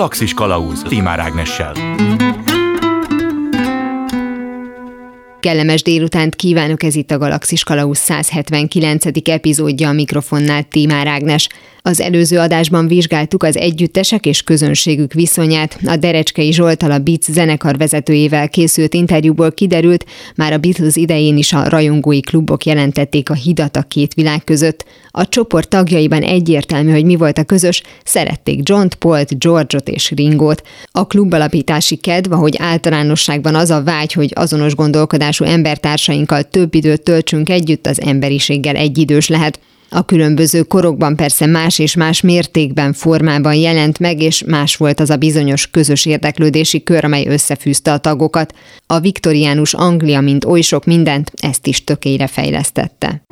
Galaxis 0.00 0.34
Kalauz 0.34 0.82
Timár 0.82 1.18
Ágnessel. 1.18 1.72
Kellemes 5.40 5.82
délutánt 5.82 6.34
kívánok, 6.34 6.82
ez 6.82 6.94
itt 6.94 7.10
a 7.10 7.18
Galaxis 7.18 7.64
Kalausz 7.64 7.98
179. 7.98 9.28
epizódja 9.28 9.88
a 9.88 9.92
mikrofonnál 9.92 10.62
Tímár 10.62 11.06
Ágnes. 11.06 11.48
Az 11.82 12.00
előző 12.00 12.38
adásban 12.38 12.86
vizsgáltuk 12.86 13.42
az 13.42 13.56
együttesek 13.56 14.26
és 14.26 14.42
közönségük 14.42 15.12
viszonyát. 15.12 15.78
A 15.84 15.96
Derecskei 15.96 16.52
Zsoltal 16.52 16.90
a 16.90 16.98
Beats 16.98 17.24
zenekar 17.24 17.76
vezetőjével 17.76 18.48
készült 18.48 18.94
interjúból 18.94 19.52
kiderült, 19.52 20.04
már 20.36 20.52
a 20.52 20.58
Beatles 20.58 20.96
idején 20.96 21.36
is 21.36 21.52
a 21.52 21.68
rajongói 21.68 22.20
klubok 22.20 22.64
jelentették 22.64 23.30
a 23.30 23.34
hidat 23.34 23.76
a 23.76 23.82
két 23.82 24.14
világ 24.14 24.44
között. 24.44 24.84
A 25.10 25.28
csoport 25.28 25.68
tagjaiban 25.68 26.22
egyértelmű, 26.22 26.90
hogy 26.90 27.04
mi 27.04 27.16
volt 27.16 27.38
a 27.38 27.44
közös, 27.44 27.82
szerették 28.04 28.68
John 28.68 28.86
Paul-t, 28.98 29.38
George-ot 29.38 29.88
és 29.88 30.10
Ringót. 30.10 30.62
A 30.92 31.06
klubalapítási 31.06 31.96
kedv, 31.96 32.32
hogy 32.32 32.56
általánosságban 32.58 33.54
az 33.54 33.70
a 33.70 33.82
vágy, 33.82 34.12
hogy 34.12 34.32
azonos 34.34 34.74
gondolkodású 34.74 35.44
embertársainkkal 35.44 36.42
több 36.42 36.74
időt 36.74 37.02
töltsünk 37.02 37.48
együtt, 37.48 37.86
az 37.86 38.00
emberiséggel 38.00 38.76
egyidős 38.76 39.28
lehet. 39.28 39.60
A 39.92 40.04
különböző 40.04 40.62
korokban 40.62 41.16
persze 41.16 41.46
más 41.46 41.78
és 41.78 41.96
más 41.96 42.20
mértékben, 42.20 42.92
formában 42.92 43.54
jelent 43.54 43.98
meg, 43.98 44.22
és 44.22 44.44
más 44.46 44.76
volt 44.76 45.00
az 45.00 45.10
a 45.10 45.16
bizonyos 45.16 45.70
közös 45.70 46.06
érdeklődési 46.06 46.82
kör, 46.82 47.04
amely 47.04 47.26
összefűzte 47.26 47.92
a 47.92 47.98
tagokat. 47.98 48.54
A 48.86 48.98
viktoriánus 49.00 49.74
Anglia, 49.74 50.20
mint 50.20 50.44
oly 50.44 50.60
sok 50.60 50.84
mindent, 50.84 51.30
ezt 51.42 51.66
is 51.66 51.84
tökére 51.84 52.26
fejlesztette. 52.26 53.22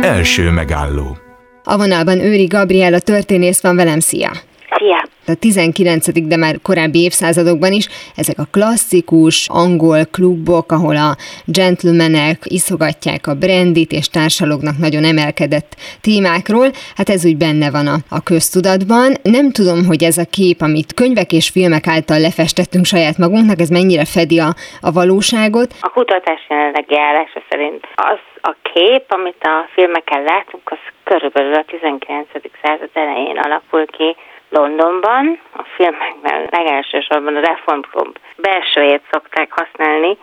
Első 0.00 0.50
megálló. 0.50 1.16
A 1.64 1.76
vonalban 1.76 2.20
Őri 2.20 2.44
Gabriela 2.44 2.98
történész 2.98 3.62
van 3.62 3.76
velem, 3.76 4.00
szia! 4.00 4.30
Szia! 4.78 5.05
A 5.28 5.34
19. 5.34 6.28
de 6.28 6.36
már 6.36 6.54
korábbi 6.62 7.02
évszázadokban 7.02 7.72
is 7.72 7.88
ezek 8.16 8.38
a 8.38 8.48
klasszikus 8.52 9.48
angol 9.48 10.04
klubok, 10.04 10.72
ahol 10.72 10.96
a 10.96 11.16
gentlemanek 11.44 12.38
iszogatják 12.44 13.26
a 13.26 13.34
brandit 13.34 13.92
és 13.92 14.08
társalognak 14.08 14.78
nagyon 14.78 15.04
emelkedett 15.04 15.70
témákról, 16.00 16.68
hát 16.96 17.08
ez 17.08 17.26
úgy 17.26 17.36
benne 17.36 17.70
van 17.70 17.86
a, 17.86 17.96
a 18.10 18.22
köztudatban. 18.22 19.08
Nem 19.22 19.50
tudom, 19.50 19.84
hogy 19.86 20.02
ez 20.02 20.18
a 20.18 20.30
kép, 20.30 20.60
amit 20.60 20.94
könyvek 20.94 21.32
és 21.32 21.48
filmek 21.48 21.86
által 21.86 22.20
lefestettünk 22.20 22.84
saját 22.84 23.18
magunknak, 23.18 23.60
ez 23.60 23.68
mennyire 23.68 24.04
fedi 24.04 24.38
a, 24.38 24.50
a 24.80 24.90
valóságot. 24.92 25.74
A 25.80 25.88
kutatás 25.88 26.42
jelenlegi 26.48 26.98
állása 26.98 27.40
szerint 27.48 27.82
az 27.94 28.18
a 28.40 28.54
kép, 28.72 29.04
amit 29.08 29.42
a 29.42 29.68
filmeken 29.74 30.22
látunk, 30.22 30.70
az 30.70 30.78
körülbelül 31.04 31.54
a 31.54 31.64
19. 31.66 32.28
század 32.62 32.90
elején 32.92 33.38
alakul 33.38 33.86
ki, 33.86 34.16
Londonban, 34.48 35.40
a 35.56 35.62
filmekben 35.76 36.48
legelsősorban 36.50 37.36
a 37.36 37.40
Reform 37.40 37.80
Club 37.80 38.18
belsőjét 38.36 39.02
szokták 39.10 39.52
használni, 39.52 40.18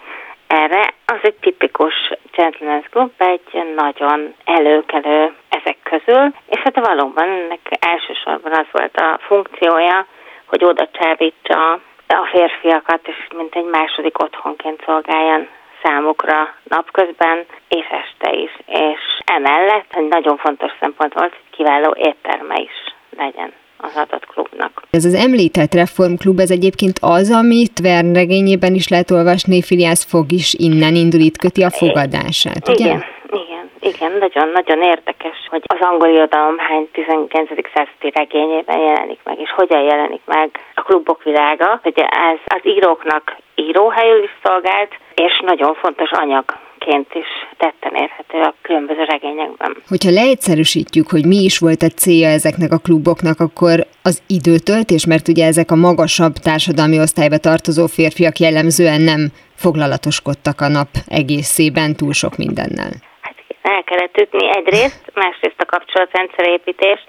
erre 0.48 0.94
az 1.06 1.20
egy 1.22 1.36
tipikus 1.42 2.12
gentleman's 2.36 2.90
club, 2.90 3.12
egy 3.18 3.74
nagyon 3.76 4.34
előkelő 4.46 5.34
ezek 5.50 5.78
közül, 5.84 6.34
és 6.50 6.60
hát 6.60 6.86
valóban 6.86 7.30
ennek 7.30 7.60
elsősorban 7.80 8.52
az 8.52 8.66
volt 8.72 8.96
a 8.98 9.20
funkciója, 9.22 10.06
hogy 10.46 10.64
oda 10.64 10.90
csábítsa 10.92 11.72
a 12.08 12.28
férfiakat, 12.32 13.08
és 13.08 13.28
mint 13.36 13.56
egy 13.56 13.66
második 13.66 14.24
otthonként 14.24 14.84
szolgáljon 14.86 15.48
számukra 15.84 16.56
napközben 16.64 17.46
és 17.68 17.86
este 17.90 18.32
is. 18.32 18.52
És 18.66 19.00
emellett 19.26 19.94
egy 19.94 20.08
nagyon 20.08 20.38
fontos 20.38 20.72
szempont 20.80 21.14
volt, 21.14 21.32
hogy 21.34 21.58
kiváló 21.58 21.96
étterme 21.98 22.56
is 22.56 22.96
legyen 23.18 23.54
az 23.84 23.96
adott 23.96 24.26
klubnak. 24.26 24.82
Ez 24.90 25.06
az 25.06 25.14
említett 25.14 25.74
reformklub, 25.74 26.40
ez 26.40 26.52
egyébként 26.52 26.98
az, 27.02 27.32
amit 27.32 27.80
Verne 27.82 28.14
regényében 28.14 28.74
is 28.74 28.88
lehet 28.88 29.12
olvasni, 29.12 29.62
Filiász 29.62 30.06
fog 30.06 30.32
is 30.32 30.54
innen 30.54 30.96
indul, 30.96 31.20
itt 31.20 31.38
köti 31.38 31.64
a 31.64 31.70
fogadását, 31.70 32.70
ugye? 32.70 32.86
Igen, 32.86 33.04
igen, 33.30 33.66
igen, 33.80 34.12
nagyon-nagyon 34.20 34.82
érdekes, 34.82 35.38
hogy 35.50 35.62
az 35.66 35.82
angol 35.82 36.08
irodalom 36.08 36.58
hány 36.58 36.88
19. 36.92 37.50
századi 37.74 38.12
regényében 38.14 38.80
jelenik 38.80 39.20
meg, 39.24 39.40
és 39.40 39.52
hogyan 39.56 39.82
jelenik 39.82 40.22
meg 40.26 40.50
a 40.76 40.82
klubok 40.82 41.24
világa, 41.24 41.80
hogy 41.84 42.00
ez 42.32 42.40
az 42.46 42.62
íróknak 42.64 43.36
íróhelyül 43.56 44.24
is 44.24 44.36
szolgált, 44.44 44.92
és 45.16 45.42
nagyon 45.46 45.74
fontos 45.74 46.12
anyag 46.12 46.46
ként 46.86 47.14
is 47.14 47.28
tetten 47.58 47.96
érhető 47.96 48.38
a 48.42 48.54
különböző 48.62 49.04
regényekben. 49.04 49.72
Hogyha 49.88 50.12
leegyszerűsítjük, 50.12 51.10
hogy 51.10 51.26
mi 51.26 51.40
is 51.50 51.60
volt 51.60 51.82
a 51.82 51.88
célja 51.88 52.28
ezeknek 52.28 52.72
a 52.72 52.78
kluboknak, 52.78 53.40
akkor 53.40 53.76
az 54.04 54.22
időtöltés, 54.28 55.06
mert 55.06 55.28
ugye 55.28 55.46
ezek 55.46 55.72
a 55.72 55.76
magasabb 55.76 56.34
társadalmi 56.34 57.00
osztályba 57.00 57.38
tartozó 57.38 57.86
férfiak 57.88 58.38
jellemzően 58.38 59.02
nem 59.02 59.22
foglalatoskodtak 59.56 60.62
a 60.62 60.68
nap 60.68 60.90
egészében 61.08 61.96
túl 61.96 62.14
sok 62.14 62.38
mindennel. 62.38 62.94
Hát 63.22 63.36
el 63.62 63.84
kellett 63.84 64.18
ütni 64.18 64.46
egyrészt, 64.58 65.04
másrészt 65.14 65.62
a 65.66 65.66
kapcsolatrendszerépítés, 65.66 67.00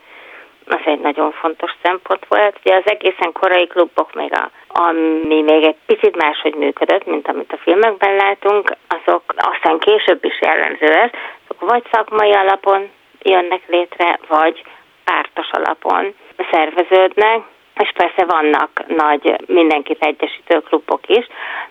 az 0.66 0.80
egy 0.84 1.00
nagyon 1.00 1.32
fontos 1.32 1.70
szempont 1.82 2.26
volt. 2.28 2.58
Ugye 2.64 2.76
az 2.76 2.90
egészen 2.90 3.32
korai 3.32 3.66
klubok 3.66 4.14
még 4.14 4.32
a 4.34 4.50
ami 4.76 5.42
még 5.42 5.64
egy 5.64 5.76
picit 5.86 6.16
máshogy 6.16 6.54
működött, 6.54 7.06
mint 7.06 7.28
amit 7.28 7.52
a 7.52 7.56
filmekben 7.56 8.14
látunk, 8.14 8.76
azok 8.88 9.22
aztán 9.36 9.78
később 9.78 10.24
is 10.24 10.40
jellemző 10.40 10.86
ez, 10.86 11.10
azok 11.48 11.68
vagy 11.68 11.82
szakmai 11.92 12.32
alapon 12.32 12.90
jönnek 13.22 13.62
létre, 13.66 14.18
vagy 14.28 14.62
pártos 15.04 15.50
alapon 15.50 16.14
szerveződnek, 16.50 17.40
és 17.78 17.92
persze 17.94 18.24
vannak 18.24 18.70
nagy 18.86 19.36
mindenkit 19.46 20.02
egyesítő 20.02 20.60
klubok 20.60 21.08
is, 21.08 21.26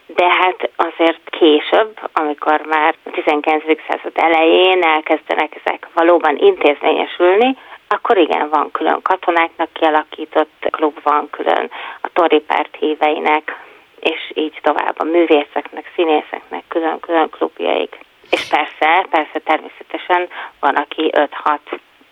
de 0.06 0.26
hát 0.30 0.70
azért 0.76 1.30
később, 1.30 2.00
amikor 2.14 2.62
már 2.70 2.96
a 3.04 3.10
19. 3.10 3.64
század 3.88 4.12
elején 4.14 4.84
elkezdenek 4.84 5.60
ezek 5.64 5.88
valóban 5.94 6.38
intézményesülni, 6.38 7.58
akkor 7.94 8.18
igen, 8.18 8.50
van 8.50 8.72
külön 8.72 9.02
katonáknak 9.02 9.74
kialakított 9.74 10.68
klub, 10.70 11.00
van 11.04 11.30
külön 11.30 11.70
a 12.02 12.10
Tori 12.14 12.40
párt 12.40 12.76
híveinek, 12.80 13.62
és 14.00 14.32
így 14.34 14.60
tovább 14.62 15.00
a 15.00 15.04
művészeknek, 15.04 15.92
színészeknek 15.96 16.64
külön-külön 16.68 17.30
klubjaik. 17.30 18.00
És 18.32 18.48
persze, 18.48 19.06
persze 19.10 19.40
természetesen 19.40 20.30
van, 20.60 20.76
aki 20.76 21.12
5-6 21.16 21.60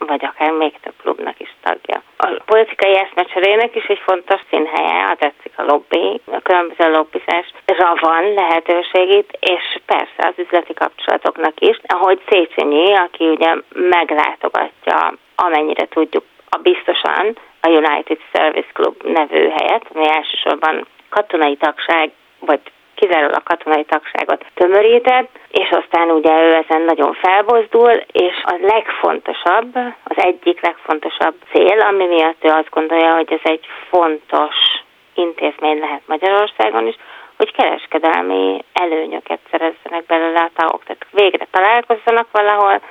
vagy 0.07 0.25
akár 0.25 0.51
még 0.51 0.79
több 0.81 0.93
klubnak 1.01 1.39
is 1.39 1.55
tagja. 1.63 2.01
A 2.17 2.41
politikai 2.45 2.97
eszmecserének 2.97 3.75
is 3.75 3.85
egy 3.85 4.01
fontos 4.05 4.41
színhelye, 4.49 5.03
ha 5.03 5.15
tetszik 5.15 5.53
a 5.55 5.63
lobby, 5.63 6.21
a 6.25 6.41
különböző 6.41 6.91
lobbizásra 6.91 7.95
van 7.99 8.33
lehetőség 8.33 9.25
és 9.39 9.79
persze 9.85 10.27
az 10.27 10.33
üzleti 10.37 10.73
kapcsolatoknak 10.73 11.59
is, 11.59 11.79
ahogy 11.87 12.21
Széchenyi, 12.29 12.93
aki 12.93 13.25
ugye 13.25 13.55
meglátogatja 13.73 15.13
amennyire 15.41 15.85
tudjuk, 15.85 16.23
a 16.49 16.57
biztosan 16.57 17.37
a 17.61 17.67
United 17.67 18.19
Service 18.33 18.69
Club 18.73 18.95
nevű 19.03 19.49
helyet, 19.49 19.85
ami 19.93 20.07
elsősorban 20.09 20.85
katonai 21.09 21.55
tagság, 21.55 22.11
vagy 22.39 22.59
kizárólag 22.95 23.43
katonai 23.43 23.83
tagságot 23.83 24.45
tömörített, 24.53 25.39
és 25.51 25.69
aztán 25.69 26.09
ugye 26.09 26.41
ő 26.41 26.53
ezen 26.53 26.81
nagyon 26.81 27.13
felbozdul, 27.13 27.91
és 28.11 28.35
a 28.43 28.55
legfontosabb, 28.61 29.75
az 30.03 30.17
egyik 30.17 30.61
legfontosabb 30.61 31.35
cél, 31.51 31.79
ami 31.79 32.05
miatt 32.05 32.43
ő 32.43 32.49
azt 32.49 32.69
gondolja, 32.69 33.13
hogy 33.13 33.33
ez 33.33 33.51
egy 33.51 33.65
fontos 33.89 34.55
intézmény 35.13 35.79
lehet 35.79 36.01
Magyarországon 36.05 36.87
is, 36.87 36.95
hogy 37.37 37.51
kereskedelmi 37.51 38.63
előnyöket 38.73 39.39
szerezzenek 39.51 40.05
belőle 40.05 40.39
a 40.39 40.51
tagok, 40.55 40.83
tehát 40.83 41.05
végre 41.11 41.47
találkozzanak 41.51 42.27
valahol, 42.31 42.81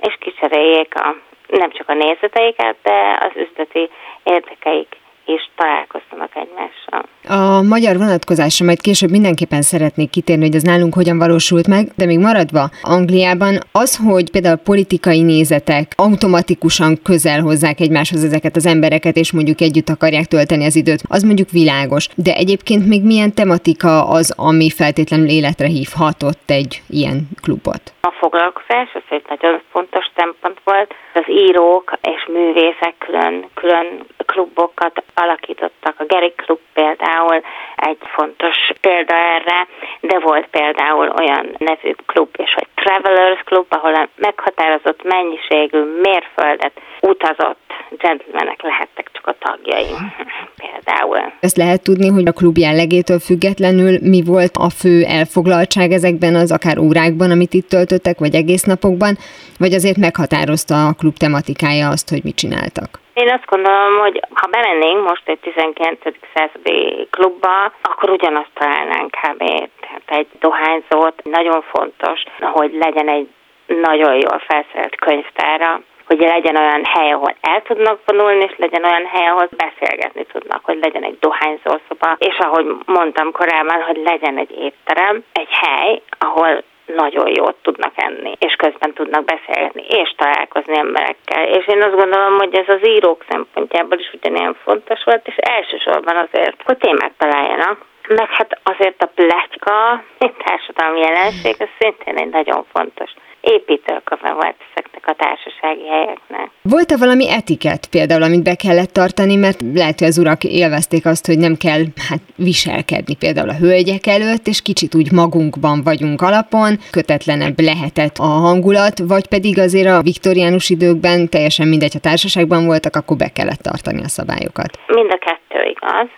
és 0.00 0.16
kicseréljék 0.20 0.94
a 0.94 1.16
nem 1.48 1.70
csak 1.70 1.88
a 1.88 1.94
nézeteiket, 1.94 2.76
de 2.82 3.18
az 3.20 3.32
üzleti 3.34 3.90
érdekeik 4.22 4.96
is 5.26 5.50
találkoztanak 5.56 6.30
egymással. 6.34 7.02
A 7.28 7.62
magyar 7.62 7.96
vonatkozásra 7.96 8.64
majd 8.64 8.80
később 8.80 9.10
mindenképpen 9.10 9.62
szeretnék 9.62 10.10
kitérni, 10.10 10.44
hogy 10.44 10.54
az 10.54 10.62
nálunk 10.62 10.94
hogyan 10.94 11.18
valósult 11.18 11.66
meg, 11.66 11.84
de 11.96 12.04
még 12.06 12.18
maradva 12.18 12.68
Angliában 12.82 13.58
az, 13.72 14.00
hogy 14.08 14.30
például 14.30 14.56
politikai 14.56 15.22
nézetek 15.22 15.92
automatikusan 15.96 17.02
közel 17.02 17.40
hozzák 17.40 17.80
egymáshoz 17.80 18.24
ezeket 18.24 18.56
az 18.56 18.66
embereket, 18.66 19.16
és 19.16 19.32
mondjuk 19.32 19.60
együtt 19.60 19.88
akarják 19.88 20.24
tölteni 20.24 20.64
az 20.64 20.76
időt, 20.76 21.02
az 21.08 21.22
mondjuk 21.22 21.50
világos. 21.50 22.08
De 22.14 22.32
egyébként 22.34 22.86
még 22.86 23.02
milyen 23.04 23.34
tematika 23.34 24.08
az, 24.08 24.34
ami 24.36 24.70
feltétlenül 24.70 25.28
életre 25.28 25.66
hívhatott 25.66 26.50
egy 26.50 26.82
ilyen 26.88 27.28
klubot? 27.42 27.94
A 28.00 28.14
foglalkozás, 28.18 28.88
az 28.94 29.02
egy 29.08 29.24
nagyon 29.28 29.60
fontos 29.70 30.04
szempont 30.16 30.60
volt. 30.64 30.94
Az 31.14 31.24
írók 31.28 31.98
és 32.02 32.26
művészek 32.32 32.94
külön, 32.98 33.46
külön 33.54 34.06
klubokat 34.36 35.02
alakítottak. 35.14 35.94
A 35.98 36.04
Gary 36.08 36.32
Klub 36.36 36.58
például 36.72 37.42
egy 37.76 37.98
fontos 38.16 38.56
példa 38.80 39.14
erre, 39.14 39.66
de 40.00 40.18
volt 40.18 40.46
például 40.46 41.12
olyan 41.18 41.54
nevű 41.58 41.92
klub 42.06 42.28
és 42.36 42.54
hogy 42.54 42.66
Travelers 42.74 43.40
Club, 43.44 43.66
ahol 43.68 43.94
a 43.94 44.08
meghatározott 44.16 45.02
mennyiségű 45.02 45.80
mérföldet 46.02 46.72
utazott 47.00 47.58
gentlemanek 47.98 48.62
lehettek 48.62 49.10
csak 49.12 49.26
a 49.26 49.36
tagjai 49.38 49.94
például. 50.62 51.32
Ezt 51.40 51.56
lehet 51.56 51.82
tudni, 51.82 52.08
hogy 52.08 52.26
a 52.26 52.32
klub 52.32 52.56
jellegétől 52.56 53.18
függetlenül 53.18 53.98
mi 54.02 54.22
volt 54.26 54.56
a 54.56 54.70
fő 54.70 55.04
elfoglaltság 55.04 55.90
ezekben 55.90 56.34
az 56.34 56.52
akár 56.52 56.78
órákban, 56.78 57.30
amit 57.30 57.54
itt 57.54 57.68
töltöttek, 57.68 58.18
vagy 58.18 58.34
egész 58.34 58.62
napokban, 58.62 59.16
vagy 59.58 59.72
azért 59.72 59.96
meghatározta 59.96 60.86
a 60.86 60.92
klub 60.92 61.16
tematikája 61.16 61.88
azt, 61.88 62.08
hogy 62.08 62.24
mit 62.24 62.36
csináltak? 62.36 63.04
Én 63.22 63.30
azt 63.30 63.46
gondolom, 63.46 63.98
hogy 63.98 64.20
ha 64.34 64.46
bemennénk 64.46 65.08
most 65.08 65.28
egy 65.28 65.38
19. 65.38 65.98
századi 66.34 67.08
klubba, 67.10 67.72
akkor 67.82 68.10
ugyanazt 68.10 68.50
találnánk 68.54 69.10
kb. 69.10 69.38
Tehát 69.80 70.02
egy 70.06 70.26
dohányzót 70.40 71.22
nagyon 71.22 71.62
fontos, 71.62 72.22
hogy 72.40 72.72
legyen 72.72 73.08
egy 73.08 73.28
nagyon 73.66 74.14
jól 74.14 74.38
felszerelt 74.38 74.96
könyvtára, 74.96 75.80
hogy 76.06 76.18
legyen 76.18 76.56
olyan 76.56 76.84
hely, 76.84 77.12
ahol 77.12 77.34
el 77.40 77.62
tudnak 77.62 78.00
vonulni, 78.04 78.44
és 78.44 78.54
legyen 78.56 78.84
olyan 78.84 79.06
hely, 79.06 79.26
ahol 79.26 79.48
beszélgetni 79.56 80.24
tudnak, 80.32 80.64
hogy 80.64 80.78
legyen 80.80 81.04
egy 81.04 81.18
dohányzószoba, 81.20 82.16
és 82.18 82.38
ahogy 82.38 82.66
mondtam 82.86 83.32
korábban, 83.32 83.82
hogy 83.82 84.00
legyen 84.04 84.38
egy 84.38 84.50
étterem, 84.50 85.24
egy 85.32 85.50
hely, 85.50 86.02
ahol 86.18 86.62
nagyon 86.86 87.28
jót 87.34 87.56
tudnak 87.62 87.92
enni, 87.96 88.32
és 88.38 88.54
közben 88.54 88.92
tudnak 88.92 89.24
beszélgetni, 89.24 89.82
és 89.88 90.14
találkozni 90.16 90.78
emberekkel. 90.78 91.44
És 91.48 91.66
én 91.66 91.82
azt 91.82 91.94
gondolom, 91.94 92.38
hogy 92.38 92.54
ez 92.54 92.68
az 92.68 92.88
írók 92.88 93.24
szempontjából 93.28 93.98
is 93.98 94.10
ugyanilyen 94.12 94.56
fontos 94.64 95.04
volt, 95.04 95.26
és 95.26 95.36
elsősorban 95.36 96.16
azért, 96.16 96.62
hogy 96.64 96.76
témát 96.76 97.12
találjanak, 97.18 97.84
meg 98.08 98.30
hát 98.30 98.60
azért 98.62 99.02
a 99.02 99.10
pletyka, 99.14 100.04
egy 100.18 100.34
társadalmi 100.44 101.00
jelenség, 101.00 101.54
ez 101.58 101.68
szintén 101.78 102.16
egy 102.16 102.30
nagyon 102.30 102.64
fontos 102.72 103.10
építőköve 103.54 104.32
volt 104.32 104.56
ezeknek 104.74 105.06
a 105.06 105.12
társasági 105.12 105.86
helyeknek. 105.88 106.50
Volt-e 106.62 106.96
valami 106.96 107.30
etiket 107.30 107.86
például, 107.90 108.22
amit 108.22 108.42
be 108.42 108.54
kellett 108.54 108.92
tartani, 108.92 109.36
mert 109.36 109.60
lehet, 109.74 109.98
hogy 109.98 110.08
az 110.08 110.18
urak 110.18 110.44
élvezték 110.44 111.06
azt, 111.06 111.26
hogy 111.26 111.38
nem 111.38 111.54
kell 111.64 111.82
hát, 112.08 112.22
viselkedni 112.36 113.14
például 113.16 113.48
a 113.48 113.60
hölgyek 113.64 114.06
előtt, 114.06 114.46
és 114.46 114.62
kicsit 114.62 114.94
úgy 114.94 115.12
magunkban 115.12 115.82
vagyunk 115.82 116.20
alapon, 116.22 116.70
kötetlenebb 116.90 117.58
lehetett 117.60 118.16
a 118.18 118.32
hangulat, 118.46 118.96
vagy 119.12 119.26
pedig 119.34 119.58
azért 119.58 119.90
a 119.98 120.06
viktoriánus 120.10 120.70
időkben 120.70 121.28
teljesen 121.28 121.68
mindegy, 121.68 121.92
ha 121.92 122.08
társaságban 122.08 122.66
voltak, 122.66 122.94
akkor 122.96 123.16
be 123.16 123.30
kellett 123.36 123.62
tartani 123.68 124.02
a 124.02 124.14
szabályokat. 124.18 124.70
Mind 124.86 125.10
a 125.16 125.18
kettő 125.26 125.60
igaz 125.74 126.08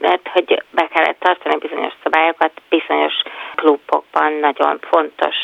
mert 0.00 0.28
hogy 0.28 0.62
be 0.70 0.88
kellett 0.92 1.20
tartani 1.20 1.56
bizonyos 1.56 1.92
szabályokat, 2.02 2.52
bizonyos 2.68 3.14
klubokban 3.54 4.32
nagyon 4.32 4.78
fontos 4.90 5.36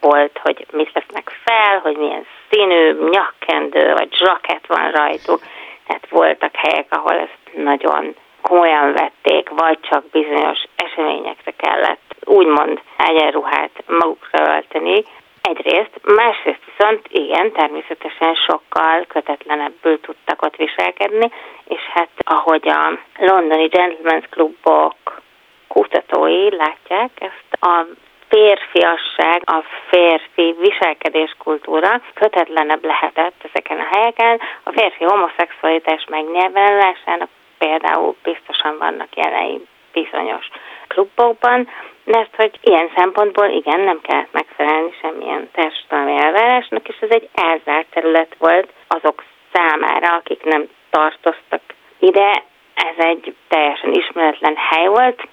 volt, 0.00 0.38
hogy 0.42 0.66
mit 0.72 0.92
vesznek 0.92 1.32
fel, 1.44 1.78
hogy 1.78 1.96
milyen 1.96 2.26
színű 2.50 3.08
nyakkendő 3.10 3.92
vagy 3.92 4.14
zsakett 4.14 4.66
van 4.66 4.90
rajtuk. 4.90 5.40
Tehát 5.86 6.08
voltak 6.08 6.56
helyek, 6.56 6.86
ahol 6.88 7.12
ezt 7.12 7.64
nagyon 7.64 8.14
komolyan 8.40 8.92
vették, 8.92 9.48
vagy 9.48 9.78
csak 9.80 10.10
bizonyos 10.10 10.64
eseményekre 10.76 11.50
kellett 11.56 12.14
úgymond 12.24 12.80
egyenruhát 12.96 13.70
magukra 13.86 14.54
ölteni. 14.54 15.04
Egyrészt, 15.42 16.00
másrészt 16.02 16.60
viszont 16.66 17.06
igen, 17.08 17.52
természetesen 17.52 18.34
sokkal 18.34 19.04
kötetlenebbül 19.08 20.00
tudtak 20.00 20.42
ott 20.42 20.56
viselkedni, 20.56 21.30
és 21.64 21.80
hát 21.94 22.08
ahogy 22.24 22.68
a 22.68 22.98
londoni 23.18 23.68
gentleman's 23.68 24.24
klubok 24.30 25.20
kutatói 25.68 26.56
látják 26.56 27.10
ezt 27.18 27.62
a 27.62 27.86
férfiasság, 28.28 29.42
a 29.44 29.64
férfi 29.88 30.54
viselkedéskultúra 30.60 32.00
kötetlenebb 32.14 32.84
lehetett 32.84 33.48
ezeken 33.52 33.78
a 33.78 33.88
helyeken. 33.96 34.40
A 34.62 34.72
férfi 34.72 35.04
homoszexualitás 35.04 36.04
megnyilvánulásának 36.10 37.28
például 37.58 38.16
biztosan 38.22 38.78
vannak 38.78 39.16
jelei 39.16 39.66
bizonyos 39.92 40.48
klubokban, 40.88 41.68
mert 42.04 42.36
hogy 42.36 42.58
ilyen 42.62 42.90
szempontból 42.96 43.46
igen, 43.46 43.80
nem 43.80 44.00
kellett 44.00 44.32
megfelelni 44.32 44.94
semmilyen 45.00 45.48
társadalmi 45.52 46.16
elvárásnak, 46.24 46.88
és 46.88 46.96
ez 47.00 47.10
egy 47.10 47.28
elzárt 47.34 47.86
terület 47.90 48.36
volt 48.38 48.72
azok 48.88 49.24
számára, 49.52 50.14
akik 50.16 50.44
nem 50.44 50.68
tartoztak 50.90 51.60
ide. 51.98 52.42
Ez 52.74 53.04
egy 53.04 53.34
teljesen 53.48 53.92
ismeretlen 53.92 54.56
hely 54.56 54.86
volt, 54.86 55.28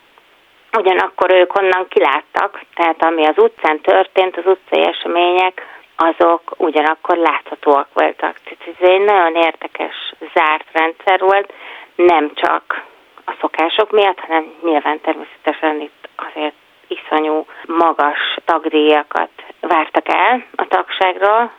ugyanakkor 0.78 1.32
ők 1.32 1.56
onnan 1.56 1.88
kiláttak, 1.88 2.62
tehát 2.76 3.04
ami 3.04 3.26
az 3.26 3.38
utcán 3.38 3.82
történt, 3.82 4.38
az 4.38 4.46
utcai 4.46 4.84
események, 4.88 5.82
azok 5.96 6.42
ugyanakkor 6.58 7.18
láthatóak 7.18 7.88
voltak. 7.94 8.40
Tehát 8.44 8.78
ez 8.80 8.90
egy 8.90 9.02
nagyon 9.02 9.36
érdekes, 9.36 10.14
zárt 10.34 10.66
rendszer 10.72 11.20
volt, 11.20 11.54
nem 11.96 12.32
csak 12.34 12.84
a 13.26 13.34
szokások 13.42 13.92
miatt, 13.92 14.20
hanem 14.20 14.54
nyilván 14.64 15.02
természetesen 15.02 15.82
itt 15.82 16.10
azért 16.16 16.56
iszonyú 16.88 17.46
magas 17.66 18.38
tagdíjakat 18.46 19.30
vártak 19.60 20.08
el 20.08 20.46
a 20.56 20.68
tagságról, 20.68 21.52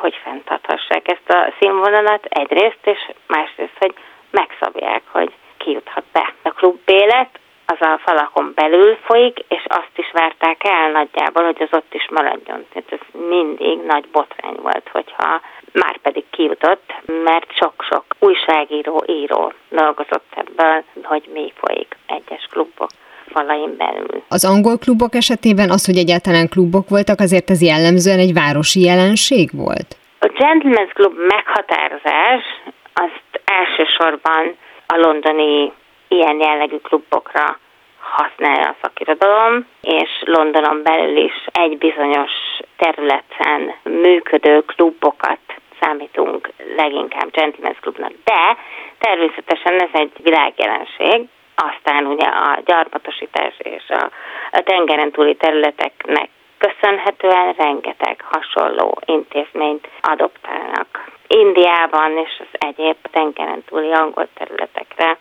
hogy 0.00 0.20
fenntarthassák 0.22 1.08
ezt 1.08 1.30
a 1.30 1.52
színvonalat 1.60 2.24
egyrészt, 2.24 2.78
és 2.82 2.98
másrészt, 3.26 3.76
hogy 3.78 3.94
megszabják, 4.30 5.02
hogy 5.10 5.32
ki 5.56 5.70
juthat 5.70 6.04
be. 6.12 6.32
A 6.42 6.50
klub 6.50 6.78
élet 6.84 7.38
az 7.66 7.76
a 7.80 8.00
falakon 8.04 8.52
belül 8.54 8.96
folyik, 9.04 9.38
és 9.48 9.64
azt 9.68 9.96
is 9.96 10.10
várták 10.12 10.64
el 10.64 10.90
nagyjából, 10.90 11.44
hogy 11.44 11.62
az 11.62 11.68
ott 11.78 11.94
is 11.94 12.08
maradjon. 12.10 12.66
Tehát 12.72 12.92
ez 12.92 13.20
mindig 13.28 13.78
nagy 13.86 14.04
botrány 14.12 14.56
volt, 14.62 14.88
hogyha 14.92 15.40
már 15.72 15.96
pedig 15.96 16.24
kijutott, 16.30 16.92
mert 17.24 17.52
sok-sok 17.52 18.04
újságíró, 18.18 19.04
író 19.06 19.52
dolgozott 19.68 20.32
ebből, 20.34 20.84
hogy 21.02 21.28
mi 21.32 21.52
folyik 21.56 21.96
egyes 22.06 22.46
klubok 22.50 22.90
falain 23.32 23.76
belül. 23.76 24.22
Az 24.28 24.44
angol 24.44 24.78
klubok 24.78 25.14
esetében 25.14 25.70
az, 25.70 25.86
hogy 25.86 25.96
egyáltalán 25.96 26.48
klubok 26.48 26.88
voltak, 26.88 27.20
azért 27.20 27.50
ez 27.50 27.62
jellemzően 27.62 28.18
egy 28.18 28.32
városi 28.32 28.80
jelenség 28.80 29.50
volt? 29.52 29.96
A 30.18 30.26
Gentleman's 30.26 30.92
Club 30.92 31.14
meghatározás 31.28 32.44
azt 32.94 33.42
elsősorban 33.44 34.56
a 34.86 34.96
londoni 34.96 35.72
ilyen 36.14 36.40
jellegű 36.40 36.76
klubokra 36.76 37.58
használja 37.98 38.68
a 38.68 38.76
szakirodalom, 38.82 39.66
és 39.80 40.10
Londonon 40.24 40.82
belül 40.82 41.16
is 41.16 41.46
egy 41.52 41.78
bizonyos 41.78 42.32
területen 42.76 43.74
működő 43.82 44.60
klubokat 44.60 45.38
számítunk 45.80 46.48
leginkább 46.76 47.30
Gentleman's 47.30 47.80
Clubnak, 47.80 48.12
de 48.24 48.56
természetesen 48.98 49.80
ez 49.80 49.88
egy 49.92 50.12
világjelenség, 50.22 51.28
aztán 51.54 52.06
ugye 52.06 52.26
a 52.26 52.60
gyarmatosítás 52.64 53.54
és 53.58 53.82
a, 53.88 54.10
a 54.50 54.60
tengeren 54.60 55.10
túli 55.10 55.34
területeknek 55.34 56.28
köszönhetően 56.58 57.52
rengeteg 57.52 58.24
hasonló 58.30 58.98
intézményt 59.04 59.88
adoptálnak. 60.00 61.12
Indiában 61.26 62.18
és 62.18 62.30
az 62.38 62.58
egyéb 62.68 62.96
tengeren 63.10 63.64
túli 63.68 63.92
angol 63.92 64.28
területekre 64.34 65.18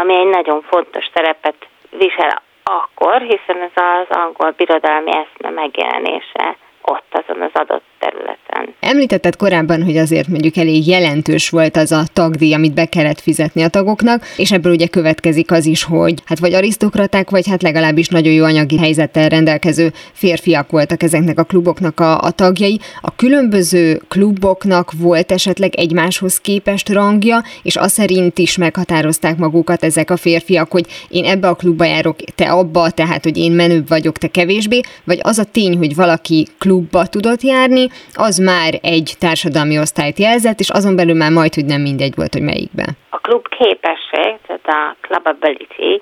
ami 0.00 0.14
egy 0.14 0.26
nagyon 0.26 0.62
fontos 0.62 1.08
szerepet 1.14 1.68
visel 1.90 2.42
akkor, 2.62 3.20
hiszen 3.20 3.62
ez 3.62 3.70
az 3.74 4.16
angol 4.16 4.50
birodalmi 4.50 5.10
eszme 5.10 5.50
megjelenése 5.50 6.56
ott 6.86 7.24
azon 7.24 7.42
az 7.42 7.50
adott 7.52 7.82
területen. 7.98 8.74
Említetted 8.80 9.36
korábban, 9.36 9.82
hogy 9.82 9.96
azért 9.96 10.28
mondjuk 10.28 10.56
elég 10.56 10.86
jelentős 10.86 11.50
volt 11.50 11.76
az 11.76 11.92
a 11.92 12.02
tagdíj, 12.12 12.54
amit 12.54 12.74
be 12.74 12.84
kellett 12.84 13.20
fizetni 13.20 13.62
a 13.62 13.68
tagoknak, 13.68 14.22
és 14.36 14.52
ebből 14.52 14.72
ugye 14.72 14.86
következik 14.86 15.50
az 15.50 15.66
is, 15.66 15.84
hogy 15.84 16.14
hát 16.24 16.38
vagy 16.38 16.54
arisztokraták, 16.54 17.30
vagy 17.30 17.48
hát 17.48 17.62
legalábbis 17.62 18.08
nagyon 18.08 18.32
jó 18.32 18.44
anyagi 18.44 18.78
helyzettel 18.78 19.28
rendelkező 19.28 19.92
férfiak 20.12 20.70
voltak 20.70 21.02
ezeknek 21.02 21.38
a 21.38 21.44
kluboknak 21.44 22.00
a, 22.00 22.20
a 22.20 22.30
tagjai. 22.30 22.80
A 23.00 23.14
különböző 23.16 24.00
kluboknak 24.08 24.90
volt 24.98 25.32
esetleg 25.32 25.74
egymáshoz 25.74 26.40
képest 26.40 26.88
rangja, 26.88 27.42
és 27.62 27.76
az 27.76 27.92
szerint 27.92 28.38
is 28.38 28.56
meghatározták 28.56 29.36
magukat 29.36 29.84
ezek 29.84 30.10
a 30.10 30.16
férfiak, 30.16 30.70
hogy 30.70 30.86
én 31.08 31.24
ebbe 31.24 31.48
a 31.48 31.54
klubba 31.54 31.84
járok, 31.84 32.16
te 32.34 32.50
abba, 32.50 32.90
tehát 32.90 33.24
hogy 33.24 33.36
én 33.36 33.52
menőbb 33.52 33.88
vagyok, 33.88 34.18
te 34.18 34.28
kevésbé, 34.28 34.80
vagy 35.04 35.18
az 35.22 35.38
a 35.38 35.44
tény, 35.44 35.76
hogy 35.76 35.94
valaki 35.94 36.46
klubba 36.76 37.06
tudott 37.06 37.42
járni, 37.42 37.84
az 38.14 38.36
már 38.38 38.72
egy 38.82 39.08
társadalmi 39.18 39.78
osztályt 39.78 40.18
jelzett, 40.18 40.58
és 40.58 40.70
azon 40.70 40.96
belül 40.96 41.14
már 41.14 41.30
majd, 41.30 41.54
hogy 41.54 41.64
nem 41.64 41.80
mindegy 41.80 42.14
volt, 42.16 42.32
hogy 42.32 42.42
melyikben. 42.42 42.90
A 43.10 43.18
klub 43.18 43.48
képesség, 43.48 44.30
tehát 44.46 44.68
a 44.80 44.96
clubability, 45.00 45.92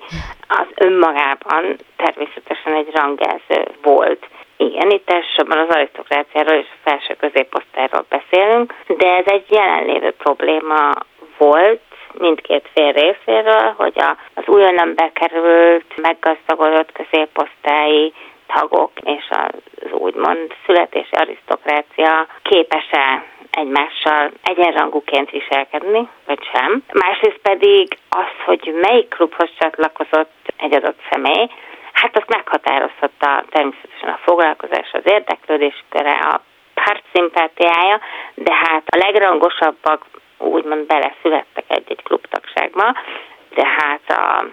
az 0.47 0.67
önmagában 0.75 1.63
természetesen 1.95 2.73
egy 2.81 2.89
rangjelző 2.93 3.61
volt. 3.81 4.21
Igen, 4.57 4.89
itt 4.89 5.09
elsősorban 5.09 5.57
az 5.57 5.69
arisztokráciáról 5.75 6.57
és 6.63 6.67
a 6.71 6.89
felső 6.89 7.13
középosztályról 7.19 8.05
beszélünk, 8.09 8.73
de 8.97 9.07
ez 9.21 9.25
egy 9.25 9.45
jelenlévő 9.49 10.11
probléma 10.11 10.91
volt, 11.37 11.81
mindkét 12.17 12.69
fél 12.73 12.91
részéről, 12.91 13.73
hogy 13.77 13.93
a, 13.95 14.17
az 14.33 14.43
újonnan 14.47 14.93
bekerült, 14.95 15.85
meggazdagodott 16.01 16.91
középosztályi 16.91 18.13
tagok 18.47 18.91
és 19.03 19.29
az 19.29 19.91
úgymond 19.91 20.53
születési 20.65 21.15
arisztokrácia 21.15 22.27
képes-e 22.41 23.23
egymással 23.51 24.31
egyenrangúként 24.43 25.29
viselkedni, 25.29 26.09
vagy 26.25 26.39
sem. 26.53 26.83
Másrészt 26.93 27.39
pedig 27.41 27.97
az, 28.09 28.45
hogy 28.45 28.73
melyik 28.81 29.07
klubhoz 29.07 29.49
csatlakozott 29.59 30.53
egy 30.57 30.75
adott 30.75 30.99
személy, 31.09 31.49
hát 31.91 32.17
azt 32.17 32.29
meghatározhatta 32.29 33.43
természetesen 33.49 34.09
a 34.09 34.19
foglalkozás, 34.23 34.89
az 34.91 35.01
érdeklődés 35.03 35.83
köre, 35.89 36.11
a 36.11 36.41
párt 36.73 37.03
szimpátiája, 37.13 37.99
de 38.33 38.53
hát 38.53 38.83
a 38.85 38.97
legrangosabbak 38.97 40.05
úgymond 40.37 40.85
beleszülettek 40.85 41.63
egy-egy 41.67 42.03
klubtagságba, 42.03 42.95
de 43.55 43.67
hát 43.67 44.01
a 44.07 44.45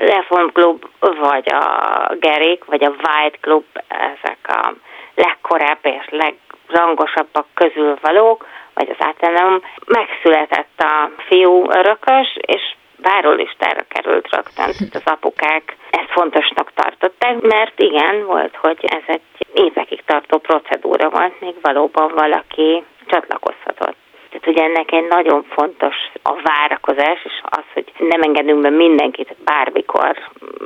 Reform 0.00 0.48
Club, 0.48 0.84
vagy 1.00 1.52
a 1.52 2.14
Gerik, 2.20 2.64
vagy 2.64 2.84
a 2.84 2.88
White 2.88 3.38
Club, 3.40 3.64
ezek 3.88 4.38
a 4.42 4.74
legkorábbi 5.14 5.88
és 5.88 6.08
legrangosabbak 6.10 7.46
közül 7.54 7.98
valók, 8.00 8.46
vagy 8.74 8.88
az 8.98 9.06
általánom, 9.06 9.62
megszületett 9.86 10.80
a 10.80 11.10
fiú 11.28 11.70
örökös, 11.70 12.36
és 12.40 12.62
várólistára 13.02 13.84
került 13.88 14.28
rögtön. 14.30 14.68
Az 14.98 15.02
apukák 15.04 15.76
ezt 15.90 16.10
fontosnak 16.10 16.72
tartották, 16.74 17.40
mert 17.40 17.80
igen, 17.80 18.26
volt, 18.26 18.56
hogy 18.56 18.78
ez 18.82 19.02
egy 19.06 19.22
évekig 19.52 20.02
tartó 20.04 20.38
procedúra 20.38 21.08
volt, 21.08 21.40
még 21.40 21.54
valóban 21.62 22.12
valaki 22.14 22.84
csatlakozhatott. 23.06 23.96
Tehát 24.30 24.46
ugye 24.46 24.62
ennek 24.62 24.92
egy 24.92 25.06
nagyon 25.08 25.44
fontos 25.48 25.94
a 26.22 26.32
várakozás, 26.42 27.20
és 27.24 27.40
az, 27.42 27.64
hogy 27.74 27.92
nem 27.98 28.22
engedünk 28.22 28.60
be 28.60 28.70
mindenkit 28.70 29.36
bármikor, 29.44 30.16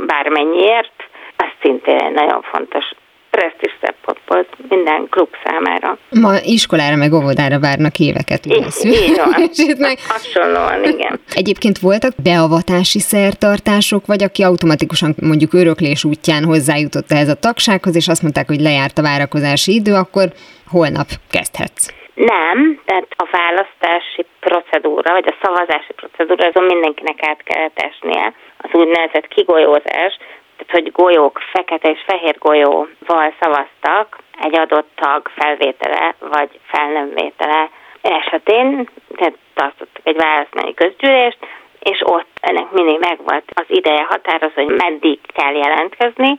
bármennyiért, 0.06 0.92
ez 1.36 1.50
szintén 1.60 1.98
egy 1.98 2.12
nagyon 2.12 2.42
fontos 2.42 2.84
presztis 3.30 3.72
szempontból 3.80 4.46
minden 4.68 5.06
klub 5.10 5.28
számára. 5.44 5.98
Ma 6.10 6.32
iskolára 6.44 6.96
meg 6.96 7.12
óvodára 7.12 7.60
várnak 7.60 7.98
éveket. 7.98 8.46
Így, 8.46 8.66
így 8.84 9.16
van. 9.16 9.50
meg... 9.88 9.98
Hasonlóan, 10.08 10.84
igen. 10.84 11.20
Egyébként 11.42 11.78
voltak 11.78 12.12
beavatási 12.22 12.98
szertartások, 12.98 14.06
vagy 14.06 14.22
aki 14.22 14.42
automatikusan 14.42 15.14
mondjuk 15.20 15.52
öröklés 15.52 16.04
útján 16.04 16.44
hozzájutott 16.44 17.12
ehhez 17.12 17.28
a 17.28 17.34
tagsághoz, 17.34 17.96
és 17.96 18.08
azt 18.08 18.22
mondták, 18.22 18.46
hogy 18.46 18.60
lejárt 18.60 18.98
a 18.98 19.02
várakozási 19.02 19.74
idő, 19.74 19.94
akkor 19.94 20.28
holnap 20.66 21.06
kezdhetsz. 21.30 22.01
Nem, 22.26 22.80
tehát 22.84 23.06
a 23.16 23.28
választási 23.30 24.26
procedúra, 24.40 25.12
vagy 25.12 25.28
a 25.28 25.36
szavazási 25.42 25.92
procedúra, 25.92 26.48
azon 26.48 26.64
mindenkinek 26.64 27.26
át 27.26 27.42
kellett 27.42 27.78
esnie. 27.78 28.32
Az 28.56 28.70
úgynevezett 28.72 29.28
kigolyózás, 29.28 30.16
tehát 30.56 30.72
hogy 30.72 30.92
golyók, 30.92 31.40
fekete 31.52 31.90
és 31.90 32.00
fehér 32.06 32.38
golyóval 32.38 33.34
szavaztak 33.40 34.18
egy 34.40 34.56
adott 34.56 34.88
tag 34.94 35.30
felvétele 35.34 36.14
vagy 36.18 36.60
felnemvétele 36.66 37.70
esetén, 38.00 38.88
tehát 39.16 39.38
tartottak 39.54 40.02
egy 40.04 40.16
választmányi 40.16 40.74
közgyűlést, 40.74 41.38
és 41.80 42.02
ott 42.04 42.30
ennek 42.40 42.70
mindig 42.70 42.98
megvolt 42.98 43.44
az 43.54 43.64
ideje 43.66 44.02
határozó, 44.08 44.52
hogy 44.54 44.74
meddig 44.84 45.18
kell 45.34 45.54
jelentkezni, 45.54 46.38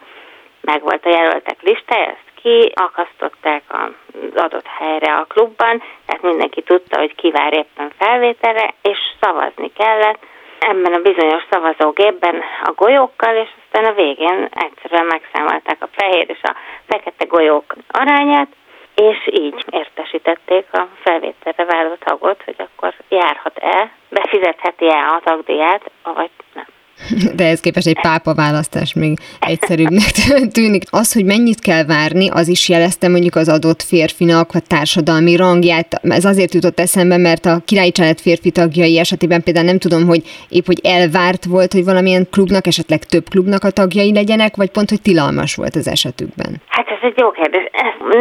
megvolt 0.62 1.06
a 1.06 1.10
jelöltek 1.10 1.62
listája, 1.62 2.18
kiakasztották 2.44 3.64
az 3.68 3.92
adott 4.36 4.68
helyre 4.68 5.14
a 5.14 5.26
klubban, 5.26 5.84
tehát 6.06 6.22
mindenki 6.22 6.62
tudta, 6.62 7.00
hogy 7.00 7.16
ki 7.16 7.32
vár 7.32 7.54
éppen 7.54 7.92
felvételre, 7.98 8.74
és 8.82 8.98
szavazni 9.22 9.72
kellett 9.74 10.20
ebben 10.60 10.94
a 10.94 11.00
bizonyos 11.00 11.44
szavazógépben 11.50 12.42
a 12.64 12.72
golyókkal, 12.76 13.36
és 13.36 13.50
aztán 13.64 13.92
a 13.92 13.96
végén 13.96 14.50
egyszerűen 14.52 15.06
megszámolták 15.06 15.78
a 15.80 15.90
fehér 15.92 16.30
és 16.30 16.42
a 16.42 16.56
fekete 16.88 17.26
golyók 17.26 17.76
arányát, 17.88 18.48
és 18.96 19.28
így 19.32 19.66
értesítették 19.70 20.66
a 20.72 20.88
felvételre 21.04 21.66
váló 21.66 21.96
tagot, 22.00 22.44
hogy 22.44 22.56
akkor 22.58 22.94
járhat-e, 23.10 23.92
befizetheti-e 24.10 25.06
a 25.06 25.22
tagdíját, 25.24 25.92
vagy 26.04 26.30
nem. 26.54 26.73
De 27.40 27.46
ez 27.48 27.60
képest 27.60 27.88
egy 27.88 28.02
pápa 28.02 28.34
választás 28.34 28.94
még 28.94 29.18
egyszerűbbnek 29.40 30.12
tűnik. 30.58 30.84
Az, 30.90 31.14
hogy 31.14 31.26
mennyit 31.26 31.60
kell 31.60 31.86
várni, 31.86 32.30
az 32.30 32.48
is 32.48 32.70
jelezte 32.70 33.08
mondjuk 33.10 33.36
az 33.36 33.50
adott 33.50 33.82
férfinak 33.82 34.50
a 34.54 34.60
társadalmi 34.68 35.36
rangját. 35.36 35.88
Ez 36.02 36.26
azért 36.26 36.54
jutott 36.54 36.80
eszembe, 36.80 37.18
mert 37.18 37.46
a 37.46 37.62
királyi 37.66 37.92
család 37.92 38.20
férfi 38.20 38.52
tagjai 38.52 39.00
esetében 39.00 39.44
például 39.44 39.66
nem 39.66 39.80
tudom, 39.80 40.08
hogy 40.08 40.22
épp 40.50 40.66
hogy 40.66 40.80
elvárt 40.84 41.46
volt, 41.46 41.74
hogy 41.74 41.86
valamilyen 41.86 42.28
klubnak, 42.32 42.68
esetleg 42.68 43.00
több 43.04 43.26
klubnak 43.30 43.64
a 43.64 43.72
tagjai 43.72 44.14
legyenek, 44.14 44.56
vagy 44.56 44.72
pont, 44.72 44.90
hogy 44.90 45.02
tilalmas 45.02 45.56
volt 45.56 45.76
az 45.76 45.88
esetükben. 45.88 46.52
Hát 46.68 46.88
ez 46.90 47.02
egy 47.02 47.18
jó 47.18 47.32
kérdés. 47.32 47.66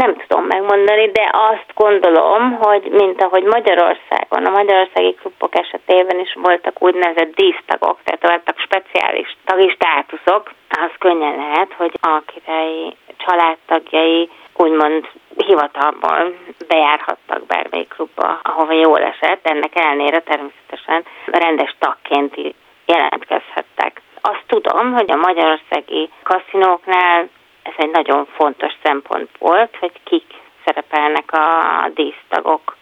Nem 0.02 0.16
tudom 0.22 0.44
megmondani, 0.44 1.10
de 1.18 1.24
azt 1.50 1.70
gondolom, 1.74 2.42
hogy 2.60 2.82
mint 2.90 3.22
ahogy 3.22 3.44
Magyarországon, 3.44 4.44
a 4.44 4.50
magyarországi 4.50 5.14
klubok 5.20 5.58
esetében 5.58 6.18
is 6.20 6.32
voltak 6.42 6.82
úgynevezett 6.82 7.34
dísztagok, 7.34 7.98
tehát 8.04 8.22
voltak 8.28 8.56
speciális 8.72 9.36
tagi 9.44 9.68
státuszok, 9.68 10.52
az 10.68 10.90
könnyen 10.98 11.36
lehet, 11.36 11.72
hogy 11.72 11.92
a 12.00 12.22
királyi 12.26 12.96
családtagjai 13.16 14.30
úgymond 14.56 15.08
hivatalból 15.36 16.36
bejárhattak 16.68 17.46
bármelyik 17.46 17.88
klubba, 17.88 18.40
ahova 18.42 18.72
jól 18.72 19.02
esett, 19.02 19.46
ennek 19.46 19.78
ellenére 19.78 20.20
természetesen 20.20 21.04
rendes 21.26 21.74
tagként 21.78 22.54
jelentkezhettek. 22.86 24.00
Azt 24.20 24.44
tudom, 24.46 24.92
hogy 24.92 25.10
a 25.10 25.16
magyarországi 25.16 26.10
kaszinóknál 26.22 27.28
ez 27.62 27.74
egy 27.76 27.90
nagyon 27.90 28.26
fontos 28.26 28.72
szempont 28.82 29.30
volt, 29.38 29.76
hogy 29.80 29.92
kik 30.04 30.24
szerepelnek 30.64 31.32
a 31.32 31.88
dísztagok 31.94 32.76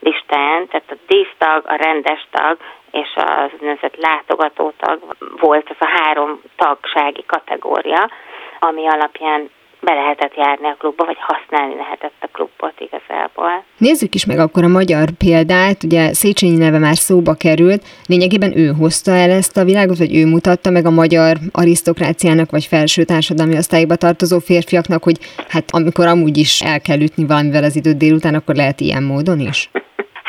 listáján, 0.00 0.66
tehát 0.66 0.90
a 0.90 0.96
dísztag, 1.06 1.64
a 1.66 1.74
rendes 1.74 2.26
tag 2.30 2.56
és 3.02 3.10
az 3.14 3.50
úgynevezett 3.54 3.96
látogatótag 3.96 5.16
volt 5.40 5.66
az 5.68 5.76
a 5.78 5.88
három 5.96 6.40
tagsági 6.56 7.24
kategória, 7.26 8.10
ami 8.58 8.88
alapján 8.88 9.50
be 9.80 9.94
lehetett 9.94 10.34
járni 10.34 10.66
a 10.66 10.76
klubba, 10.78 11.04
vagy 11.04 11.16
használni 11.20 11.74
lehetett 11.74 12.14
a 12.20 12.28
klubot 12.32 12.80
igazából. 12.80 13.64
Nézzük 13.78 14.14
is 14.14 14.26
meg 14.26 14.38
akkor 14.38 14.64
a 14.64 14.68
magyar 14.68 15.08
példát, 15.18 15.82
ugye 15.82 16.12
Széchenyi 16.12 16.56
neve 16.56 16.78
már 16.78 16.96
szóba 16.96 17.34
került, 17.34 17.82
lényegében 18.06 18.56
ő 18.56 18.72
hozta 18.78 19.10
el 19.10 19.30
ezt 19.30 19.56
a 19.56 19.64
világot, 19.64 19.98
vagy 19.98 20.16
ő 20.16 20.26
mutatta 20.26 20.70
meg 20.70 20.86
a 20.86 20.90
magyar 20.90 21.36
arisztokráciának, 21.52 22.50
vagy 22.50 22.64
felső 22.64 23.04
társadalmi 23.04 23.56
osztályba 23.56 23.96
tartozó 23.96 24.38
férfiaknak, 24.38 25.02
hogy 25.02 25.18
hát 25.48 25.64
amikor 25.70 26.06
amúgy 26.06 26.36
is 26.36 26.60
el 26.60 26.80
kell 26.80 27.00
ütni 27.00 27.26
valamivel 27.26 27.64
az 27.64 27.76
időt 27.76 27.96
délután, 27.96 28.34
akkor 28.34 28.54
lehet 28.54 28.80
ilyen 28.80 29.02
módon 29.02 29.40
is? 29.40 29.70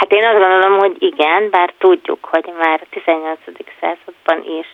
Hát 0.10 0.20
én 0.20 0.28
azt 0.28 0.40
gondolom, 0.40 0.80
hogy 0.80 0.96
igen, 1.00 1.50
bár 1.50 1.74
tudjuk, 1.78 2.26
hogy 2.26 2.54
már 2.58 2.80
a 2.84 2.88
18. 2.90 3.40
században 3.80 4.60
is 4.60 4.68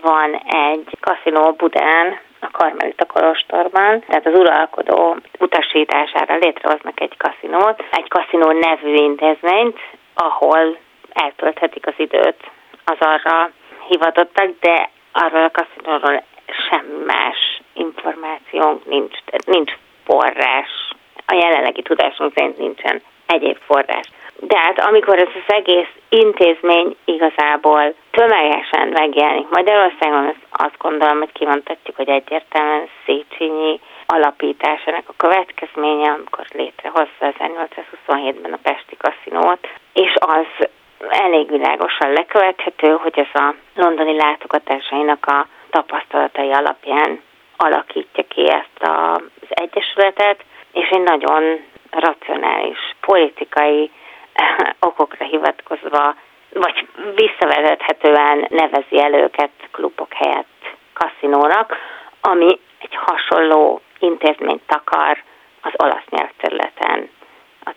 van 0.00 0.34
egy 0.46 0.96
kaszinó 1.00 1.52
Budán, 1.52 2.18
a 2.40 2.50
Karmelita 2.50 3.06
Kolostorban, 3.06 4.04
tehát 4.06 4.26
az 4.26 4.34
uralkodó 4.34 5.16
utasítására 5.38 6.36
létrehoznak 6.36 7.00
egy 7.00 7.16
kaszinót, 7.16 7.84
egy 7.90 8.08
kaszinó 8.08 8.50
nevű 8.50 8.94
intézményt, 8.94 9.78
ahol 10.14 10.78
eltölthetik 11.12 11.86
az 11.86 11.94
időt 11.96 12.50
az 12.84 12.96
arra 12.98 13.50
hivatottak, 13.88 14.50
de 14.60 14.90
arról 15.12 15.44
a 15.44 15.50
kaszinóról 15.50 16.22
semmi 16.70 17.04
más 17.04 17.62
információnk 17.72 18.86
nincs, 18.86 19.18
nincs 19.46 19.72
forrás. 20.04 20.70
A 21.26 21.34
jelenlegi 21.34 21.82
tudásunk 21.82 22.32
szerint 22.34 22.58
nincsen 22.58 23.02
egyéb 23.32 23.58
forrás. 23.66 24.06
De 24.40 24.58
hát 24.58 24.80
amikor 24.80 25.18
ez 25.18 25.28
az 25.34 25.54
egész 25.54 25.92
intézmény 26.08 26.96
igazából 27.04 27.94
tömegesen 28.10 28.88
megjelenik 28.88 29.48
Magyarországon, 29.48 30.34
azt 30.50 30.78
gondolom, 30.78 31.18
hogy 31.18 31.32
kimondhatjuk, 31.32 31.96
hogy 31.96 32.08
egyértelműen 32.08 32.88
Széchenyi 33.04 33.80
alapításának 34.06 35.08
a 35.08 35.14
következménye, 35.16 36.10
amikor 36.10 36.46
létrehozta 36.52 37.32
1827-ben 37.38 38.52
a 38.52 38.58
Pesti 38.62 38.96
kaszinót, 38.96 39.68
és 39.92 40.14
az 40.14 40.68
elég 41.08 41.50
világosan 41.50 42.12
lekövethető, 42.12 42.88
hogy 43.02 43.18
ez 43.18 43.40
a 43.40 43.54
londoni 43.74 44.16
látogatásainak 44.16 45.26
a 45.26 45.46
tapasztalatai 45.70 46.52
alapján 46.52 47.20
alakítja 47.56 48.24
ki 48.28 48.50
ezt 48.50 48.92
az 48.92 49.48
egyesületet, 49.48 50.44
és 50.72 50.88
egy 50.88 51.02
nagyon 51.02 51.64
racionális 52.00 52.78
politikai 53.00 53.90
okokra 54.90 55.24
hivatkozva, 55.24 56.14
vagy 56.52 56.88
visszavezethetően 57.14 58.46
nevezi 58.48 59.00
el 59.00 59.14
őket 59.14 59.50
klubok 59.70 60.12
helyett 60.12 60.76
kaszinónak, 60.92 61.76
ami 62.20 62.58
egy 62.78 62.94
hasonló 62.94 63.80
intézményt 63.98 64.62
takar 64.66 65.22
az 65.60 65.72
olasz 65.76 66.08
nyelvterületen 66.10 67.08
a 67.64 67.70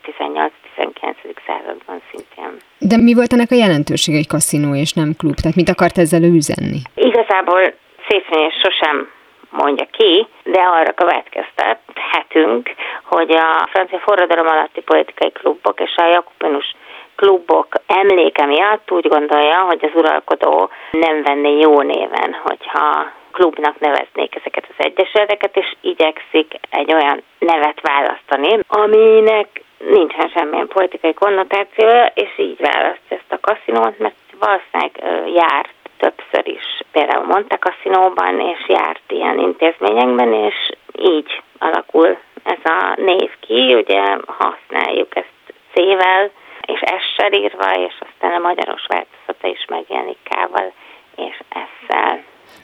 18-19. 0.78 1.16
században 1.48 2.02
szintén. 2.12 2.58
De 2.80 2.98
mi 2.98 3.14
volt 3.14 3.34
ennek 3.34 3.52
a 3.52 3.56
jelentősége 3.56 4.18
egy 4.18 4.28
kaszinó 4.28 4.76
és 4.76 4.94
nem 4.94 5.14
klub? 5.18 5.36
Tehát 5.36 5.58
mit 5.58 5.70
akart 5.70 5.98
ezzel 5.98 6.24
ő 6.24 6.32
üzenni? 6.34 6.80
Igazából 6.96 7.74
Széchenyi 8.08 8.50
sosem 8.64 9.10
mondja 9.56 9.86
ki, 9.92 10.28
de 10.44 10.62
arra 10.62 10.94
következtethetünk, 10.94 12.70
hogy 13.04 13.32
a 13.32 13.68
francia 13.72 14.00
forradalom 14.00 14.48
alatti 14.48 14.82
politikai 14.82 15.32
klubok 15.32 15.80
és 15.80 15.96
a 15.96 16.06
jakobinus 16.06 16.76
klubok 17.16 17.68
emléke 17.88 18.46
miatt 18.46 18.92
úgy 18.92 19.08
gondolja, 19.08 19.60
hogy 19.60 19.80
az 19.82 19.92
uralkodó 19.94 20.70
nem 20.92 21.24
venné 21.24 21.60
jó 21.60 21.82
néven, 21.82 22.40
hogyha 22.44 23.12
klubnak 23.32 23.80
neveznék 23.80 24.36
ezeket 24.36 24.66
az 24.70 24.86
egyesületeket, 24.86 25.58
és 25.58 25.76
igyekszik 25.82 26.54
egy 26.70 26.94
olyan 26.94 27.24
nevet 27.40 27.82
választani, 27.82 28.60
aminek 28.68 29.48
nincsen 29.78 30.30
semmilyen 30.30 30.68
politikai 30.68 31.14
konnotációja, 31.14 32.12
és 32.14 32.30
így 32.38 32.60
választja 32.60 33.18
ezt 33.18 33.32
a 33.32 33.40
kaszinót, 33.42 34.00
mert 34.00 34.16
valószínűleg 34.40 34.92
járt 35.34 35.85
többször 35.98 36.48
is, 36.48 36.82
például 36.92 37.26
Monte 37.26 37.58
Cassinóban, 37.58 38.40
és 38.40 38.68
járt 38.68 39.12
ilyen 39.12 39.40
intézményekben, 39.40 40.34
és 40.34 40.72
így 40.98 41.42
alakul 41.60 42.18
ez 42.44 42.60
a 42.64 42.94
név 42.98 43.32
ki, 43.40 43.74
ugye 43.74 44.18
használjuk 44.26 45.16
ezt 45.16 45.54
C-vel, 45.74 46.32
és 46.66 46.80
S-sel 46.80 47.34
írva, 47.34 47.72
és 47.74 47.94
aztán 48.00 48.32
a 48.32 48.48
magyaros 48.48 48.86
változata 48.88 49.48
is 49.48 49.66
megjelenik 49.70 50.18
S-szel. 50.24 50.74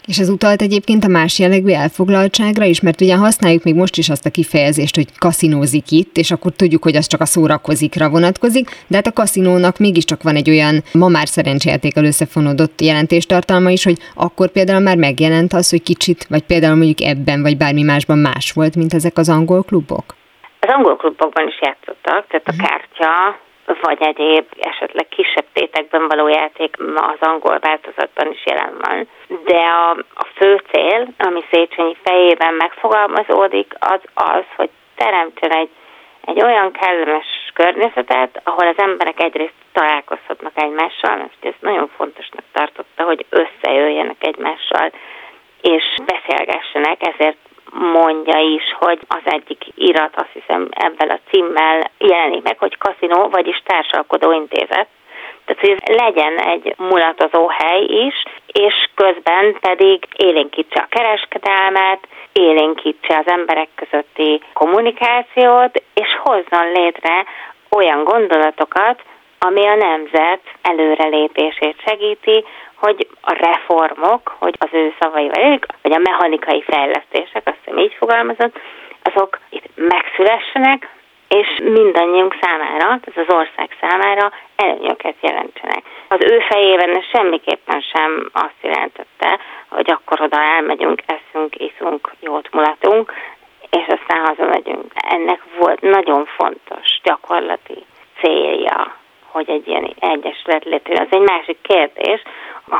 És 0.08 0.18
ez 0.18 0.30
utalt 0.30 0.62
egyébként 0.62 1.04
a 1.04 1.08
más 1.08 1.40
jellegű 1.40 1.72
elfoglaltságra 1.72 2.66
is, 2.66 2.82
mert 2.82 3.02
ugye 3.02 3.16
használjuk 3.16 3.64
még 3.64 3.76
most 3.76 3.98
is 3.98 4.10
azt 4.10 4.26
a 4.26 4.30
kifejezést, 4.30 4.96
hogy 4.96 5.08
kaszinózik 5.18 5.92
itt, 5.92 6.18
és 6.18 6.32
akkor 6.32 6.52
tudjuk, 6.52 6.84
hogy 6.84 6.96
az 6.96 7.08
csak 7.08 7.22
a 7.22 7.26
szórakozikra 7.26 8.10
vonatkozik, 8.10 8.70
de 8.88 8.96
hát 8.96 9.08
a 9.08 9.12
kaszinónak 9.12 9.78
mégiscsak 9.78 10.24
van 10.24 10.36
egy 10.36 10.50
olyan 10.50 10.84
ma 10.94 11.08
már 11.08 11.28
szerencsejátékkal 11.28 12.06
összefonódott 12.06 12.82
jelentéstartalma 12.82 13.70
is, 13.70 13.84
hogy 13.84 13.98
akkor 14.16 14.52
például 14.52 14.80
már 14.80 14.98
megjelent 14.98 15.54
az, 15.54 15.70
hogy 15.70 15.84
kicsit, 15.84 16.28
vagy 16.30 16.44
például 16.44 16.76
mondjuk 16.76 17.02
ebben, 17.02 17.42
vagy 17.42 17.58
bármi 17.58 17.84
másban 17.84 18.18
más 18.18 18.52
volt, 18.52 18.76
mint 18.76 18.94
ezek 18.94 19.18
az 19.18 19.30
angol 19.30 19.64
klubok? 19.64 20.16
Az 20.60 20.70
angol 20.70 20.96
klubokban 20.96 21.48
is 21.48 21.60
játszottak, 21.62 22.28
tehát 22.28 22.48
a 22.48 22.54
mhm. 22.54 22.64
kártya 22.64 23.40
vagy 23.82 24.02
egyéb 24.02 24.46
esetleg 24.60 25.08
kisebb 25.08 25.46
tétekben 25.54 26.08
való 26.08 26.28
játék 26.28 26.76
az 26.96 27.18
angol 27.20 27.60
változatban 27.60 28.32
is 28.32 28.46
jelen 28.46 28.78
van. 28.82 29.08
De 29.44 29.60
a, 29.60 29.90
a 30.14 30.26
fő 30.36 30.62
cél, 30.72 31.08
ami 31.18 31.44
Széchenyi 31.52 31.96
fejében 32.04 32.54
megfogalmazódik, 32.54 33.74
az 33.80 34.00
az, 34.14 34.44
hogy 34.56 34.70
teremtsen 34.96 35.52
egy, 35.52 35.70
egy 36.26 36.42
olyan 36.42 36.72
kellemes 36.72 37.26
környezetet, 37.54 38.42
ahol 38.44 38.68
az 38.68 38.78
emberek 38.78 39.20
egyrészt 39.20 39.54
találkozhatnak 39.72 40.52
egymással, 40.56 41.16
mert 41.16 41.34
ez 41.42 41.54
nagyon 41.60 41.90
fontosnak 41.96 42.44
tartotta, 42.52 43.04
hogy 43.04 43.26
összejöjjenek 43.30 44.24
egymással, 44.26 44.92
és 45.62 45.84
beszélgessenek, 46.06 47.08
ezért 47.14 47.38
mondja 47.72 48.40
is, 48.40 48.64
hogy 48.80 49.00
az 49.08 49.22
egyik 49.24 49.64
irat, 49.76 50.16
azt 50.16 50.30
hiszem 50.34 50.68
ebben 50.72 51.10
a 51.10 51.20
címmel 51.30 51.92
jelenik 51.98 52.44
meg, 52.44 52.58
hogy 52.60 52.78
kaszinó, 52.78 53.30
vagyis 53.30 53.62
társalkodó 53.66 54.32
intézet. 54.32 54.88
Tehát, 55.46 55.62
hogy 55.62 55.96
legyen 55.96 56.38
egy 56.38 56.76
mulatozó 56.78 57.48
hely 57.48 57.84
is, 57.84 58.24
és 58.48 58.74
közben 58.96 59.58
pedig 59.60 60.08
élénkítse 60.16 60.80
a 60.80 60.96
kereskedelmet, 60.96 62.08
élénkítse 62.34 63.18
az 63.18 63.28
emberek 63.28 63.70
közötti 63.76 64.42
kommunikációt, 64.54 65.84
és 65.94 66.18
hozzon 66.24 66.72
létre 66.72 67.26
olyan 67.70 68.04
gondolatokat, 68.04 69.02
ami 69.40 69.68
a 69.68 69.76
nemzet 69.76 70.42
előrelépését 70.62 71.82
segíti, 71.86 72.44
hogy 72.82 73.08
a 73.22 73.34
reformok, 73.34 74.36
hogy 74.40 74.56
az 74.60 74.70
ő 74.72 74.94
szavaival 75.00 75.44
élik, 75.44 75.66
vagy 75.82 75.94
a 75.94 76.04
mechanikai 76.10 76.62
fejlesztések, 76.62 77.42
azt 77.48 77.58
hiszem 77.64 77.80
így 77.80 77.96
fogalmazott, 78.00 78.60
azok 79.04 79.40
itt 79.50 79.70
megszülessenek, 79.76 80.90
és 81.28 81.48
mindannyiunk 81.64 82.36
számára, 82.42 83.00
tehát 83.00 83.28
az 83.28 83.36
ország 83.36 83.78
számára 83.82 84.32
előnyöket 84.56 85.16
jelentsenek. 85.22 85.84
Az 86.08 86.20
ő 86.20 86.40
fejében 86.40 86.96
ez 86.96 87.04
semmiképpen 87.14 87.82
sem 87.82 88.30
azt 88.34 88.62
jelentette, 88.62 89.40
hogy 89.70 89.92
akkor 89.92 90.22
oda 90.22 90.42
elmegyünk, 90.42 91.02
eszünk, 91.06 91.56
iszunk, 91.56 92.12
jót 92.20 92.52
mulatunk, 92.52 93.14
és 93.70 93.86
aztán 93.88 94.26
hazamegyünk. 94.26 94.92
Ennek 95.10 95.42
volt 95.60 95.82
nagyon 95.82 96.26
fontos 96.26 97.00
gyakorlati 97.04 97.86
célja, 98.22 98.96
hogy 99.32 99.50
egy 99.50 99.68
ilyen 99.68 99.94
egyesület 100.00 100.64
létrejön. 100.64 101.08
Az 101.10 101.18
egy 101.18 101.28
másik 101.30 101.58
kérdés, 101.62 101.91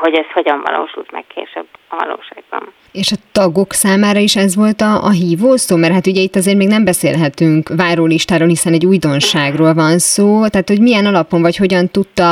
hogy 0.02 0.14
ez 0.14 0.26
hogyan 0.34 0.62
valósult 0.62 1.12
meg 1.12 1.24
később 1.28 1.68
a 1.90 1.96
valóságban. 1.96 2.74
És 2.92 3.12
a 3.12 3.22
tagok 3.32 3.72
számára 3.74 4.20
is 4.20 4.36
ez 4.36 4.56
volt 4.56 4.82
a, 4.82 5.04
a 5.04 5.10
hívó 5.10 5.56
szó? 5.56 5.76
Mert 5.76 5.94
hát 5.94 6.08
ugye 6.08 6.22
itt 6.22 6.36
azért 6.36 6.58
még 6.58 6.68
nem 6.68 6.84
beszélhetünk 6.84 7.70
várólistáról, 7.78 8.48
hiszen 8.48 8.74
egy 8.74 8.86
újdonságról 8.86 9.74
van 9.74 9.98
szó, 10.00 10.48
tehát 10.48 10.68
hogy 10.68 10.82
milyen 10.82 11.06
alapon 11.06 11.42
vagy 11.42 11.58
hogyan 11.58 11.88
tudta 11.88 12.28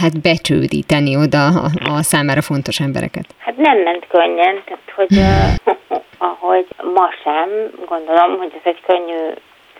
hát 0.00 0.20
becsődíteni 0.22 1.16
oda 1.16 1.46
a, 1.46 1.66
a 1.94 2.02
számára 2.02 2.42
fontos 2.42 2.80
embereket? 2.80 3.26
Hát 3.38 3.56
nem 3.56 3.78
ment 3.78 4.06
könnyen, 4.06 4.62
tehát 4.64 4.90
hogy 4.96 5.12
uh, 5.16 5.74
ahogy 6.30 6.66
ma 6.94 7.08
sem, 7.22 7.48
gondolom, 7.86 8.38
hogy 8.38 8.52
ez 8.54 8.64
egy 8.72 8.80
könnyű 8.86 9.20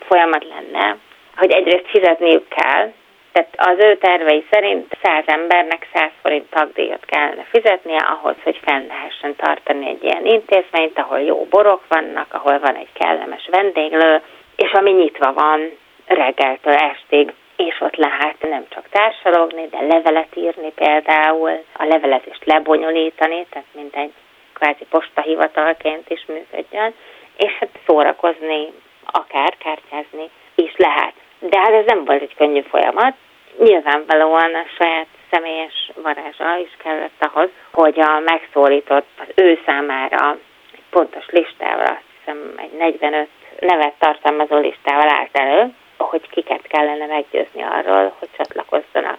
folyamat 0.09 0.45
lenne, 0.55 0.97
hogy 1.37 1.51
egyrészt 1.51 1.89
fizetniük 1.89 2.49
kell, 2.49 2.93
tehát 3.37 3.77
az 3.79 3.85
ő 3.85 3.97
tervei 3.97 4.45
szerint 4.51 4.97
100 5.03 5.23
embernek 5.27 5.89
100 5.93 6.11
forint 6.23 6.51
tagdíjat 6.51 7.05
kellene 7.05 7.47
fizetnie 7.51 7.99
ahhoz, 7.99 8.35
hogy 8.43 8.61
fenn 8.63 8.87
lehessen 8.87 9.37
tartani 9.37 9.89
egy 9.89 10.03
ilyen 10.05 10.27
intézményt, 10.27 10.99
ahol 10.99 11.21
jó 11.21 11.47
borok 11.51 11.83
vannak, 11.89 12.35
ahol 12.35 12.59
van 12.59 12.75
egy 12.75 12.93
kellemes 12.93 13.49
vendéglő, 13.51 14.23
és 14.57 14.73
ami 14.73 14.91
nyitva 14.91 15.33
van 15.33 15.71
reggeltől 16.07 16.75
estig, 16.75 17.33
és 17.57 17.81
ott 17.81 17.97
lehet 17.97 18.37
nem 18.41 18.65
csak 18.69 18.89
társalogni, 18.91 19.69
de 19.71 19.81
levelet 19.81 20.37
írni 20.37 20.73
például, 20.75 21.51
a 21.77 21.85
levelezést 21.85 22.45
lebonyolítani, 22.45 23.47
tehát 23.51 23.69
mint 23.73 23.97
egy 23.97 24.13
kvázi 24.53 24.85
postahivatalként 24.91 26.11
is 26.11 26.25
működjön, 26.27 26.95
és 27.37 27.53
hát 27.53 27.71
szórakozni, 27.87 28.73
akár 29.05 29.55
kártyázni 29.59 30.31
is 30.55 30.73
lehet. 30.77 31.13
De 31.39 31.59
hát 31.59 31.73
ez 31.73 31.85
nem 31.87 32.05
volt 32.05 32.23
egy 32.23 32.35
könnyű 32.35 32.61
folyamat, 32.61 33.15
nyilvánvalóan 33.59 34.55
a 34.55 34.65
saját 34.79 35.07
személyes 35.31 35.91
varázsa 36.03 36.57
is 36.57 36.77
kellett 36.77 37.19
ahhoz, 37.19 37.49
hogy 37.71 38.01
a 38.01 38.19
megszólított 38.25 39.09
az 39.19 39.27
ő 39.35 39.61
számára 39.67 40.37
egy 40.73 40.83
pontos 40.91 41.27
listával, 41.31 41.87
azt 41.87 42.05
hiszem 42.19 42.53
egy 42.57 42.73
45 42.79 43.29
nevet 43.61 43.95
tartalmazó 43.99 44.57
listával 44.57 45.09
állt 45.09 45.37
elő, 45.37 45.75
hogy 45.99 46.29
kiket 46.31 46.67
kellene 46.67 47.07
meggyőzni 47.07 47.63
arról, 47.63 48.15
hogy 48.19 48.29
csatlakozzanak. 48.37 49.19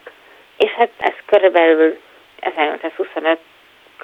És 0.58 0.72
hát 0.72 0.90
ez 0.98 1.14
körülbelül 1.26 2.00
1925 2.40 3.40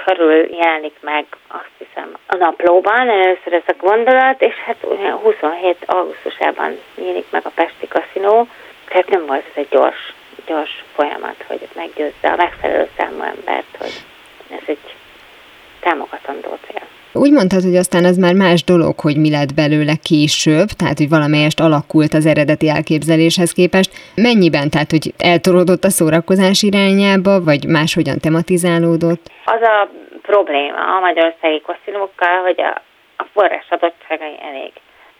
körül 0.05 0.55
jelenik 0.55 0.95
meg, 1.01 1.25
azt 1.47 1.71
hiszem, 1.77 2.17
a 2.27 2.35
naplóban 2.35 3.09
először 3.09 3.53
ez 3.53 3.63
a 3.67 3.75
gondolat, 3.77 4.41
és 4.41 4.55
hát 4.55 4.77
27. 5.21 5.77
augusztusában 5.85 6.79
nyílik 6.95 7.25
meg 7.29 7.45
a 7.45 7.51
Pesti 7.55 7.87
Kaszinó, 7.87 8.47
tehát 8.87 9.09
nem 9.09 9.25
volt 9.25 9.45
ez 9.45 9.55
egy 9.55 9.67
gyors 9.69 10.13
gyors 10.45 10.83
folyamat, 10.93 11.43
hogy 11.47 11.67
meggyőzze 11.75 12.27
a 12.31 12.35
megfelelő 12.35 12.89
számú 12.97 13.21
embert, 13.21 13.75
hogy 13.77 14.03
ez 14.49 14.63
egy 14.65 14.95
támogatandó 15.79 16.57
cél. 16.67 16.81
Úgy 17.15 17.31
mondtad, 17.31 17.61
hogy 17.63 17.75
aztán 17.75 18.05
ez 18.05 18.17
már 18.17 18.33
más 18.33 18.63
dolog, 18.63 18.99
hogy 18.99 19.17
mi 19.17 19.29
lett 19.29 19.53
belőle 19.53 19.95
később, 20.03 20.67
tehát 20.77 20.97
hogy 20.97 21.09
valamelyest 21.09 21.59
alakult 21.59 22.13
az 22.13 22.25
eredeti 22.25 22.69
elképzeléshez 22.69 23.51
képest. 23.51 23.91
Mennyiben, 24.15 24.69
tehát 24.69 24.91
hogy 24.91 25.13
eltorodott 25.17 25.83
a 25.83 25.89
szórakozás 25.89 26.61
irányába, 26.61 27.43
vagy 27.43 27.67
máshogyan 27.67 28.19
tematizálódott? 28.19 29.23
Az 29.45 29.61
a 29.61 29.89
probléma 30.21 30.97
a 30.97 30.99
magyarországi 30.99 31.61
kosztinókkal, 31.61 32.41
hogy 32.41 32.61
a, 32.61 32.81
a 33.17 33.25
forrás 33.33 33.67
adottságai 33.69 34.35
elég 34.49 34.71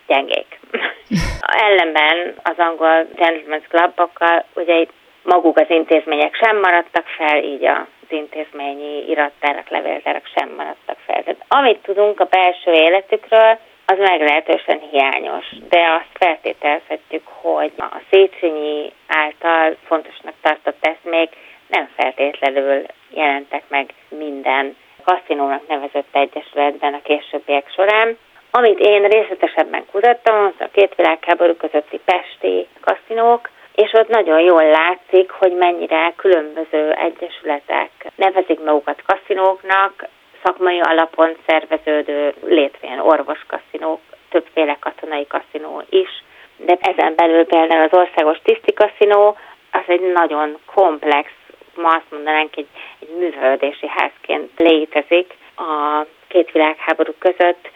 gyengék. 0.07 0.59
Ellenben 1.67 2.33
az 2.43 2.57
angol 2.57 3.07
Gentleman's 3.15 3.67
Clubokkal 3.69 4.45
ugye 4.55 4.85
maguk 5.23 5.57
az 5.57 5.69
intézmények 5.69 6.35
sem 6.35 6.59
maradtak 6.59 7.05
fel, 7.07 7.43
így 7.43 7.65
az 7.65 8.09
intézményi 8.09 9.09
irattárak, 9.09 9.69
levéltárak 9.69 10.25
sem 10.35 10.49
maradtak 10.57 10.97
fel. 11.05 11.23
Tehát 11.23 11.45
amit 11.47 11.81
tudunk 11.81 12.19
a 12.19 12.25
belső 12.29 12.71
életükről, 12.71 13.57
az 13.85 13.97
meglehetősen 13.97 14.79
hiányos, 14.91 15.45
de 15.69 15.79
azt 15.79 16.17
feltételezhetjük, 16.25 17.27
hogy 17.27 17.71
a 17.77 18.01
Széchenyi 18.09 18.91
által 19.07 19.75
fontosnak 19.85 20.33
tartott 20.41 20.85
eszmék 20.85 21.29
nem 21.67 21.89
feltétlenül 21.95 22.85
jelentek 23.09 23.63
meg 23.67 23.93
minden 24.09 24.75
kaszinónak 25.03 25.67
nevezett 25.67 26.07
egyesületben 26.11 26.93
a 26.93 27.01
későbbiek 27.01 27.71
során. 27.75 28.17
Amit 28.51 28.79
én 28.79 29.03
részletesebben 29.03 29.85
kutattam, 29.91 30.45
az 30.45 30.65
a 30.65 30.69
két 30.71 30.95
világháború 30.95 31.55
közötti 31.55 31.99
pesti 32.05 32.67
kaszinók, 32.79 33.49
és 33.75 33.93
ott 33.93 34.07
nagyon 34.07 34.39
jól 34.39 34.63
látszik, 34.63 35.31
hogy 35.31 35.51
mennyire 35.51 36.13
különböző 36.15 36.91
egyesületek 36.91 37.91
nevezik 38.15 38.63
magukat 38.63 39.01
kaszinóknak, 39.05 40.07
szakmai 40.43 40.79
alapon 40.79 41.35
szerveződő 41.47 42.33
létrejön 42.45 42.99
orvoskaszinók, 42.99 43.99
többféle 44.29 44.77
katonai 44.79 45.27
kaszinó 45.27 45.81
is, 45.89 46.23
de 46.57 46.77
ezen 46.81 47.13
belül 47.15 47.45
például 47.45 47.83
az 47.83 47.97
országos 47.99 48.37
tisztikaszinó, 48.43 49.37
az 49.71 49.83
egy 49.87 50.11
nagyon 50.11 50.57
komplex, 50.65 51.29
ma 51.75 51.89
azt 51.89 52.11
mondanánk, 52.11 52.55
egy, 52.55 52.67
egy 52.99 53.09
művelődési 53.17 53.87
házként 53.87 54.51
létezik 54.57 55.33
a 55.55 56.05
két 56.27 56.51
világháború 56.51 57.13
között. 57.19 57.69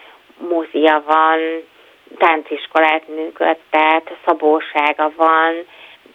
Múzia 0.49 1.03
van, 1.05 1.39
tánciskolát 2.17 3.07
működtet, 3.07 4.11
szabósága 4.25 5.11
van, 5.15 5.53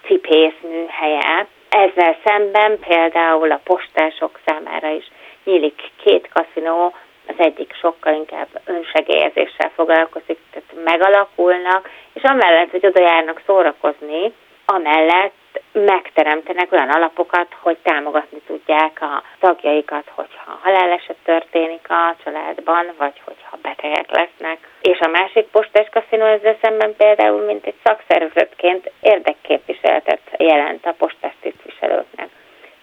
cipészműhelye. 0.07 1.47
Ezzel 1.69 2.17
szemben 2.25 2.79
például 2.79 3.51
a 3.51 3.61
postások 3.65 4.39
számára 4.45 4.89
is 4.89 5.11
nyílik 5.45 5.91
két 6.05 6.29
kaszinó, 6.33 6.95
az 7.27 7.35
egyik 7.39 7.75
sokkal 7.81 8.15
inkább 8.15 8.49
önsegélyezéssel 8.65 9.71
foglalkozik, 9.75 10.39
tehát 10.51 10.85
megalakulnak, 10.85 11.91
és 12.13 12.23
amellett, 12.23 12.71
hogy 12.71 12.87
oda 12.87 13.01
járnak 13.01 13.43
szórakozni, 13.47 14.33
amellett 14.67 15.35
megteremtenek 15.73 16.73
olyan 16.73 16.91
alapokat, 16.91 17.47
hogy 17.61 17.77
támogatni 17.83 18.41
tudják 18.47 19.01
a 19.01 19.23
tagjaikat, 19.39 20.11
hogyha 20.15 20.59
haláleset 20.63 21.17
történik 21.25 21.91
a 21.91 22.17
családban, 22.25 22.87
vagy 22.99 23.21
hogyha 23.25 23.59
betegek 23.63 24.11
lesznek. 24.11 24.59
És 24.81 24.99
a 25.01 25.09
másik 25.09 25.47
postás 25.47 25.89
kaszinó 25.89 26.25
ezzel 26.25 26.57
szemben 26.63 26.97
például, 26.97 27.45
mint 27.45 27.67
egy 27.67 27.75
szakszervezetként 27.85 28.91
érdekképviseletet 29.01 30.21
jelent 30.37 30.87
a 30.87 30.95
postás 30.99 31.35
tisztviselőknek. 31.41 32.29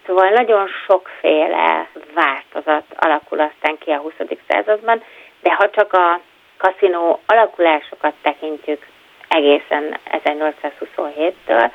Szóval 0.06 0.28
nagyon 0.28 0.68
sokféle 0.86 1.88
változat 2.14 2.84
alakul 2.96 3.40
aztán 3.40 3.78
ki 3.78 3.90
a 3.90 3.98
20. 3.98 4.12
században, 4.48 5.02
de 5.42 5.54
ha 5.54 5.70
csak 5.70 5.92
a 5.92 6.20
kaszinó 6.56 7.20
alakulásokat 7.26 8.14
tekintjük 8.22 8.86
egészen 9.28 9.98
1827-től, 10.10 11.70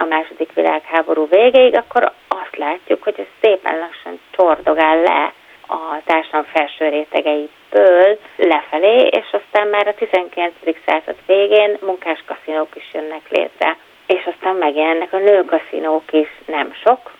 a 0.00 0.04
második 0.04 0.52
világháború 0.52 1.28
végéig, 1.28 1.76
akkor 1.76 2.12
azt 2.28 2.56
látjuk, 2.56 3.02
hogy 3.02 3.14
ez 3.16 3.26
szépen 3.40 3.78
lassan 3.78 4.20
csordogál 4.30 5.00
le 5.00 5.32
a 5.66 6.02
társadalom 6.04 6.46
felső 6.46 6.88
rétegeiből 6.88 8.18
lefelé, 8.36 9.06
és 9.06 9.26
aztán 9.30 9.68
már 9.68 9.86
a 9.86 9.94
19. 9.94 10.54
század 10.86 11.16
végén 11.26 11.76
munkás 11.80 12.22
kaszinók 12.26 12.76
is 12.76 12.90
jönnek 12.92 13.28
létre. 13.28 13.76
És 14.06 14.28
aztán 14.34 14.56
megjelennek 14.56 15.12
a 15.12 15.18
nőkaszinók 15.18 16.12
is, 16.12 16.28
nem 16.46 16.72
sok, 16.84 17.10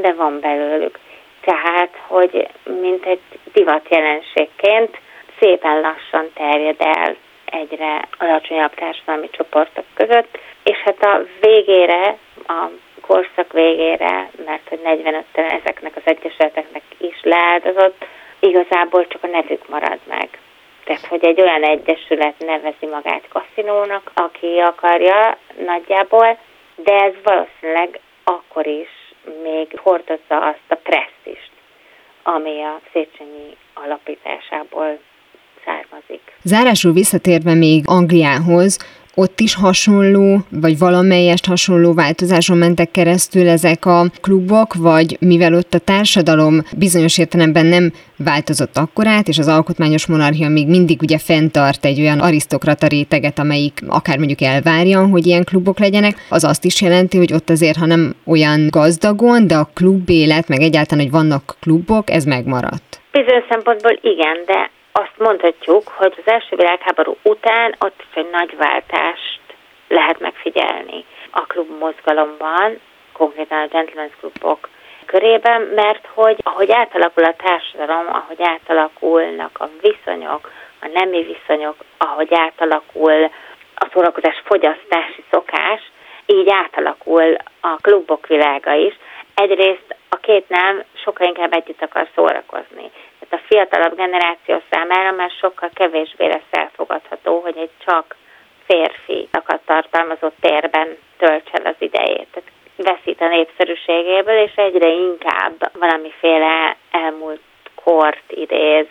de 0.00 0.12
van 0.12 0.40
belőlük. 0.40 0.98
Tehát, 1.40 1.90
hogy 2.06 2.48
mint 2.80 3.06
egy 3.06 3.20
divat 3.52 3.86
jelenségként 3.88 4.98
szépen 5.40 5.80
lassan 5.80 6.30
terjed 6.34 6.76
el 6.78 7.16
egyre 7.50 8.08
alacsonyabb 8.18 8.74
társadalmi 8.74 9.30
csoportok 9.30 9.84
között, 9.94 10.38
és 10.64 10.76
hát 10.76 11.02
a 11.02 11.22
végére, 11.40 12.16
a 12.46 12.66
korszak 13.00 13.52
végére, 13.52 14.30
mert 14.44 14.68
hogy 14.68 14.80
45-től 14.84 15.60
ezeknek 15.60 15.96
az 15.96 16.02
egyesületeknek 16.04 16.82
is 16.98 17.20
leáldozott, 17.22 18.04
igazából 18.40 19.06
csak 19.06 19.22
a 19.22 19.26
nevük 19.26 19.68
marad 19.68 19.98
meg. 20.08 20.28
Tehát, 20.84 21.06
hogy 21.06 21.24
egy 21.24 21.40
olyan 21.40 21.62
egyesület 21.62 22.34
nevezi 22.38 22.86
magát 22.86 23.28
kaszinónak, 23.28 24.10
aki 24.14 24.58
akarja 24.58 25.38
nagyjából, 25.64 26.38
de 26.74 26.92
ez 26.92 27.12
valószínűleg 27.22 28.00
akkor 28.24 28.66
is 28.66 28.88
még 29.42 29.78
hordozza 29.78 30.36
azt 30.38 30.68
a 30.68 30.74
presztist, 30.74 31.50
ami 32.22 32.62
a 32.62 32.80
Széchenyi 32.92 33.56
alapításából 33.74 34.98
származik. 35.68 36.20
Zárásul 36.42 36.92
visszatérve 36.92 37.54
még 37.54 37.82
Angliához, 37.86 38.78
ott 39.14 39.40
is 39.40 39.54
hasonló, 39.54 40.38
vagy 40.50 40.78
valamelyest 40.78 41.46
hasonló 41.46 41.94
változáson 41.94 42.58
mentek 42.58 42.90
keresztül 42.90 43.48
ezek 43.48 43.86
a 43.86 44.04
klubok, 44.20 44.74
vagy 44.74 45.16
mivel 45.20 45.54
ott 45.54 45.74
a 45.74 45.78
társadalom 45.78 46.62
bizonyos 46.76 47.18
értelemben 47.18 47.66
nem 47.66 47.92
változott 48.16 48.76
akkorát, 48.76 49.28
és 49.28 49.38
az 49.38 49.48
alkotmányos 49.48 50.06
monarchia 50.06 50.48
még 50.48 50.68
mindig 50.68 51.02
ugye 51.02 51.18
fenntart 51.18 51.84
egy 51.84 52.00
olyan 52.00 52.18
arisztokrata 52.18 52.86
réteget, 52.86 53.38
amelyik 53.38 53.80
akár 53.88 54.18
mondjuk 54.18 54.40
elvárja, 54.40 55.06
hogy 55.06 55.26
ilyen 55.26 55.44
klubok 55.44 55.78
legyenek, 55.78 56.14
az 56.28 56.44
azt 56.44 56.64
is 56.64 56.80
jelenti, 56.80 57.16
hogy 57.16 57.32
ott 57.32 57.50
azért, 57.50 57.76
ha 57.76 57.86
nem 57.86 58.14
olyan 58.26 58.68
gazdagon, 58.70 59.46
de 59.46 59.54
a 59.54 59.70
klub 59.74 60.10
élet, 60.10 60.48
meg 60.48 60.60
egyáltalán, 60.60 61.04
hogy 61.04 61.12
vannak 61.12 61.56
klubok, 61.60 62.10
ez 62.10 62.24
megmaradt. 62.24 63.00
Bizonyos 63.12 63.44
szempontból 63.48 63.98
igen, 64.02 64.36
de 64.46 64.70
azt 64.98 65.18
mondhatjuk, 65.18 65.88
hogy 65.88 66.14
az 66.16 66.32
első 66.32 66.56
világháború 66.56 67.16
után 67.22 67.74
ott 67.78 68.00
is 68.10 68.14
egy 68.16 68.30
nagy 68.30 68.56
váltást 68.56 69.40
lehet 69.88 70.18
megfigyelni 70.18 71.04
a 71.30 71.40
klub 71.40 71.78
mozgalomban, 71.78 72.80
konkrétan 73.12 73.58
a 73.58 73.66
Gentleman's 73.66 74.16
Clubok 74.20 74.68
körében, 75.06 75.62
mert 75.62 76.06
hogy 76.14 76.36
ahogy 76.42 76.70
átalakul 76.70 77.24
a 77.24 77.36
társadalom, 77.36 78.06
ahogy 78.06 78.42
átalakulnak 78.42 79.58
a 79.60 79.68
viszonyok, 79.80 80.50
a 80.80 80.86
nemi 80.92 81.22
viszonyok, 81.22 81.76
ahogy 81.98 82.34
átalakul 82.34 83.24
a 83.74 83.88
szórakozás 83.92 84.42
fogyasztási 84.44 85.24
szokás, 85.30 85.80
így 86.26 86.50
átalakul 86.50 87.36
a 87.60 87.76
klubok 87.76 88.26
világa 88.26 88.72
is. 88.72 88.94
Egyrészt 89.34 89.96
a 90.08 90.16
két 90.16 90.48
nem 90.48 90.82
sokkal 91.04 91.26
inkább 91.26 91.52
együtt 91.52 91.82
akar 91.82 92.08
szórakozni 92.14 92.90
tehát 93.28 93.44
a 93.44 93.46
fiatalabb 93.48 93.96
generáció 93.96 94.62
számára 94.70 95.10
már 95.12 95.30
sokkal 95.40 95.70
kevésbé 95.74 96.26
lesz 96.26 96.50
elfogadható, 96.50 97.40
hogy 97.40 97.56
egy 97.56 97.70
csak 97.84 98.16
férfiakat 98.66 99.60
tartalmazó 99.64 100.28
térben 100.40 100.88
töltse 101.16 101.52
el 101.52 101.66
az 101.66 101.76
idejét. 101.78 102.28
Tehát 102.32 102.50
veszít 102.76 103.20
a 103.20 103.28
népszerűségéből, 103.28 104.38
és 104.38 104.52
egyre 104.54 104.88
inkább 104.88 105.70
valamiféle 105.72 106.76
elmúlt 106.90 107.40
kort 107.74 108.24
idéz 108.28 108.86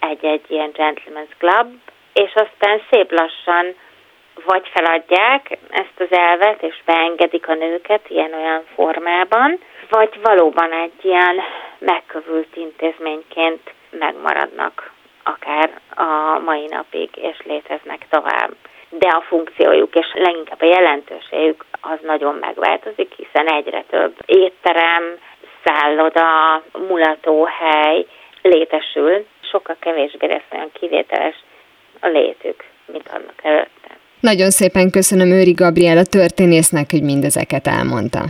egy-egy 0.00 0.44
ilyen 0.48 0.70
gentleman's 0.72 1.34
club, 1.38 1.72
és 2.12 2.34
aztán 2.34 2.82
szép 2.90 3.12
lassan 3.12 3.74
vagy 4.44 4.68
feladják 4.72 5.58
ezt 5.70 6.00
az 6.00 6.06
elvet, 6.10 6.62
és 6.62 6.82
beengedik 6.84 7.48
a 7.48 7.54
nőket 7.54 8.08
ilyen-olyan 8.08 8.64
formában, 8.74 9.60
vagy 9.90 10.20
valóban 10.22 10.72
egy 10.72 11.04
ilyen 11.04 11.40
megkövült 11.78 12.56
intézményként 12.56 13.74
megmaradnak 13.90 14.92
akár 15.22 15.80
a 15.94 16.38
mai 16.44 16.66
napig, 16.66 17.10
és 17.14 17.36
léteznek 17.44 18.06
tovább. 18.10 18.54
De 18.88 19.08
a 19.08 19.24
funkciójuk 19.28 19.94
és 19.94 20.06
leginkább 20.14 20.60
a 20.60 20.66
jelentőségük 20.66 21.64
az 21.80 21.98
nagyon 22.02 22.34
megváltozik, 22.34 23.12
hiszen 23.16 23.46
egyre 23.46 23.84
több 23.90 24.14
étterem, 24.26 25.02
szálloda, 25.64 26.62
mulatóhely 26.88 28.06
létesül, 28.42 29.26
sokkal 29.50 29.76
kevésbé 29.80 30.26
lesz 30.26 30.50
olyan 30.52 30.70
kivételes 30.72 31.44
a 32.00 32.08
létük, 32.08 32.64
mint 32.86 33.08
annak 33.08 33.38
előtte. 33.42 33.98
Nagyon 34.20 34.50
szépen 34.50 34.90
köszönöm 34.90 35.30
Őri 35.30 35.52
Gabriela 35.52 36.04
történésznek, 36.04 36.90
hogy 36.90 37.02
mindezeket 37.02 37.66
elmondta. 37.66 38.20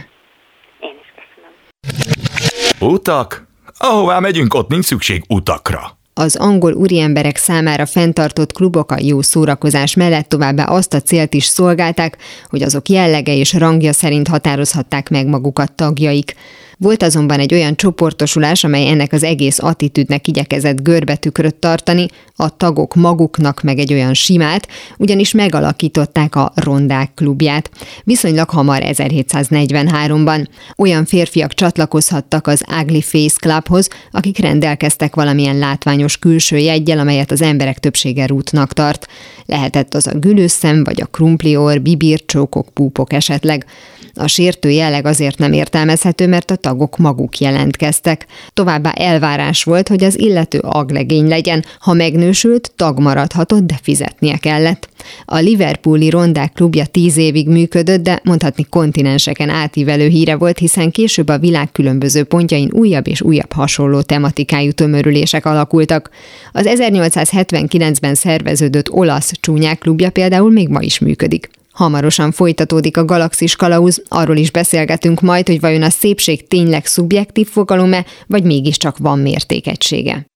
Utak? 2.87 3.47
Ahová 3.79 4.19
megyünk, 4.19 4.55
ott 4.55 4.69
nincs 4.69 4.85
szükség 4.85 5.25
utakra 5.29 5.99
az 6.17 6.37
angol 6.37 6.73
úriemberek 6.73 7.37
számára 7.37 7.87
fenntartott 7.87 8.53
klubok 8.53 8.93
a 8.93 8.99
jó 9.01 9.23
szórakozás 9.23 9.95
mellett 9.95 10.29
továbbá 10.29 10.65
azt 10.65 10.95
a 10.95 11.01
célt 11.01 11.35
is 11.35 11.45
szolgálták, 11.45 12.19
hogy 12.49 12.63
azok 12.63 12.89
jellege 12.89 13.35
és 13.35 13.53
rangja 13.53 13.93
szerint 13.93 14.29
határozhatták 14.29 15.11
meg 15.11 15.27
magukat 15.27 15.73
tagjaik. 15.73 16.35
Volt 16.79 17.03
azonban 17.03 17.41
egy 17.41 17.55
olyan 17.55 17.77
csoportosulás, 17.77 18.65
amely 18.65 18.89
ennek 18.89 19.13
az 19.13 19.23
egész 19.23 19.59
attitűdnek 19.59 20.29
igyekezett 20.29 20.83
görbetükröt 20.83 21.55
tartani, 21.55 22.07
a 22.37 22.57
tagok 22.57 22.95
maguknak 22.95 23.63
meg 23.63 23.79
egy 23.79 23.93
olyan 23.93 24.15
simát, 24.15 24.69
ugyanis 24.99 25.33
megalakították 25.33 26.37
a 26.37 26.53
Rondák 26.55 27.11
klubját. 27.15 27.71
Viszonylag 28.05 28.51
hamar 28.51 28.83
1743-ban. 28.85 30.47
Olyan 30.77 31.05
férfiak 31.05 31.55
csatlakozhattak 31.55 32.47
az 32.47 32.65
Ugly 32.81 33.01
Face 33.01 33.37
Clubhoz, 33.41 33.89
akik 34.11 34.39
rendelkeztek 34.39 35.15
valamilyen 35.15 35.59
látványos 35.59 36.19
külső 36.19 36.57
jegyel, 36.57 36.99
amelyet 36.99 37.31
az 37.31 37.43
emberek 37.43 37.79
többsége 37.79 38.27
rútnak 38.27 38.73
tart. 38.73 39.07
Lehetett 39.47 39.95
az 39.95 40.07
a 40.07 40.19
gülőszem, 40.19 40.85
vagy 40.85 41.01
a 41.01 41.07
krumplior, 41.07 41.81
bibircsókok, 41.81 42.69
púpok 42.73 43.13
esetleg. 43.13 43.67
A 44.15 44.27
sértő 44.27 44.71
jelleg 44.71 45.07
azért 45.07 45.39
nem 45.39 45.53
értelmezhető, 45.53 46.27
mert 46.27 46.51
a 46.51 46.57
tagok 46.57 46.97
maguk 46.97 47.39
jelentkeztek. 47.39 48.27
Továbbá 48.53 48.91
elvárás 48.91 49.65
volt, 49.65 49.89
hogy 49.89 50.05
az 50.05 50.19
illető 50.19 50.59
aglegény 50.59 51.29
legyen, 51.29 51.65
ha 51.81 51.93
megnősült, 51.93 52.73
tag 52.77 53.01
maradhatott, 53.01 53.63
de 53.63 53.79
fizetnie 53.83 54.37
kellett. 54.37 54.89
A 55.25 55.39
Liverpooli 55.39 56.11
Rondák 56.11 56.53
klubja 56.53 56.87
tíz 56.87 57.17
évig 57.17 57.49
működött, 57.49 58.03
de 58.03 58.21
mondhatni 58.25 58.67
kontinenseken 58.69 59.49
átívelő 59.49 60.09
híre 60.09 60.37
volt, 60.37 60.59
hiszen 60.59 60.91
később 60.91 61.29
a 61.29 61.39
világ 61.39 61.73
különböző 61.73 62.25
pontjain 62.25 62.71
újabb 62.73 63.09
és 63.09 63.23
újabb 63.23 63.53
hasonló 63.53 64.01
tematikájú 64.01 64.71
tömörülések 64.71 65.47
alakultak. 65.47 66.11
Az 66.53 66.67
1879-ben 66.69 68.15
szerveződött 68.15 68.91
olasz 68.91 69.33
csúnyák 69.41 69.79
klubja 69.79 70.11
például 70.11 70.51
még 70.51 70.69
ma 70.69 70.81
is 70.81 70.99
működik. 70.99 71.51
Hamarosan 71.75 72.33
folytatódik 72.33 72.97
a 72.97 73.05
galaxis 73.05 73.57
kalauz, 73.57 74.03
arról 74.09 74.37
is 74.37 74.51
beszélgetünk 74.51 75.21
majd, 75.21 75.47
hogy 75.47 75.61
vajon 75.61 75.83
a 75.83 75.91
szépség 75.91 76.49
tényleg 76.49 76.87
szubjektív 76.87 77.49
fogalom-e, 77.49 78.05
vagy 78.27 78.45
mégiscsak 78.45 78.99
van 78.99 79.19
mértékegysége. 79.19 80.27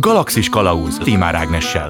Galaxis 0.00 0.48
kalauz 0.48 0.98
Timár 0.98 1.34
Ágnessel. 1.34 1.88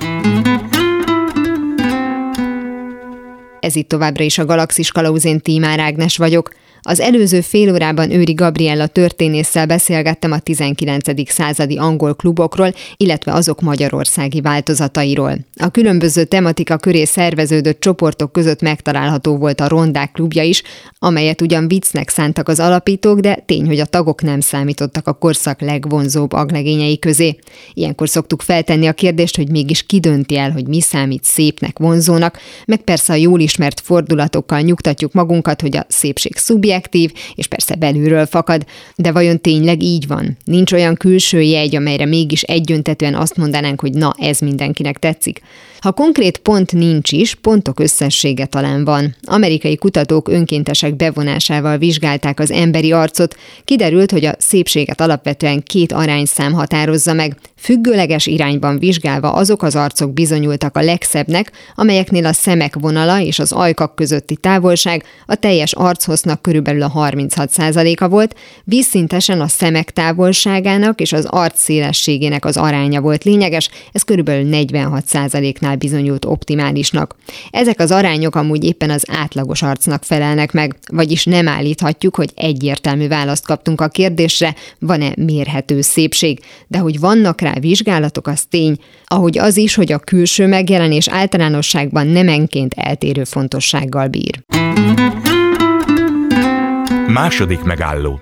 Ez 3.61 3.76
itt 3.76 3.88
továbbra 3.88 4.24
is 4.24 4.38
a 4.38 4.44
Galaxis 4.44 4.92
Kalauzén 4.92 5.40
Tímár 5.40 5.81
Ágnes 5.81 6.16
vagyok. 6.16 6.50
Az 6.82 7.00
előző 7.00 7.40
fél 7.40 7.72
órában 7.72 8.10
Őri 8.10 8.32
Gabriella 8.32 8.86
történésszel 8.86 9.66
beszélgettem 9.66 10.32
a 10.32 10.38
19. 10.38 11.30
századi 11.30 11.76
angol 11.76 12.14
klubokról, 12.14 12.72
illetve 12.96 13.32
azok 13.32 13.60
magyarországi 13.60 14.40
változatairól. 14.40 15.38
A 15.56 15.68
különböző 15.68 16.24
tematika 16.24 16.76
köré 16.76 17.04
szerveződött 17.04 17.80
csoportok 17.80 18.32
között 18.32 18.60
megtalálható 18.60 19.36
volt 19.36 19.60
a 19.60 19.68
Rondák 19.68 20.12
klubja 20.12 20.42
is, 20.42 20.62
amelyet 20.98 21.40
ugyan 21.40 21.68
viccnek 21.68 22.08
szántak 22.08 22.48
az 22.48 22.60
alapítók, 22.60 23.18
de 23.18 23.42
tény, 23.46 23.66
hogy 23.66 23.80
a 23.80 23.84
tagok 23.84 24.22
nem 24.22 24.40
számítottak 24.40 25.06
a 25.06 25.12
korszak 25.12 25.60
legvonzóbb 25.60 26.32
aglegényei 26.32 26.98
közé. 26.98 27.36
Ilyenkor 27.74 28.08
szoktuk 28.08 28.42
feltenni 28.42 28.86
a 28.86 28.92
kérdést, 28.92 29.36
hogy 29.36 29.50
mégis 29.50 29.86
ki 29.86 30.00
dönti 30.00 30.36
el, 30.36 30.50
hogy 30.50 30.66
mi 30.66 30.80
számít 30.80 31.24
szépnek, 31.24 31.78
vonzónak, 31.78 32.38
meg 32.66 32.80
persze 32.80 33.12
a 33.12 33.16
jól 33.16 33.40
ismert 33.40 33.80
fordulatokkal 33.80 34.60
nyugtatjuk 34.60 35.12
magunkat, 35.12 35.60
hogy 35.60 35.76
a 35.76 35.86
szépség 35.88 36.36
szubjekt, 36.36 36.66
szubjektív, 36.68 37.12
és 37.35 37.46
persze 37.46 37.74
belülről 37.74 38.26
fakad, 38.26 38.66
de 38.96 39.12
vajon 39.12 39.40
tényleg 39.40 39.83
így 39.83 40.07
van? 40.07 40.37
Nincs 40.44 40.72
olyan 40.72 40.94
külső 40.94 41.40
jegy, 41.40 41.76
amelyre 41.76 42.04
mégis 42.04 42.42
egyöntetően 42.42 43.14
azt 43.14 43.37
mondanánk, 43.37 43.81
hogy 43.81 43.92
na, 43.92 44.14
ez 44.18 44.38
mindenkinek 44.38 44.98
tetszik. 44.98 45.40
Ha 45.80 45.92
konkrét 45.92 46.38
pont 46.38 46.72
nincs 46.72 47.12
is, 47.12 47.34
pontok 47.34 47.80
összessége 47.80 48.46
talán 48.46 48.84
van. 48.84 49.16
Amerikai 49.22 49.76
kutatók 49.76 50.28
önkéntesek 50.28 50.96
bevonásával 50.96 51.78
vizsgálták 51.78 52.40
az 52.40 52.50
emberi 52.50 52.92
arcot, 52.92 53.36
kiderült, 53.64 54.10
hogy 54.10 54.24
a 54.24 54.34
szépséget 54.38 55.00
alapvetően 55.00 55.62
két 55.62 55.92
arányszám 55.92 56.52
határozza 56.52 57.12
meg, 57.12 57.36
Függőleges 57.60 58.26
irányban 58.26 58.78
vizsgálva 58.78 59.32
azok 59.32 59.62
az 59.62 59.76
arcok 59.76 60.12
bizonyultak 60.12 60.76
a 60.76 60.82
legszebbnek, 60.82 61.52
amelyeknél 61.74 62.26
a 62.26 62.32
szemek 62.32 62.74
vonala 62.80 63.20
és 63.20 63.38
az 63.38 63.52
ajkak 63.52 63.94
közötti 63.94 64.36
távolság 64.36 65.04
a 65.26 65.34
teljes 65.34 65.72
archosznak 65.72 66.42
körülbelül 66.42 66.82
a 66.82 66.92
36%-a 66.94 68.08
volt, 68.08 68.34
vízszintesen 68.64 69.40
a 69.40 69.48
szemek 69.48 69.90
távolságának 69.90 71.00
és 71.00 71.12
az 71.12 71.24
arc 71.24 71.60
szélességének 71.60 72.44
az 72.44 72.56
aránya 72.56 73.00
volt 73.00 73.24
lényeges, 73.24 73.68
ez 73.92 74.02
körülbelül 74.02 74.48
46%-nál 74.52 75.67
bizonyult 75.76 76.24
optimálisnak. 76.24 77.16
Ezek 77.50 77.81
az 77.81 77.90
arányok 77.90 78.35
amúgy 78.35 78.64
éppen 78.64 78.90
az 78.90 79.04
átlagos 79.11 79.62
arcnak 79.62 80.04
felelnek 80.04 80.52
meg, 80.52 80.76
vagyis 80.92 81.24
nem 81.24 81.48
állíthatjuk, 81.48 82.16
hogy 82.16 82.31
egyértelmű 82.35 83.09
választ 83.09 83.46
kaptunk 83.46 83.81
a 83.81 83.88
kérdésre, 83.88 84.54
van-e 84.78 85.12
mérhető 85.16 85.81
szépség, 85.81 86.40
de 86.66 86.78
hogy 86.78 87.00
vannak 87.00 87.40
rá 87.40 87.52
vizsgálatok, 87.61 88.26
az 88.26 88.44
tény, 88.44 88.76
ahogy 89.04 89.38
az 89.38 89.57
is, 89.57 89.74
hogy 89.74 89.92
a 89.92 89.98
külső 89.98 90.46
megjelenés 90.46 91.09
általánosságban 91.09 92.07
nemenként 92.07 92.74
eltérő 92.76 93.24
fontossággal 93.24 94.09
bír. 94.09 94.44
Második 97.07 97.62
megálló 97.62 98.20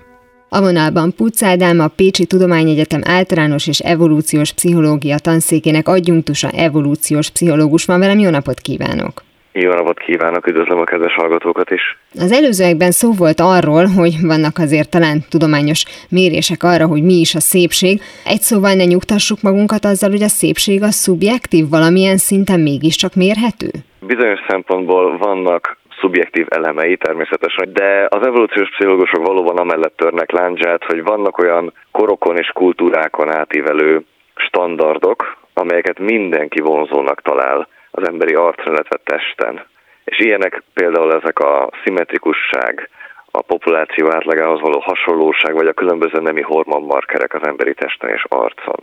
a 0.49 0.61
vonalban 0.61 1.13
Puc 1.15 1.43
Ádám, 1.43 1.79
a 1.79 1.87
Pécsi 1.87 2.25
Tudományegyetem 2.25 3.01
általános 3.05 3.67
és 3.67 3.79
evolúciós 3.79 4.53
pszichológia 4.53 5.17
tanszékének 5.19 5.87
adjunktusa 5.87 6.49
evolúciós 6.49 7.29
pszichológus 7.29 7.85
van 7.85 7.99
velem. 7.99 8.19
Jó 8.19 8.29
napot 8.29 8.59
kívánok! 8.59 9.25
Jó 9.51 9.71
napot 9.71 9.99
kívánok, 9.99 10.47
üdvözlöm 10.47 10.79
a 10.79 10.83
kedves 10.83 11.13
hallgatókat 11.13 11.71
is. 11.71 11.97
Az 12.19 12.31
előzőekben 12.31 12.91
szó 12.91 13.11
volt 13.11 13.39
arról, 13.39 13.85
hogy 13.85 14.15
vannak 14.21 14.57
azért 14.57 14.89
talán 14.89 15.17
tudományos 15.29 15.83
mérések 16.09 16.63
arra, 16.63 16.87
hogy 16.87 17.03
mi 17.03 17.13
is 17.13 17.35
a 17.35 17.39
szépség. 17.39 18.01
Egy 18.25 18.41
szóval 18.41 18.73
ne 18.73 18.85
nyugtassuk 18.85 19.41
magunkat 19.41 19.85
azzal, 19.85 20.09
hogy 20.09 20.21
a 20.21 20.27
szépség 20.27 20.83
a 20.83 20.91
szubjektív, 20.91 21.69
valamilyen 21.69 22.17
szinten 22.17 22.59
mégiscsak 22.59 23.15
mérhető? 23.15 23.69
Bizonyos 23.99 24.39
szempontból 24.47 25.17
vannak 25.17 25.77
szubjektív 25.99 26.45
elemei 26.49 26.97
természetesen, 26.97 27.73
de 27.73 28.07
az 28.09 28.25
evolúciós 28.25 28.69
pszichológusok 28.69 29.25
valóban 29.25 29.57
amellett 29.57 29.97
törnek 29.97 30.31
láncsát, 30.31 30.83
hogy 30.83 31.03
vannak 31.03 31.37
olyan 31.37 31.73
korokon 31.91 32.37
és 32.37 32.47
kultúrákon 32.53 33.33
átívelő 33.33 34.01
standardok, 34.35 35.37
amelyeket 35.53 35.99
mindenki 35.99 36.61
vonzónak 36.61 37.21
talál 37.21 37.67
az 37.91 38.07
emberi 38.07 38.33
arcon, 38.33 38.73
illetve 38.73 38.97
testen. 39.03 39.65
És 40.03 40.19
ilyenek 40.19 40.63
például 40.73 41.13
ezek 41.13 41.39
a 41.39 41.69
szimmetrikusság, 41.83 42.89
a 43.31 43.41
populáció 43.41 44.11
átlagához 44.11 44.61
való 44.61 44.79
hasonlóság, 44.79 45.53
vagy 45.53 45.67
a 45.67 45.73
különböző 45.73 46.19
nemi 46.19 46.41
hormonmarkerek 46.41 47.33
az 47.33 47.47
emberi 47.47 47.73
testen 47.73 48.09
és 48.09 48.23
arcon. 48.27 48.79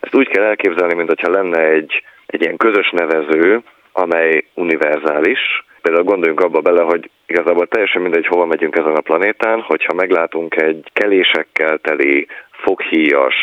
Ezt 0.00 0.14
úgy 0.14 0.28
kell 0.28 0.44
elképzelni, 0.44 0.94
mintha 0.94 1.30
lenne 1.30 1.58
egy, 1.58 2.02
egy 2.26 2.40
ilyen 2.42 2.56
közös 2.56 2.90
nevező, 2.90 3.62
amely 3.92 4.44
univerzális. 4.54 5.64
Például 5.86 6.12
gondoljunk 6.12 6.40
abba 6.40 6.60
bele, 6.60 6.82
hogy 6.82 7.10
igazából 7.26 7.66
teljesen 7.66 8.02
mindegy, 8.02 8.26
hova 8.26 8.46
megyünk 8.46 8.76
ezen 8.76 8.94
a 8.94 9.00
planétán, 9.00 9.60
hogyha 9.60 9.92
meglátunk 9.94 10.56
egy 10.56 10.90
kelésekkel 10.92 11.78
teli, 11.78 12.26
foghíjas, 12.50 13.34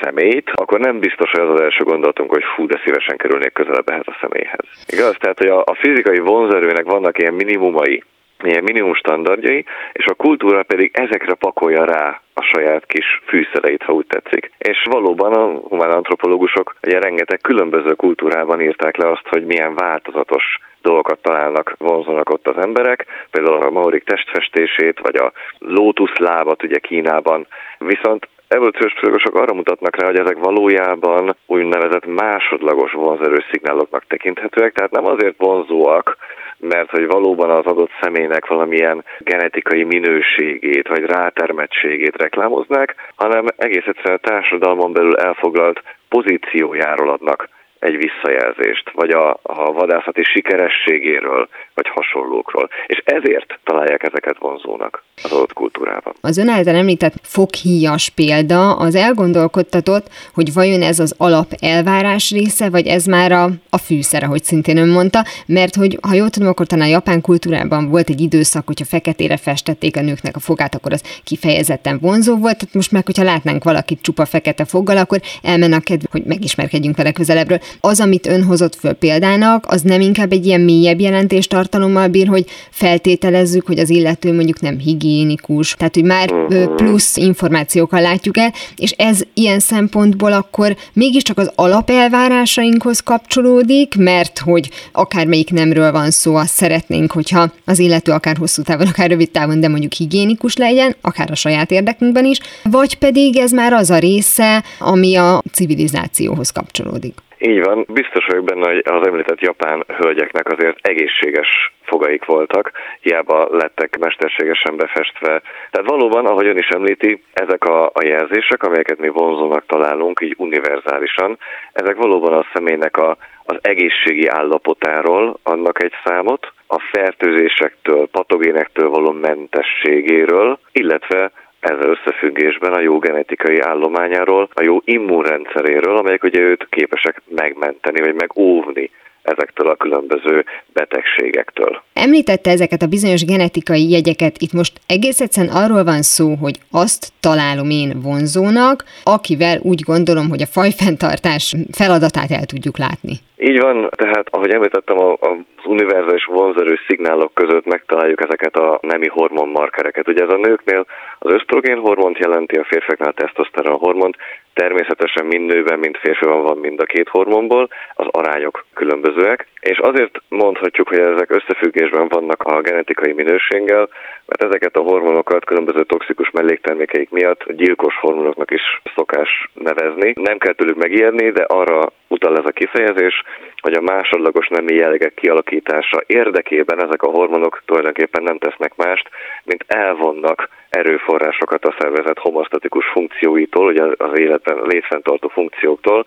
szemét, 0.00 0.50
akkor 0.54 0.80
nem 0.80 0.98
biztos, 0.98 1.30
hogy 1.30 1.40
az 1.40 1.50
az 1.50 1.60
első 1.60 1.84
gondolatunk, 1.84 2.30
hogy 2.30 2.44
fú, 2.54 2.66
de 2.66 2.80
szívesen 2.84 3.16
kerülnék 3.16 3.52
közelebb 3.52 3.88
ehhez 3.88 4.06
a 4.06 4.18
személyhez. 4.20 4.66
Igaz? 4.86 5.16
Tehát, 5.18 5.38
hogy 5.38 5.48
a, 5.48 5.58
a 5.58 5.74
fizikai 5.74 6.18
vonzerőnek 6.18 6.84
vannak 6.84 7.18
ilyen 7.18 7.34
minimumai, 7.34 8.02
ilyen 8.42 8.62
minimum 8.62 8.94
standardjai, 8.94 9.64
és 9.92 10.04
a 10.04 10.14
kultúra 10.14 10.62
pedig 10.62 10.90
ezekre 10.92 11.34
pakolja 11.34 11.84
rá 11.84 12.20
a 12.34 12.42
saját 12.42 12.86
kis 12.86 13.06
fűszereit, 13.26 13.82
ha 13.82 13.92
úgy 13.92 14.06
tetszik. 14.06 14.50
És 14.58 14.86
valóban 14.90 15.32
a 15.32 15.44
humán 15.68 15.90
antropológusok 15.90 16.76
ugye 16.86 16.98
rengeteg 16.98 17.40
különböző 17.40 17.92
kultúrában 17.92 18.60
írták 18.60 18.96
le 18.96 19.10
azt, 19.10 19.28
hogy 19.28 19.44
milyen 19.46 19.74
változatos 19.74 20.44
dolgokat 20.82 21.18
találnak, 21.22 21.74
vonzónak 21.78 22.30
ott 22.30 22.48
az 22.48 22.56
emberek, 22.64 23.06
például 23.30 23.62
a 23.62 23.70
maorik 23.70 24.04
testfestését, 24.04 25.00
vagy 25.00 25.16
a 25.16 25.32
lótuszlábat 25.58 26.62
ugye 26.62 26.78
Kínában. 26.78 27.46
Viszont 27.78 28.28
evolúciós 28.48 28.92
pszichológusok 28.92 29.34
arra 29.34 29.54
mutatnak 29.54 29.96
rá, 29.96 30.06
hogy 30.06 30.18
ezek 30.18 30.38
valójában 30.38 31.36
úgynevezett 31.46 32.06
másodlagos 32.06 32.92
vonzerő 32.92 33.44
szignáloknak 33.50 34.04
tekinthetőek, 34.06 34.72
tehát 34.72 34.90
nem 34.90 35.06
azért 35.06 35.34
vonzóak, 35.38 36.16
mert 36.58 36.90
hogy 36.90 37.06
valóban 37.06 37.50
az 37.50 37.66
adott 37.66 37.90
személynek 38.00 38.46
valamilyen 38.46 39.04
genetikai 39.18 39.84
minőségét 39.84 40.88
vagy 40.88 41.04
rátermettségét 41.04 42.16
reklámoznák, 42.16 42.94
hanem 43.16 43.44
egész 43.56 43.86
egyszerűen 43.86 44.20
a 44.22 44.28
társadalmon 44.28 44.92
belül 44.92 45.16
elfoglalt 45.16 45.82
pozíciójáról 46.08 47.08
adnak 47.08 47.48
egy 47.82 47.96
visszajelzést, 47.96 48.90
vagy 48.94 49.10
a, 49.10 49.30
a 49.42 49.72
vadászati 49.72 50.22
sikerességéről, 50.22 51.48
vagy 51.74 51.88
hasonlókról. 51.88 52.68
És 52.86 53.02
ezért 53.04 53.58
találják 53.64 54.02
ezeket 54.02 54.38
vonzónak 54.38 55.02
az 55.22 55.32
adott 55.32 55.52
kultúrában. 55.52 56.14
Az 56.20 56.38
ön 56.38 56.48
által 56.48 56.74
említett 56.74 57.14
foghíjas 57.22 58.08
példa 58.08 58.76
az 58.76 58.94
elgondolkodtatott, 58.94 60.06
hogy 60.34 60.52
vajon 60.52 60.82
ez 60.82 60.98
az 60.98 61.14
alap 61.18 61.46
elvárás 61.60 62.30
része, 62.30 62.70
vagy 62.70 62.86
ez 62.86 63.04
már 63.04 63.32
a, 63.32 63.48
a 63.70 63.78
fűszer, 63.78 64.22
ahogy 64.22 64.42
szintén 64.42 64.76
ön 64.76 64.88
mondta, 64.88 65.24
mert 65.46 65.74
hogy 65.74 65.98
ha 66.08 66.14
jól 66.14 66.30
tudom, 66.30 66.48
akkor 66.48 66.66
talán 66.66 66.86
a 66.86 66.90
japán 66.90 67.20
kultúrában 67.20 67.88
volt 67.88 68.08
egy 68.08 68.20
időszak, 68.20 68.66
hogyha 68.66 68.84
feketére 68.84 69.36
festették 69.36 69.96
a 69.96 70.00
nőknek 70.00 70.36
a 70.36 70.40
fogát, 70.40 70.74
akkor 70.74 70.92
az 70.92 71.20
kifejezetten 71.24 71.98
vonzó 72.00 72.36
volt, 72.36 72.58
tehát 72.58 72.74
most 72.74 72.92
meg, 72.92 73.06
hogyha 73.06 73.24
látnánk 73.24 73.64
valakit 73.64 74.02
csupa 74.02 74.24
fekete 74.24 74.64
foggal, 74.64 74.96
akkor 74.96 75.20
elmen 75.42 75.72
a 75.72 75.80
kedv, 75.80 76.04
hogy 76.10 76.22
megismerkedjünk 76.24 76.96
vele 76.96 77.12
közelebbről 77.12 77.60
az, 77.80 78.00
amit 78.00 78.26
ön 78.26 78.44
hozott 78.44 78.74
föl 78.74 78.92
példának, 78.92 79.66
az 79.66 79.82
nem 79.82 80.00
inkább 80.00 80.32
egy 80.32 80.46
ilyen 80.46 80.60
mélyebb 80.60 81.00
jelentés 81.00 81.46
tartalommal 81.46 82.08
bír, 82.08 82.26
hogy 82.26 82.46
feltételezzük, 82.70 83.66
hogy 83.66 83.78
az 83.78 83.90
illető 83.90 84.32
mondjuk 84.32 84.60
nem 84.60 84.78
higiénikus, 84.78 85.74
tehát 85.78 85.94
hogy 85.94 86.04
már 86.04 86.32
plusz 86.76 87.16
információkkal 87.16 88.00
látjuk 88.00 88.38
el, 88.38 88.52
és 88.76 88.90
ez 88.90 89.20
ilyen 89.34 89.60
szempontból 89.60 90.32
akkor 90.32 90.76
mégiscsak 90.92 91.38
az 91.38 91.52
alapelvárásainkhoz 91.54 93.00
kapcsolódik, 93.00 93.96
mert 93.96 94.38
hogy 94.38 94.70
akármelyik 94.92 95.50
nemről 95.50 95.92
van 95.92 96.10
szó, 96.10 96.34
azt 96.34 96.54
szeretnénk, 96.54 97.12
hogyha 97.12 97.52
az 97.64 97.78
illető 97.78 98.12
akár 98.12 98.36
hosszú 98.36 98.62
távon, 98.62 98.86
akár 98.86 99.08
rövid 99.08 99.30
távon, 99.30 99.60
de 99.60 99.68
mondjuk 99.68 99.92
higiénikus 99.92 100.56
legyen, 100.56 100.96
akár 101.00 101.30
a 101.30 101.34
saját 101.34 101.70
érdekünkben 101.70 102.24
is, 102.24 102.38
vagy 102.62 102.98
pedig 102.98 103.36
ez 103.36 103.50
már 103.50 103.72
az 103.72 103.90
a 103.90 103.98
része, 103.98 104.64
ami 104.78 105.16
a 105.16 105.42
civilizációhoz 105.52 106.50
kapcsolódik. 106.50 107.14
Így 107.44 107.64
van, 107.64 107.84
biztos 107.88 108.24
vagyok 108.26 108.44
benne, 108.44 108.66
hogy 108.68 108.82
az 108.84 109.06
említett 109.06 109.40
japán 109.40 109.84
hölgyeknek 109.86 110.52
azért 110.52 110.86
egészséges 110.86 111.72
fogaik 111.82 112.24
voltak, 112.24 112.70
hiába 113.00 113.48
lettek 113.50 113.98
mesterségesen 113.98 114.76
befestve. 114.76 115.42
Tehát 115.70 115.90
valóban, 115.90 116.26
ahogy 116.26 116.46
ön 116.46 116.58
is 116.58 116.68
említi, 116.68 117.22
ezek 117.32 117.64
a, 117.64 117.86
a 117.86 118.04
jelzések, 118.04 118.62
amelyeket 118.62 118.98
mi 118.98 119.08
vonzónak 119.08 119.66
találunk, 119.66 120.20
így 120.20 120.34
univerzálisan, 120.38 121.38
ezek 121.72 121.96
valóban 121.96 122.32
a 122.32 122.46
személynek 122.54 122.96
a, 122.96 123.16
az 123.44 123.56
egészségi 123.60 124.28
állapotáról 124.28 125.38
adnak 125.42 125.82
egy 125.82 125.94
számot, 126.04 126.52
a 126.66 126.78
fertőzésektől, 126.92 128.08
patogénektől 128.08 128.88
való 128.88 129.10
mentességéről, 129.10 130.58
illetve 130.72 131.30
ezzel 131.62 131.96
összefüggésben 131.96 132.72
a 132.72 132.80
jó 132.80 132.98
genetikai 132.98 133.60
állományáról, 133.60 134.48
a 134.52 134.62
jó 134.62 134.80
immunrendszeréről, 134.84 135.96
amelyek 135.96 136.22
ugye 136.22 136.40
őt 136.40 136.66
képesek 136.70 137.22
megmenteni, 137.28 138.00
vagy 138.00 138.14
megóvni 138.14 138.90
ezektől 139.22 139.68
a 139.68 139.76
különböző 139.76 140.44
betegségektől. 140.72 141.82
Említette 141.92 142.50
ezeket 142.50 142.82
a 142.82 142.86
bizonyos 142.86 143.24
genetikai 143.24 143.90
jegyeket, 143.90 144.36
itt 144.38 144.52
most 144.52 144.80
egész 144.86 145.20
egyszerűen 145.20 145.54
arról 145.54 145.84
van 145.84 146.02
szó, 146.02 146.34
hogy 146.34 146.56
azt 146.70 147.12
találom 147.20 147.70
én 147.70 148.00
vonzónak, 148.02 148.84
akivel 149.02 149.58
úgy 149.62 149.80
gondolom, 149.80 150.28
hogy 150.28 150.42
a 150.42 150.52
fajfenntartás 150.56 151.54
feladatát 151.72 152.30
el 152.30 152.44
tudjuk 152.44 152.78
látni. 152.78 153.14
Így 153.36 153.60
van, 153.60 153.88
tehát 153.96 154.26
ahogy 154.30 154.50
említettem, 154.50 154.98
az 154.98 155.64
univerzális 155.64 156.24
vonzerő 156.24 156.78
szignálok 156.86 157.34
között 157.34 157.66
megtaláljuk 157.66 158.20
ezeket 158.22 158.56
a 158.56 158.78
nemi 158.82 159.08
hormonmarkereket. 159.08 160.08
Ugye 160.08 160.22
ez 160.22 160.28
a 160.28 160.36
nőknél 160.46 160.86
az 161.18 161.32
ösztrogén 161.32 161.78
hormont 161.78 162.18
jelenti, 162.18 162.56
a 162.56 162.64
férfiaknál 162.64 163.08
a 163.08 163.20
tesztoszteron 163.22 163.78
hormont, 163.78 164.16
természetesen 164.54 165.26
mind 165.26 165.46
nőben, 165.52 165.78
mind 165.78 165.96
férfiban 165.96 166.42
van 166.42 166.58
mind 166.58 166.80
a 166.80 166.84
két 166.84 167.08
hormonból, 167.08 167.68
az 167.94 168.06
arányok 168.10 168.64
különbözőek, 168.74 169.46
és 169.60 169.78
azért 169.78 170.18
mondhatjuk, 170.28 170.88
hogy 170.88 170.98
ezek 170.98 171.30
összefüggésben 171.30 172.08
vannak 172.08 172.42
a 172.42 172.60
genetikai 172.60 173.12
minőséggel, 173.12 173.88
mert 174.26 174.44
ezeket 174.44 174.76
a 174.76 174.82
hormonokat 174.82 175.44
különböző 175.44 175.82
toxikus 175.84 176.30
melléktermékeik 176.30 177.10
miatt 177.10 177.52
gyilkos 177.52 177.94
hormonoknak 178.00 178.50
is 178.50 178.80
szokás 178.94 179.48
nevezni. 179.54 180.12
Nem 180.14 180.38
kell 180.38 180.54
tőlük 180.54 180.76
megijedni, 180.76 181.30
de 181.30 181.42
arra 181.42 181.92
utal 182.08 182.36
ez 182.36 182.44
a 182.44 182.50
kifejezés, 182.50 183.22
hogy 183.62 183.72
a 183.72 183.80
másodlagos 183.80 184.48
nemi 184.48 184.74
jellegek 184.74 185.14
kialakítása 185.14 186.02
érdekében 186.06 186.84
ezek 186.84 187.02
a 187.02 187.10
hormonok 187.10 187.62
tulajdonképpen 187.64 188.22
nem 188.22 188.38
tesznek 188.38 188.76
mást, 188.76 189.08
mint 189.44 189.64
elvonnak 189.66 190.48
erőforrásokat 190.70 191.64
a 191.64 191.74
szervezet 191.78 192.18
homosztatikus 192.18 192.86
funkcióitól, 192.86 193.66
ugye 193.66 193.84
az 193.96 194.18
életben 194.18 194.62
létfenntartó 194.62 195.28
funkcióktól, 195.28 196.06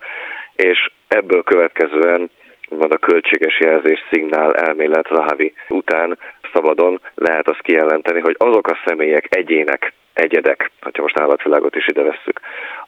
és 0.56 0.90
ebből 1.08 1.42
következően 1.42 2.30
van 2.68 2.90
a 2.90 2.96
költséges 2.96 3.58
jelzés 3.60 4.04
szignál 4.10 4.54
elmélet 4.54 5.08
Zahavi 5.12 5.52
után 5.68 6.18
szabadon 6.52 7.00
lehet 7.14 7.48
azt 7.48 7.62
kijelenteni, 7.62 8.20
hogy 8.20 8.34
azok 8.38 8.68
a 8.68 8.78
személyek, 8.84 9.36
egyének, 9.36 9.92
egyedek, 10.12 10.70
ha 10.80 10.90
most 11.02 11.18
állatvilágot 11.18 11.76
is 11.76 11.86
ide 11.86 12.02
vesszük, 12.02 12.40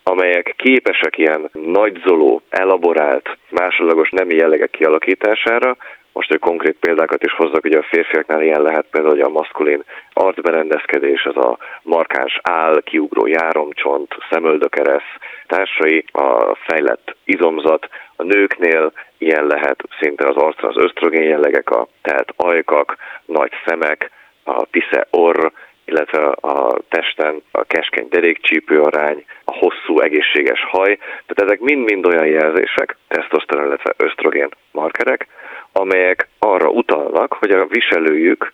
amelyek 0.02 0.54
képesek 0.56 1.18
ilyen 1.18 1.50
nagyzoló, 1.52 2.42
elaborált, 2.48 3.38
másodlagos 3.50 4.10
nemi 4.10 4.34
jellegek 4.34 4.70
kialakítására, 4.70 5.76
most 6.18 6.32
egy 6.32 6.38
konkrét 6.38 6.76
példákat 6.80 7.22
is 7.22 7.32
hozzak, 7.32 7.64
ugye 7.64 7.78
a 7.78 7.88
férfiaknál 7.90 8.42
ilyen 8.42 8.62
lehet 8.62 8.86
például, 8.90 9.14
hogy 9.14 9.24
a 9.24 9.28
maszkulin 9.28 9.84
arcberendezkedés, 10.12 11.22
ez 11.22 11.36
a 11.36 11.58
markáns 11.82 12.38
áll, 12.42 12.82
kiugró 12.84 13.26
járomcsont, 13.26 14.14
szemöldökeresz, 14.30 15.10
társai, 15.46 16.04
a 16.12 16.54
fejlett 16.54 17.16
izomzat, 17.24 17.88
a 18.16 18.22
nőknél 18.22 18.92
ilyen 19.18 19.46
lehet 19.46 19.82
szinte 20.00 20.28
az 20.28 20.36
arcra 20.36 20.68
az 20.68 20.76
ösztrogén 20.76 21.28
jellegek, 21.28 21.70
a 21.70 21.88
tehát 22.02 22.32
ajkak, 22.36 22.96
nagy 23.24 23.52
szemek, 23.66 24.10
a 24.44 24.64
pisze 24.64 25.06
orr, 25.10 25.52
illetve 25.88 26.18
a 26.40 26.78
testen 26.88 27.42
a 27.50 27.64
keskeny 27.64 28.08
derékcsípő 28.10 28.80
arány, 28.80 29.24
a 29.44 29.56
hosszú 29.56 30.00
egészséges 30.00 30.60
haj, 30.70 30.96
tehát 30.96 31.42
ezek 31.42 31.60
mind-mind 31.60 32.06
olyan 32.06 32.26
jelzések, 32.26 32.96
tesztoszteron, 33.08 33.66
illetve 33.66 33.94
ösztrogén 33.96 34.48
markerek, 34.72 35.26
amelyek 35.72 36.28
arra 36.38 36.68
utalnak, 36.68 37.32
hogy 37.32 37.50
a 37.50 37.66
viselőjük 37.66 38.52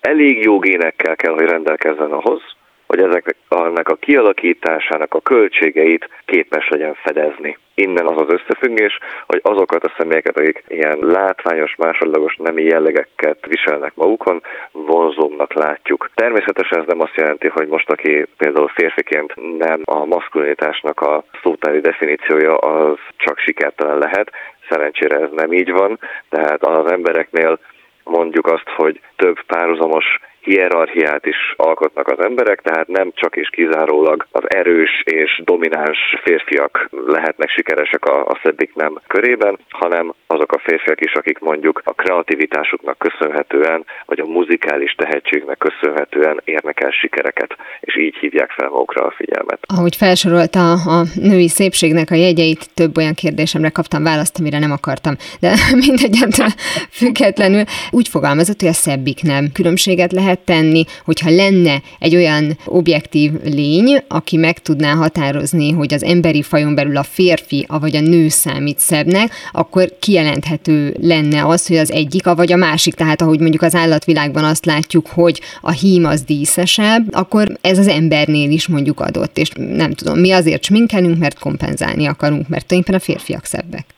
elég 0.00 0.44
jó 0.44 0.58
génekkel 0.58 1.16
kell, 1.16 1.32
hogy 1.32 1.48
rendelkezzen 1.48 2.12
ahhoz, 2.12 2.42
hogy 2.86 3.00
ezeknek 3.00 3.88
a 3.88 3.94
kialakításának 3.94 5.14
a 5.14 5.20
költségeit 5.20 6.08
képes 6.24 6.68
legyen 6.68 6.94
fedezni. 6.94 7.58
Innen 7.74 8.06
az 8.06 8.20
az 8.20 8.32
összefüggés, 8.32 8.98
hogy 9.26 9.40
azokat 9.42 9.84
a 9.84 9.94
személyeket, 9.98 10.38
akik 10.38 10.64
ilyen 10.68 10.98
látványos, 11.00 11.74
másodlagos 11.76 12.36
nemi 12.36 12.62
jellegeket 12.62 13.46
viselnek 13.46 13.92
magukon, 13.94 14.42
vonzóbbnak 14.72 15.52
látjuk. 15.52 16.10
Természetesen 16.14 16.78
ez 16.78 16.86
nem 16.86 17.00
azt 17.00 17.16
jelenti, 17.16 17.48
hogy 17.48 17.66
most 17.68 17.90
aki 17.90 18.26
például 18.36 18.68
férfiként 18.68 19.58
nem 19.58 19.80
a 19.84 20.04
maszkulinitásnak 20.04 21.00
a 21.00 21.24
szótári 21.42 21.80
definíciója, 21.80 22.56
az 22.56 22.98
csak 23.16 23.38
sikertelen 23.38 23.98
lehet. 23.98 24.30
Szerencsére 24.68 25.16
ez 25.16 25.30
nem 25.32 25.52
így 25.52 25.70
van, 25.70 25.98
tehát 26.28 26.64
az 26.64 26.90
embereknél 26.90 27.58
mondjuk 28.04 28.46
azt, 28.46 28.68
hogy 28.76 29.00
több 29.16 29.42
párhuzamos 29.46 30.04
hierarchiát 30.46 31.26
is 31.26 31.54
alkotnak 31.56 32.08
az 32.08 32.20
emberek, 32.24 32.60
tehát 32.62 32.88
nem 32.88 33.10
csak 33.14 33.36
és 33.36 33.48
kizárólag 33.48 34.26
az 34.30 34.44
erős 34.46 35.02
és 35.04 35.42
domináns 35.44 35.98
férfiak 36.22 36.88
lehetnek 37.06 37.48
sikeresek 37.48 38.04
a, 38.04 38.24
a 38.26 38.38
szebbik 38.42 38.74
nem 38.74 39.00
körében, 39.06 39.58
hanem 39.70 40.14
azok 40.26 40.52
a 40.52 40.58
férfiak 40.58 41.00
is, 41.00 41.12
akik 41.12 41.38
mondjuk 41.38 41.82
a 41.84 41.92
kreativitásuknak 41.92 42.98
köszönhetően, 42.98 43.84
vagy 44.06 44.20
a 44.20 44.26
muzikális 44.26 44.94
tehetségnek 44.94 45.58
köszönhetően 45.58 46.40
érnek 46.44 46.80
el 46.80 46.90
sikereket, 46.90 47.56
és 47.80 47.96
így 47.96 48.16
hívják 48.16 48.50
fel 48.50 48.68
magukra 48.68 49.04
a 49.06 49.14
figyelmet. 49.16 49.58
Ahogy 49.76 49.96
felsorolta 49.96 50.72
a 50.72 51.04
női 51.14 51.48
szépségnek 51.48 52.10
a 52.10 52.14
jegyeit, 52.14 52.74
több 52.74 52.96
olyan 52.96 53.14
kérdésemre 53.14 53.68
kaptam 53.68 54.02
választ, 54.02 54.38
amire 54.38 54.58
nem 54.58 54.70
akartam, 54.70 55.14
de 55.40 55.52
mindegyentől 55.86 56.50
függetlenül 56.90 57.64
úgy 57.90 58.08
fogalmazott, 58.08 58.60
hogy 58.60 58.68
a 58.68 58.72
szebbik 58.72 59.22
nem. 59.22 59.44
Különbséget 59.52 60.12
lehet 60.12 60.35
tenni, 60.44 60.84
hogyha 61.04 61.30
lenne 61.30 61.82
egy 61.98 62.16
olyan 62.16 62.58
objektív 62.64 63.32
lény, 63.44 64.02
aki 64.08 64.36
meg 64.36 64.58
tudná 64.58 64.94
határozni, 64.94 65.70
hogy 65.70 65.94
az 65.94 66.04
emberi 66.04 66.42
fajon 66.42 66.74
belül 66.74 66.96
a 66.96 67.02
férfi, 67.02 67.66
vagy 67.68 67.96
a 67.96 68.00
nő 68.00 68.28
számít 68.28 68.78
szebbnek, 68.78 69.32
akkor 69.52 69.92
kijelenthető 70.00 70.96
lenne 71.00 71.46
az, 71.46 71.66
hogy 71.66 71.76
az 71.76 71.92
egyik, 71.92 72.24
vagy 72.24 72.52
a 72.52 72.56
másik, 72.56 72.94
tehát 72.94 73.22
ahogy 73.22 73.40
mondjuk 73.40 73.62
az 73.62 73.74
állatvilágban 73.74 74.44
azt 74.44 74.64
látjuk, 74.64 75.06
hogy 75.06 75.40
a 75.60 75.70
hím 75.70 76.04
az 76.04 76.22
díszesebb, 76.22 77.14
akkor 77.14 77.58
ez 77.60 77.78
az 77.78 77.88
embernél 77.88 78.50
is 78.50 78.66
mondjuk 78.66 79.00
adott, 79.00 79.38
és 79.38 79.50
nem 79.54 79.92
tudom, 79.92 80.18
mi 80.18 80.30
azért 80.32 80.64
sminkelünk, 80.64 81.18
mert 81.18 81.38
kompenzálni 81.38 82.06
akarunk, 82.06 82.48
mert 82.48 82.66
tulajdonképpen 82.66 82.94
a 82.94 83.18
férfiak 83.18 83.44
szebbek 83.44 83.95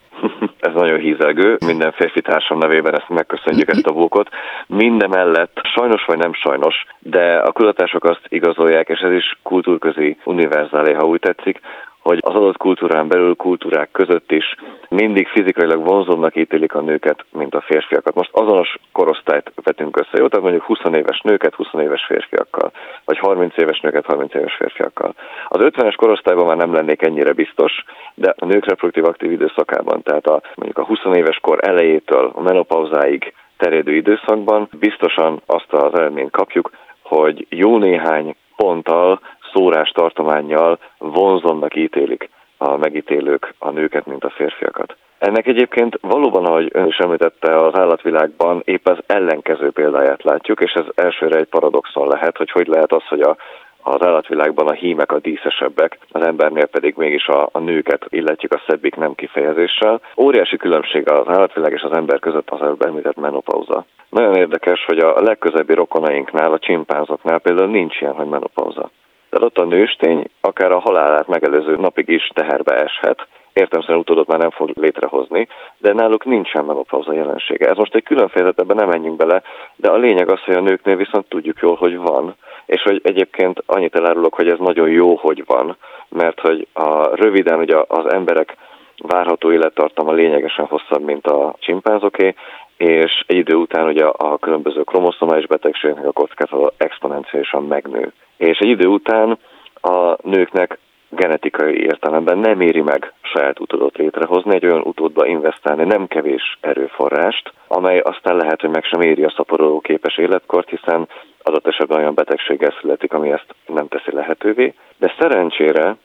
nagyon 0.78 0.98
hízelgő, 0.98 1.56
minden 1.66 1.92
férfi 1.92 2.20
társam 2.20 2.58
nevében 2.58 2.94
ezt 2.94 3.08
megköszönjük 3.08 3.68
ezt 3.68 3.86
a 3.86 3.92
bókot. 3.92 4.28
Mindemellett, 4.66 5.60
sajnos 5.74 6.04
vagy 6.04 6.18
nem 6.18 6.32
sajnos, 6.34 6.84
de 6.98 7.36
a 7.36 7.52
kutatások 7.52 8.04
azt 8.04 8.24
igazolják, 8.28 8.88
és 8.88 9.00
ez 9.00 9.12
is 9.12 9.38
kultúrközi 9.42 10.16
univerzálé, 10.24 10.92
ha 10.92 11.06
úgy 11.06 11.20
tetszik, 11.20 11.60
hogy 12.08 12.18
az 12.22 12.34
adott 12.34 12.56
kultúrán 12.56 13.08
belül, 13.08 13.36
kultúrák 13.36 13.90
között 13.90 14.32
is 14.32 14.54
mindig 14.88 15.28
fizikailag 15.28 15.84
vonzóbbnak 15.86 16.36
ítélik 16.36 16.74
a 16.74 16.80
nőket, 16.80 17.24
mint 17.32 17.54
a 17.54 17.60
férfiakat. 17.60 18.14
Most 18.14 18.30
azonos 18.32 18.76
korosztályt 18.92 19.52
vetünk 19.62 19.96
össze, 19.96 20.18
jó? 20.18 20.28
Tehát 20.28 20.44
mondjuk 20.44 20.64
20 20.64 20.78
éves 20.92 21.20
nőket 21.20 21.54
20 21.54 21.66
éves 21.72 22.04
férfiakkal, 22.04 22.72
vagy 23.04 23.18
30 23.18 23.56
éves 23.56 23.80
nőket 23.80 24.04
30 24.04 24.34
éves 24.34 24.54
férfiakkal. 24.54 25.14
Az 25.48 25.60
50-es 25.60 25.94
korosztályban 25.96 26.46
már 26.46 26.56
nem 26.56 26.72
lennék 26.72 27.02
ennyire 27.02 27.32
biztos, 27.32 27.84
de 28.14 28.34
a 28.38 28.44
nők 28.44 28.66
reproduktív 28.66 29.04
aktív 29.04 29.30
időszakában, 29.30 30.02
tehát 30.02 30.26
a, 30.26 30.40
mondjuk 30.54 30.78
a 30.78 30.84
20 30.84 30.98
éves 31.14 31.38
kor 31.42 31.58
elejétől 31.68 32.30
a 32.34 32.42
menopauzáig 32.42 33.34
terjedő 33.56 33.94
időszakban 33.94 34.68
biztosan 34.78 35.42
azt 35.46 35.72
az 35.72 35.94
eredményt 35.94 36.30
kapjuk, 36.30 36.70
hogy 37.02 37.46
jó 37.48 37.78
néhány 37.78 38.36
ponttal 38.56 39.20
szórás 39.58 39.90
tartományjal 39.90 40.78
vonzonnak 40.98 41.76
ítélik 41.76 42.30
a 42.58 42.76
megítélők 42.76 43.54
a 43.58 43.70
nőket, 43.70 44.06
mint 44.06 44.24
a 44.24 44.30
férfiakat. 44.30 44.96
Ennek 45.18 45.46
egyébként 45.46 45.98
valóban, 46.00 46.44
ahogy 46.44 46.68
ön 46.72 46.86
is 46.86 46.96
említette, 46.96 47.60
az 47.60 47.74
állatvilágban 47.74 48.62
épp 48.64 48.88
az 48.88 48.98
ellenkező 49.06 49.70
példáját 49.70 50.22
látjuk, 50.22 50.60
és 50.60 50.72
ez 50.72 50.84
elsőre 50.94 51.38
egy 51.38 51.48
paradoxon 51.48 52.08
lehet, 52.08 52.36
hogy 52.36 52.50
hogy 52.50 52.66
lehet 52.66 52.92
az, 52.92 53.02
hogy 53.08 53.20
a, 53.20 53.36
az 53.82 54.02
állatvilágban 54.02 54.66
a 54.68 54.72
hímek 54.72 55.12
a 55.12 55.18
díszesebbek, 55.18 55.98
az 56.12 56.22
embernél 56.22 56.66
pedig 56.66 56.94
mégis 56.96 57.26
a, 57.26 57.48
a 57.52 57.58
nőket 57.58 58.06
illetjük 58.08 58.52
a 58.52 58.62
szebbik 58.66 58.94
nem 58.94 59.14
kifejezéssel. 59.14 60.00
Óriási 60.16 60.56
különbség 60.56 61.10
az 61.10 61.28
állatvilág 61.28 61.72
és 61.72 61.82
az 61.82 61.96
ember 61.96 62.18
között 62.18 62.50
az 62.50 62.60
előbb 62.60 62.82
említett 62.82 63.16
menopauza. 63.16 63.84
Nagyon 64.08 64.34
érdekes, 64.34 64.84
hogy 64.84 64.98
a 64.98 65.20
legközebbi 65.20 65.74
rokonainknál, 65.74 66.52
a 66.52 66.58
csimpánzoknál 66.58 67.38
például 67.38 67.70
nincs 67.70 68.00
ilyen, 68.00 68.14
hogy 68.14 68.26
menopauza. 68.26 68.90
Tehát 69.30 69.46
ott 69.46 69.58
a 69.58 69.64
nőstény 69.64 70.24
akár 70.40 70.72
a 70.72 70.78
halálát 70.78 71.26
megelőző 71.26 71.76
napig 71.76 72.08
is 72.08 72.30
teherbe 72.34 72.74
eshet, 72.74 73.26
értelmszerűen 73.52 74.00
utódot 74.00 74.26
már 74.26 74.38
nem 74.38 74.50
fog 74.50 74.70
létrehozni, 74.74 75.48
de 75.78 75.92
náluk 75.92 76.24
nincsen 76.24 76.64
menopauza 76.64 77.12
jelensége. 77.12 77.68
Ez 77.68 77.76
most 77.76 77.94
egy 77.94 78.02
külön 78.02 78.28
fejezetben 78.28 78.76
nem 78.76 78.88
menjünk 78.88 79.16
bele, 79.16 79.42
de 79.76 79.90
a 79.90 79.96
lényeg 79.96 80.30
az, 80.30 80.40
hogy 80.40 80.54
a 80.54 80.60
nőknél 80.60 80.96
viszont 80.96 81.28
tudjuk 81.28 81.58
jól, 81.60 81.74
hogy 81.74 81.96
van, 81.96 82.34
és 82.66 82.82
hogy 82.82 83.00
egyébként 83.04 83.62
annyit 83.66 83.94
elárulok, 83.96 84.34
hogy 84.34 84.48
ez 84.48 84.58
nagyon 84.58 84.88
jó, 84.88 85.14
hogy 85.14 85.42
van, 85.46 85.76
mert 86.08 86.40
hogy 86.40 86.66
a 86.72 87.14
röviden 87.14 87.58
ugye 87.58 87.76
az 87.86 88.12
emberek 88.12 88.56
várható 89.02 89.52
élettartama 89.52 90.12
lényegesen 90.12 90.64
hosszabb, 90.64 91.04
mint 91.04 91.26
a 91.26 91.54
csimpánzoké, 91.58 92.34
és 92.76 93.24
egy 93.26 93.36
idő 93.36 93.54
után 93.54 93.86
ugye 93.86 94.04
a 94.04 94.38
különböző 94.38 94.82
kromoszomális 94.82 95.46
betegségeknek 95.46 96.06
a 96.06 96.12
kockázata 96.12 96.72
exponenciálisan 96.76 97.62
megnő. 97.62 98.12
És 98.38 98.58
egy 98.58 98.68
idő 98.68 98.86
után 98.86 99.38
a 99.80 100.28
nőknek 100.28 100.78
genetikai 101.08 101.82
értelemben 101.82 102.38
nem 102.38 102.60
éri 102.60 102.80
meg 102.80 103.12
saját 103.22 103.60
utódot 103.60 103.96
létrehozni, 103.96 104.54
egy 104.54 104.64
olyan 104.64 104.80
utódba 104.84 105.26
investálni 105.26 105.84
nem 105.84 106.06
kevés 106.06 106.58
erőforrást, 106.60 107.52
amely 107.68 107.98
aztán 107.98 108.36
lehet, 108.36 108.60
hogy 108.60 108.70
meg 108.70 108.84
sem 108.84 109.00
éri 109.00 109.24
a 109.24 109.32
szaporodó 109.36 109.80
képes 109.80 110.18
életkort, 110.18 110.68
hiszen 110.68 111.08
adott 111.42 111.66
esetben 111.66 111.98
olyan 111.98 112.14
betegséggel 112.14 112.74
születik, 112.80 113.12
ami 113.12 113.30
ezt 113.30 113.54
nem 113.66 113.88
teszi 113.88 114.12
lehetővé. 114.12 114.74
De 114.96 115.14
szerencsére 115.18 115.96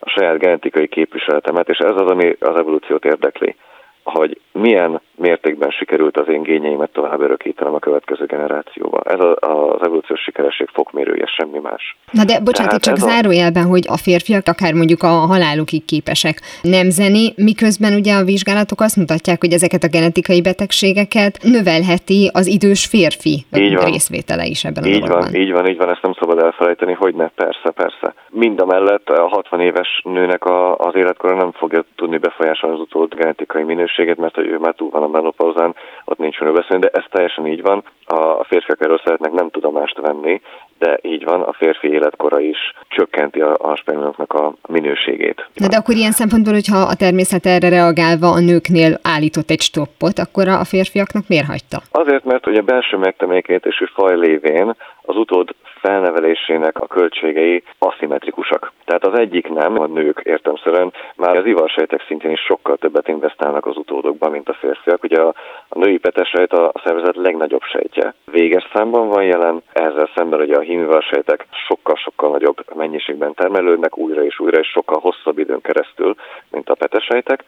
a 0.00 0.08
saját 0.08 0.38
genetikai 0.38 0.88
képviseletemet, 0.88 1.68
és 1.68 1.78
ez 1.78 1.94
az, 1.94 2.10
ami 2.10 2.36
az 2.40 2.56
evolúciót 2.56 3.04
érdekli, 3.04 3.56
hogy 4.04 4.40
milyen 4.52 5.00
mértékben 5.16 5.70
sikerült 5.70 6.16
az 6.16 6.28
én 6.28 6.42
gényeimet 6.42 6.90
tovább 6.92 7.20
örökítenem 7.20 7.74
a 7.74 7.78
következő 7.78 8.24
generációba. 8.24 9.00
Ez 9.04 9.20
az 9.40 9.82
evolúciós 9.82 10.20
sikeresség 10.20 10.68
fokmérője, 10.72 11.26
semmi 11.26 11.58
más. 11.58 11.96
Na 12.10 12.24
de 12.24 12.40
bocsánat, 12.40 12.80
csak 12.80 12.96
zárójelben, 12.96 13.64
hogy 13.64 13.84
a 13.88 13.96
férfiak 13.96 14.46
akár 14.46 14.72
mondjuk 14.72 15.02
a 15.02 15.06
halálukig 15.06 15.84
képesek 15.84 16.40
nem 16.62 16.90
zeni, 16.90 17.32
miközben 17.36 17.94
ugye 17.94 18.14
a 18.14 18.24
vizsgálatok 18.24 18.80
azt 18.80 18.96
mutatják, 18.96 19.40
hogy 19.40 19.52
ezeket 19.52 19.82
a 19.82 19.88
genetikai 19.88 20.42
betegségeket 20.42 21.38
növelheti 21.42 22.30
az 22.32 22.46
idős 22.46 22.86
férfi 22.86 23.44
így 23.56 23.74
van. 23.74 23.84
részvétele 23.84 24.44
is 24.44 24.64
ebben 24.64 24.84
így 24.84 25.02
a 25.02 25.06
van, 25.06 25.34
így 25.34 25.52
van, 25.52 25.68
így 25.68 25.76
van, 25.76 25.90
ezt 25.90 26.02
nem 26.02 26.14
szabad 26.18 26.38
elfelejteni, 26.42 26.92
hogy 26.92 27.14
ne, 27.14 27.28
persze, 27.28 27.70
persze. 27.70 28.14
Mind 28.34 28.60
a 28.60 28.64
mellett 28.64 29.08
a 29.08 29.28
60 29.28 29.60
éves 29.60 30.00
nőnek 30.04 30.44
a, 30.44 30.76
az 30.76 30.94
életkora 30.94 31.36
nem 31.36 31.52
fogja 31.52 31.84
tudni 31.96 32.18
befolyásolni 32.18 32.74
az 32.76 32.80
utód 32.80 33.14
genetikai 33.14 33.62
minőséget, 33.62 34.16
mert 34.16 34.34
hogy 34.34 34.46
ő 34.46 34.58
már 34.58 34.74
túl 34.74 34.90
van 34.90 35.02
a 35.02 35.08
menopauzán, 35.08 35.74
ott 36.04 36.18
nincs 36.18 36.38
miről 36.38 36.54
beszélni, 36.54 36.82
de 36.82 36.90
ez 36.92 37.04
teljesen 37.10 37.46
így 37.46 37.62
van. 37.62 37.82
A 38.06 38.44
férfiak 38.44 38.80
erről 38.80 39.00
szeretnek 39.04 39.32
nem 39.32 39.50
tudomást 39.50 40.00
venni, 40.00 40.40
de 40.78 40.98
így 41.02 41.24
van, 41.24 41.40
a 41.40 41.52
férfi 41.52 41.88
életkora 41.88 42.40
is 42.40 42.58
csökkenti 42.88 43.40
a, 43.40 43.56
a 43.58 43.76
spermiumoknak 43.76 44.32
a 44.32 44.54
minőségét. 44.68 45.48
Na 45.54 45.68
de 45.68 45.76
akkor 45.76 45.94
ilyen 45.94 46.10
szempontból, 46.10 46.52
hogyha 46.52 46.78
a 46.78 46.94
természet 46.94 47.46
erre 47.46 47.68
reagálva 47.68 48.28
a 48.30 48.40
nőknél 48.40 48.98
állított 49.02 49.50
egy 49.50 49.60
stoppot, 49.60 50.18
akkor 50.18 50.48
a 50.48 50.64
férfiaknak 50.64 51.24
miért 51.28 51.46
hagyta? 51.46 51.78
Azért, 51.90 52.24
mert 52.24 52.46
ugye 52.46 52.60
a 52.60 52.64
belső 52.72 52.96
megtemékenyítésű 52.96 53.84
faj 53.94 54.16
lévén 54.16 54.74
az 55.04 55.16
utód 55.16 55.54
felnevelésének 55.82 56.80
a 56.80 56.86
költségei 56.86 57.62
aszimmetrikusak. 57.78 58.72
Tehát 58.84 59.06
az 59.06 59.18
egyik 59.18 59.48
nem, 59.48 59.80
a 59.80 59.86
nők 59.86 60.20
értemszerűen 60.24 60.92
már 61.16 61.36
az 61.36 61.46
ivarsejtek 61.46 62.04
szintén 62.06 62.30
is 62.30 62.40
sokkal 62.40 62.76
többet 62.76 63.08
investálnak 63.08 63.66
az 63.66 63.76
utódokban, 63.76 64.30
mint 64.30 64.48
a 64.48 64.54
férfiak. 64.54 65.02
Ugye 65.02 65.20
a, 65.20 65.34
a 65.68 65.78
női 65.78 65.98
petesejt 65.98 66.52
a 66.52 66.72
szervezet 66.84 67.16
legnagyobb 67.16 67.62
sejtje. 67.62 68.14
Véges 68.24 68.68
számban 68.72 69.08
van 69.08 69.24
jelen, 69.24 69.62
ezzel 69.72 70.10
szemben 70.14 70.40
ugye 70.40 70.56
a 70.56 70.60
hímivarsejtek 70.60 71.46
sokkal-sokkal 71.68 72.30
nagyobb 72.30 72.64
mennyiségben 72.74 73.34
termelődnek 73.34 73.98
újra 73.98 74.24
és 74.24 74.40
újra, 74.40 74.58
és 74.58 74.68
sokkal 74.68 75.00
hosszabb 75.00 75.38
időn 75.38 75.60
keresztül, 75.60 76.14
mint 76.50 76.68
a 76.68 76.74
petesejtek 76.74 77.44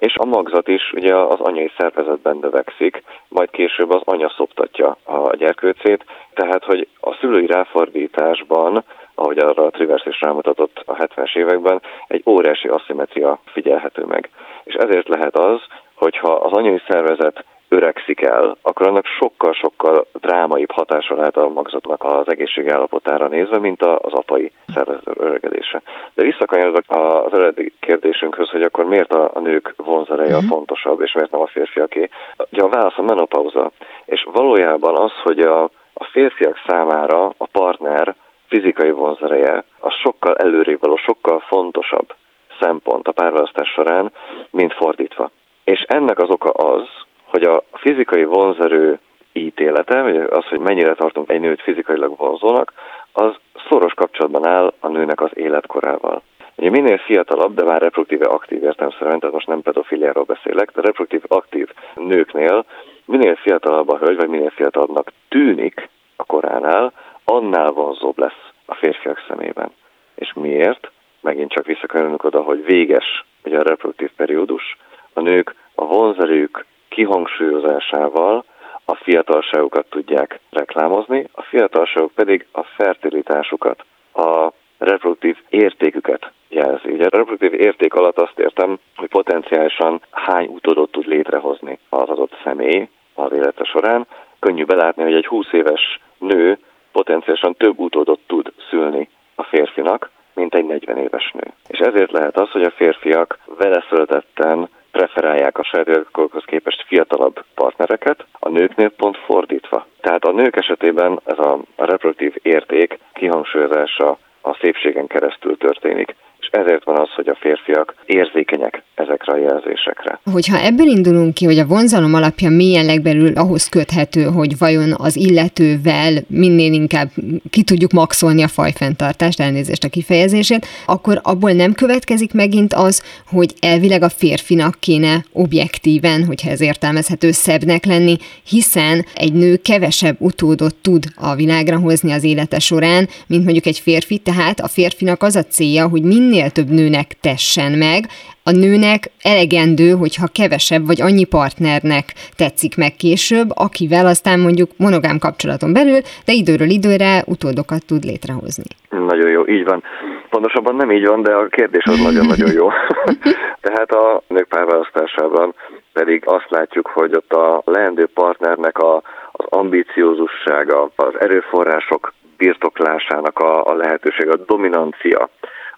és 0.00 0.16
a 0.16 0.24
magzat 0.24 0.68
is 0.68 0.92
ugye 0.92 1.16
az 1.16 1.40
anyai 1.40 1.70
szervezetben 1.78 2.38
növekszik, 2.40 3.02
majd 3.28 3.50
később 3.50 3.90
az 3.90 4.02
anya 4.04 4.32
szoptatja 4.36 4.96
a 5.04 5.36
gyerkőcét, 5.36 6.04
tehát 6.34 6.64
hogy 6.64 6.88
a 7.00 7.14
szülői 7.14 7.46
ráfordításban 7.46 8.84
ahogy 9.20 9.38
arra 9.38 9.64
a 9.64 9.70
Trivers 9.70 10.06
is 10.06 10.20
rámutatott 10.20 10.82
a 10.86 10.94
70-es 10.94 11.36
években, 11.36 11.82
egy 12.06 12.22
óriási 12.26 12.68
aszimetria 12.68 13.38
figyelhető 13.44 14.04
meg. 14.04 14.30
És 14.64 14.74
ezért 14.74 15.08
lehet 15.08 15.36
az, 15.36 15.60
hogyha 15.94 16.32
az 16.32 16.52
anyai 16.52 16.82
szervezet 16.88 17.44
öregszik 17.72 18.22
el, 18.22 18.56
akkor 18.62 18.86
annak 18.86 19.06
sokkal-sokkal 19.06 20.06
drámaibb 20.12 20.70
hatása 20.70 21.14
lehet 21.14 21.36
a 21.36 21.48
magzatnak 21.48 22.04
az 22.04 22.28
egészségállapotára 22.28 23.28
nézve, 23.28 23.58
mint 23.58 23.82
az 23.82 24.12
apai 24.12 24.52
szervezet 24.74 25.18
öregedése. 25.18 25.82
De 26.14 26.22
visszakanyarodok 26.22 26.84
az 26.86 27.32
eredeti 27.32 27.72
kérdésünkhöz, 27.80 28.48
hogy 28.48 28.62
akkor 28.62 28.84
miért 28.84 29.12
a, 29.12 29.40
nők 29.40 29.74
vonzereje 29.76 30.34
a 30.34 30.40
mhm. 30.40 30.46
fontosabb, 30.46 31.00
és 31.00 31.12
miért 31.12 31.30
nem 31.30 31.40
a 31.40 31.46
férfiaké. 31.46 32.08
Ugye 32.52 32.62
a 32.62 32.68
válasz 32.68 32.98
a 32.98 33.02
menopauza, 33.02 33.70
és 34.04 34.26
valójában 34.32 34.96
az, 34.96 35.12
hogy 35.22 35.40
a, 35.40 35.62
a 35.92 36.04
férfiak 36.04 36.56
számára 36.66 37.24
a 37.36 37.46
partner 37.52 38.14
fizikai 38.48 38.90
vonzereje 38.90 39.64
az 39.80 39.92
sokkal 39.92 40.36
előrébb 40.36 40.80
való, 40.80 40.96
sokkal 40.96 41.40
fontosabb 41.40 42.14
szempont 42.60 43.08
a 43.08 43.12
párválasztás 43.12 43.68
során, 43.68 44.12
mint 44.50 44.72
fordítva. 44.72 45.30
És 45.64 45.80
ennek 45.80 46.18
az 46.18 46.28
oka 46.28 46.50
az, 46.50 46.88
hogy 47.30 47.42
a 47.42 47.62
fizikai 47.72 48.24
vonzerő 48.24 48.98
ítélete, 49.32 50.02
vagy 50.02 50.16
az, 50.16 50.44
hogy 50.44 50.58
mennyire 50.58 50.94
tartunk 50.94 51.30
egy 51.30 51.40
nőt 51.40 51.62
fizikailag 51.62 52.16
vonzónak, 52.16 52.72
az 53.12 53.34
szoros 53.68 53.92
kapcsolatban 53.92 54.46
áll 54.46 54.72
a 54.80 54.88
nőnek 54.88 55.20
az 55.20 55.30
életkorával. 55.34 56.22
Ugye 56.56 56.70
minél 56.70 56.98
fiatalabb, 56.98 57.54
de 57.54 57.64
már 57.64 57.80
reproduktíve 57.80 58.26
aktív 58.26 58.62
értelmszerűen, 58.62 59.18
tehát 59.18 59.34
most 59.34 59.46
nem 59.46 59.62
pedofiliáról 59.62 60.24
beszélek, 60.24 60.70
de 60.74 60.80
reproduktív 60.80 61.22
aktív 61.28 61.68
nőknél 61.94 62.64
minél 63.04 63.36
fiatalabb 63.36 63.88
a 63.88 63.98
hölgy, 63.98 64.16
vagy 64.16 64.28
minél 64.28 64.50
fiatalabbnak 64.50 65.12
tűnik 65.28 65.88
a 66.16 66.24
koránál, 66.24 66.92
annál 67.24 67.70
vonzóbb 67.70 68.18
lesz 68.18 68.50
a 68.66 68.74
férfiak 68.74 69.24
szemében. 69.28 69.70
És 70.14 70.32
miért? 70.32 70.90
Megint 71.20 71.52
csak 71.52 71.66
visszakerülünk 71.66 72.24
oda, 72.24 72.42
hogy 72.42 72.64
véges 72.64 73.24
ugye 73.44 73.58
a 73.58 73.62
reproduktív 73.62 74.10
periódus, 74.16 74.76
a 75.12 75.20
nők 75.20 75.54
a 75.74 75.84
vonzerők 75.84 76.66
kihangsúlyozásával 76.90 78.44
a 78.84 78.94
fiatalságukat 78.94 79.86
tudják 79.90 80.40
reklámozni, 80.50 81.26
a 81.32 81.42
fiatalságok 81.42 82.12
pedig 82.12 82.46
a 82.52 82.62
fertilitásukat, 82.62 83.84
a 84.14 84.52
reproduktív 84.78 85.36
értéküket 85.48 86.32
jelzi. 86.48 86.90
Ugye 86.90 87.04
a 87.04 87.16
reproduktív 87.16 87.60
érték 87.60 87.94
alatt 87.94 88.18
azt 88.18 88.38
értem, 88.38 88.78
hogy 88.96 89.08
potenciálisan 89.08 90.00
hány 90.10 90.46
utódot 90.46 90.90
tud 90.90 91.06
létrehozni 91.06 91.78
az 91.88 92.08
adott 92.08 92.36
személy 92.44 92.88
az 93.14 93.32
élete 93.32 93.64
során. 93.64 94.06
Könnyű 94.38 94.64
belátni, 94.64 95.02
hogy 95.02 95.14
egy 95.14 95.26
20 95.26 95.52
éves 95.52 96.00
nő 96.18 96.58
potenciálisan 96.92 97.54
több 97.54 97.78
utódot 97.78 98.20
tud 98.26 98.52
szülni 98.70 99.08
a 99.34 99.42
férfinak, 99.42 100.10
mint 100.34 100.54
egy 100.54 100.64
40 100.64 100.96
éves 100.96 101.30
nő. 101.32 101.52
És 101.68 101.78
ezért 101.78 102.12
lehet 102.12 102.38
az, 102.38 102.50
hogy 102.50 102.62
a 102.62 102.70
férfiak 102.70 103.38
vele 103.58 103.84
születetten 103.88 104.68
preferálják 104.90 105.58
a 105.58 105.64
saját 105.64 106.06
képest 106.44 106.84
fiatalabb 106.86 107.44
partnereket, 107.54 108.24
a 108.32 108.48
nőknél 108.48 108.90
pont 108.90 109.16
fordítva. 109.16 109.86
Tehát 110.00 110.24
a 110.24 110.32
nők 110.32 110.56
esetében 110.56 111.20
ez 111.24 111.38
a 111.38 111.58
reproduktív 111.76 112.34
érték 112.42 112.98
kihangsúlyozása 113.12 114.18
a 114.40 114.54
szépségen 114.60 115.06
keresztül 115.06 115.56
történik 115.56 116.14
és 116.40 116.48
ezért 116.50 116.84
van 116.84 116.98
az, 116.98 117.10
hogy 117.14 117.28
a 117.28 117.38
férfiak 117.40 117.94
érzékenyek 118.06 118.82
ezekre 118.94 119.32
a 119.32 119.36
jelzésekre. 119.36 120.20
Hogyha 120.32 120.58
ebből 120.58 120.86
indulunk 120.86 121.34
ki, 121.34 121.44
hogy 121.44 121.58
a 121.58 121.66
vonzalom 121.66 122.14
alapja 122.14 122.50
milyen 122.50 122.84
legbelül 122.84 123.32
ahhoz 123.36 123.68
köthető, 123.68 124.22
hogy 124.22 124.58
vajon 124.58 124.94
az 124.98 125.16
illetővel 125.16 126.12
minél 126.26 126.72
inkább 126.72 127.08
ki 127.50 127.62
tudjuk 127.62 127.92
maxolni 127.92 128.42
a 128.42 128.48
fajfenntartást, 128.48 129.40
elnézést 129.40 129.84
a 129.84 129.88
kifejezését, 129.88 130.66
akkor 130.86 131.20
abból 131.22 131.52
nem 131.52 131.72
következik 131.72 132.34
megint 132.34 132.74
az, 132.74 133.02
hogy 133.26 133.54
elvileg 133.60 134.02
a 134.02 134.08
férfinak 134.08 134.74
kéne 134.80 135.24
objektíven, 135.32 136.24
hogyha 136.24 136.50
ez 136.50 136.60
értelmezhető, 136.60 137.30
szebbnek 137.30 137.84
lenni, 137.84 138.16
hiszen 138.48 139.04
egy 139.14 139.32
nő 139.32 139.56
kevesebb 139.56 140.16
utódot 140.18 140.74
tud 140.74 141.04
a 141.16 141.34
világra 141.34 141.78
hozni 141.78 142.12
az 142.12 142.24
élete 142.24 142.58
során, 142.58 143.08
mint 143.26 143.44
mondjuk 143.44 143.66
egy 143.66 143.78
férfi, 143.78 144.18
tehát 144.18 144.60
a 144.60 144.68
férfinak 144.68 145.22
az 145.22 145.36
a 145.36 145.42
célja, 145.42 145.88
hogy 145.88 146.02
minden 146.02 146.29
minél 146.30 146.50
több 146.50 146.70
nőnek 146.80 147.08
tessen 147.20 147.72
meg, 147.86 148.00
a 148.44 148.52
nőnek 148.62 149.00
elegendő, 149.32 149.90
hogyha 150.02 150.34
kevesebb 150.38 150.86
vagy 150.86 151.00
annyi 151.08 151.24
partnernek 151.24 152.04
tetszik 152.36 152.76
meg 152.76 152.92
később, 153.04 153.48
akivel 153.66 154.06
aztán 154.06 154.38
mondjuk 154.40 154.70
monogám 154.86 155.18
kapcsolaton 155.18 155.72
belül, 155.72 156.00
de 156.26 156.32
időről 156.32 156.70
időre 156.78 157.10
utódokat 157.26 157.82
tud 157.86 158.02
létrehozni. 158.10 158.70
Nagyon 159.12 159.30
jó, 159.30 159.46
így 159.46 159.64
van. 159.64 159.82
Pontosabban 160.30 160.76
nem 160.76 160.90
így 160.92 161.06
van, 161.06 161.22
de 161.22 161.32
a 161.32 161.46
kérdés 161.46 161.84
az 161.84 161.98
nagyon-nagyon 162.02 162.52
jó. 162.52 162.66
Tehát 163.66 163.90
a 163.90 164.22
nők 164.26 164.48
párválasztásában 164.48 165.54
pedig 165.92 166.22
azt 166.26 166.50
látjuk, 166.50 166.86
hogy 166.86 167.12
ott 167.14 167.32
a 167.32 167.62
leendő 167.64 168.06
partnernek 168.14 168.78
a, 168.78 169.02
az 169.32 169.44
ambíciózussága, 169.48 170.90
az 170.96 171.14
erőforrások 171.18 172.12
birtoklásának 172.36 173.38
a, 173.38 173.64
a 173.64 173.74
lehetőség, 173.74 174.28
a 174.28 174.36
dominancia, 174.36 175.28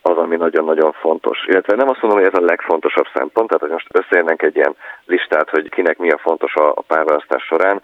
az, 0.03 0.17
ami 0.17 0.37
nagyon-nagyon 0.37 0.93
fontos. 0.93 1.45
Illetve 1.47 1.77
nem 1.77 1.89
azt 1.89 2.03
mondom, 2.03 2.21
hogy 2.21 2.31
ez 2.33 2.43
a 2.43 2.45
legfontosabb 2.45 3.07
szempont, 3.15 3.49
tehát 3.49 3.63
hogy 3.63 3.71
most 3.71 3.89
összeérnek 3.91 4.43
egy 4.43 4.57
ilyen 4.57 4.77
listát, 5.07 5.51
hogy 5.51 5.69
kinek 5.69 5.99
mi 5.99 6.11
a 6.11 6.19
fontos 6.19 6.55
a, 6.55 6.69
a 6.69 6.85
párválasztás 6.87 7.43
során, 7.43 7.83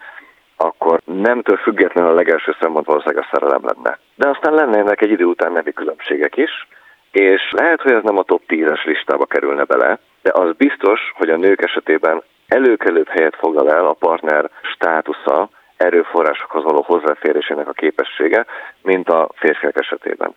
akkor 0.57 0.99
nemtől 1.05 1.57
függetlenül 1.57 2.11
a 2.11 2.13
legelső 2.13 2.55
szempont 2.59 2.85
valószínűleg 2.85 3.23
a 3.23 3.29
szerelem 3.31 3.61
lenne. 3.63 3.99
De 4.15 4.29
aztán 4.29 4.53
lennének 4.53 5.01
egy 5.01 5.11
idő 5.11 5.23
után 5.23 5.51
nevi 5.51 5.73
különbségek 5.73 6.37
is, 6.37 6.67
és 7.11 7.51
lehet, 7.51 7.81
hogy 7.81 7.91
ez 7.91 8.03
nem 8.03 8.17
a 8.17 8.23
top 8.23 8.41
10-es 8.47 8.83
listába 8.83 9.25
kerülne 9.25 9.63
bele, 9.63 9.99
de 10.21 10.31
az 10.33 10.55
biztos, 10.55 10.99
hogy 11.15 11.29
a 11.29 11.37
nők 11.37 11.61
esetében 11.63 12.23
előkelőbb 12.47 13.07
helyet 13.07 13.35
foglal 13.35 13.71
el 13.71 13.85
a 13.85 13.93
partner 13.93 14.49
státusza, 14.61 15.49
erőforrásokhoz 15.77 16.63
való 16.63 16.81
hozzáférésének 16.81 17.67
a 17.67 17.71
képessége, 17.71 18.45
mint 18.81 19.09
a 19.09 19.29
férfiak 19.35 19.79
esetében. 19.79 20.35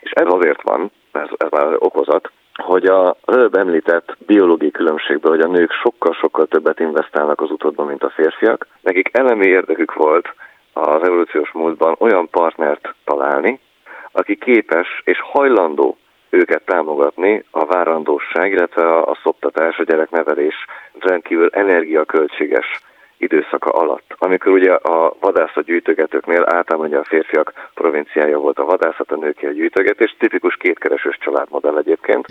És 0.00 0.10
ez 0.10 0.26
azért 0.26 0.62
van, 0.62 0.90
ez, 1.16 1.28
ez 1.36 1.48
már 1.50 1.76
okozat, 1.78 2.30
hogy 2.54 2.86
a 2.86 3.16
előbb 3.26 3.54
említett 3.54 4.16
biológiai 4.26 4.70
különbségből, 4.70 5.30
hogy 5.30 5.40
a 5.40 5.52
nők 5.52 5.72
sokkal-sokkal 5.72 6.46
többet 6.46 6.80
investálnak 6.80 7.40
az 7.40 7.50
utódban, 7.50 7.86
mint 7.86 8.02
a 8.02 8.10
férfiak, 8.10 8.66
nekik 8.80 9.08
elemi 9.12 9.46
érdekük 9.46 9.94
volt 9.94 10.34
az 10.72 11.02
evolúciós 11.02 11.52
múltban 11.52 11.96
olyan 11.98 12.28
partnert 12.30 12.94
találni, 13.04 13.60
aki 14.12 14.36
képes 14.36 15.02
és 15.04 15.18
hajlandó 15.20 15.96
őket 16.30 16.64
támogatni 16.64 17.44
a 17.50 17.64
várandóság, 17.64 18.52
illetve 18.52 18.82
a, 18.82 19.10
a 19.10 19.18
szoptatás, 19.22 19.78
a 19.78 19.82
gyereknevelés 19.82 20.54
rendkívül 20.98 21.48
energiaköltséges 21.52 22.80
időszaka 23.24 23.70
alatt. 23.70 24.14
Amikor 24.18 24.52
ugye 24.52 24.72
a 24.72 25.14
vadászat 25.20 25.64
gyűjtögetőknél 25.64 26.42
általában 26.46 26.86
ugye 26.86 26.98
a 26.98 27.04
férfiak 27.04 27.52
provinciája 27.74 28.38
volt 28.38 28.58
a 28.58 28.64
vadászat, 28.64 29.10
a 29.10 29.16
nőké 29.16 29.46
a 29.46 29.52
gyűjtögetés, 29.52 30.16
tipikus 30.18 30.56
kétkeresős 30.56 31.18
családmodell 31.20 31.78
egyébként, 31.78 32.26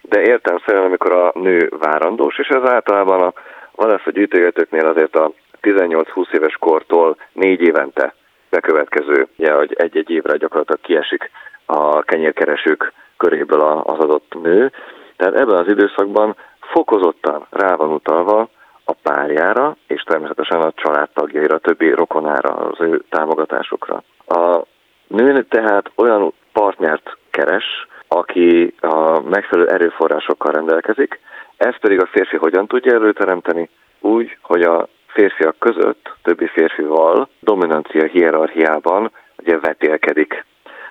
de 0.00 0.22
értem 0.22 0.58
szerint, 0.66 0.84
amikor 0.84 1.12
a 1.12 1.32
nő 1.34 1.70
várandós, 1.78 2.38
és 2.38 2.48
ez 2.48 2.68
általában 2.70 3.20
a 3.22 3.32
vadászat 3.74 4.12
gyűjtögetőknél 4.12 4.86
azért 4.86 5.16
a 5.16 5.32
18-20 5.62 6.32
éves 6.32 6.56
kortól 6.58 7.16
négy 7.32 7.60
évente 7.60 8.14
bekövetkező, 8.50 9.26
ugye, 9.36 9.52
hogy 9.52 9.74
egy-egy 9.78 10.10
évre 10.10 10.36
gyakorlatilag 10.36 10.80
kiesik 10.80 11.30
a 11.66 12.02
kenyérkeresők 12.02 12.92
köréből 13.16 13.60
az 13.60 13.98
adott 13.98 14.34
nő. 14.42 14.72
Tehát 15.16 15.34
ebben 15.34 15.56
az 15.56 15.68
időszakban 15.68 16.36
fokozottan 16.60 17.46
rá 17.50 17.74
van 17.74 17.92
utalva 17.92 18.48
a 18.84 18.92
párjára, 19.02 19.76
és 19.86 20.02
természetesen 20.02 20.60
a 20.60 20.72
családtagjaira, 20.74 21.54
a 21.54 21.58
többi 21.58 21.90
rokonára, 21.90 22.50
az 22.50 22.80
ő 22.80 23.04
támogatásokra. 23.08 24.02
A 24.26 24.62
nő 25.06 25.42
tehát 25.42 25.90
olyan 25.94 26.32
partnert 26.52 27.16
keres, 27.30 27.86
aki 28.08 28.74
a 28.80 29.20
megfelelő 29.20 29.68
erőforrásokkal 29.68 30.52
rendelkezik, 30.52 31.20
ezt 31.56 31.78
pedig 31.78 32.00
a 32.00 32.06
férfi 32.06 32.36
hogyan 32.36 32.66
tudja 32.66 32.92
előteremteni? 32.94 33.68
Úgy, 34.00 34.38
hogy 34.42 34.62
a 34.62 34.88
férfiak 35.06 35.58
között, 35.58 36.12
többi 36.22 36.46
férfival 36.46 37.28
dominancia 37.40 38.04
hierarchiában 38.04 39.10
ugye 39.38 39.58
vetélkedik. 39.58 40.44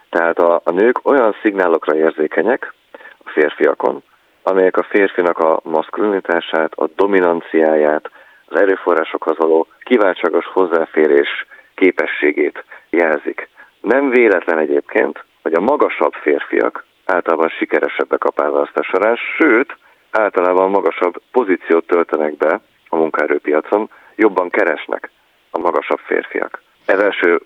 Tehát 0.10 0.40
a, 0.40 0.62
a 0.64 0.72
nők 0.72 1.00
olyan 1.04 1.36
szignálokra 1.42 1.96
érzékenyek 1.96 2.74
a 3.18 3.30
férfiakon, 3.30 4.04
amelyek 4.44 4.78
a 4.78 4.84
férfinak 4.84 5.38
a 5.40 5.60
maszkulinitását, 5.64 6.74
a 6.74 6.88
dominanciáját, 6.96 8.10
az 8.46 8.62
erőforrásokhoz 8.62 9.38
való 9.38 9.68
kiváltságos 9.80 10.46
hozzáférés 10.46 11.46
képességét 11.76 12.64
jelzik. 12.90 13.50
Nem 13.82 14.10
véletlen 14.10 14.58
egyébként, 14.58 15.24
hogy 15.42 15.54
a 15.54 15.62
magasabb 15.62 16.14
férfiak 16.14 16.86
általában 17.06 17.50
sikeresebbek 17.50 18.24
a 18.24 18.32
párválasztás 18.32 18.88
során, 18.88 19.16
sőt, 19.38 19.78
általában 20.12 20.70
magasabb 20.70 21.22
pozíciót 21.32 21.88
töltenek 21.88 22.38
be 22.38 22.60
a 22.90 22.96
munkaerőpiacon, 22.96 23.90
jobban 24.16 24.50
keresnek 24.50 25.10
a 25.52 25.60
magasabb 25.60 26.00
férfiak. 26.00 26.62
Ez 26.86 27.00
első 27.00 27.42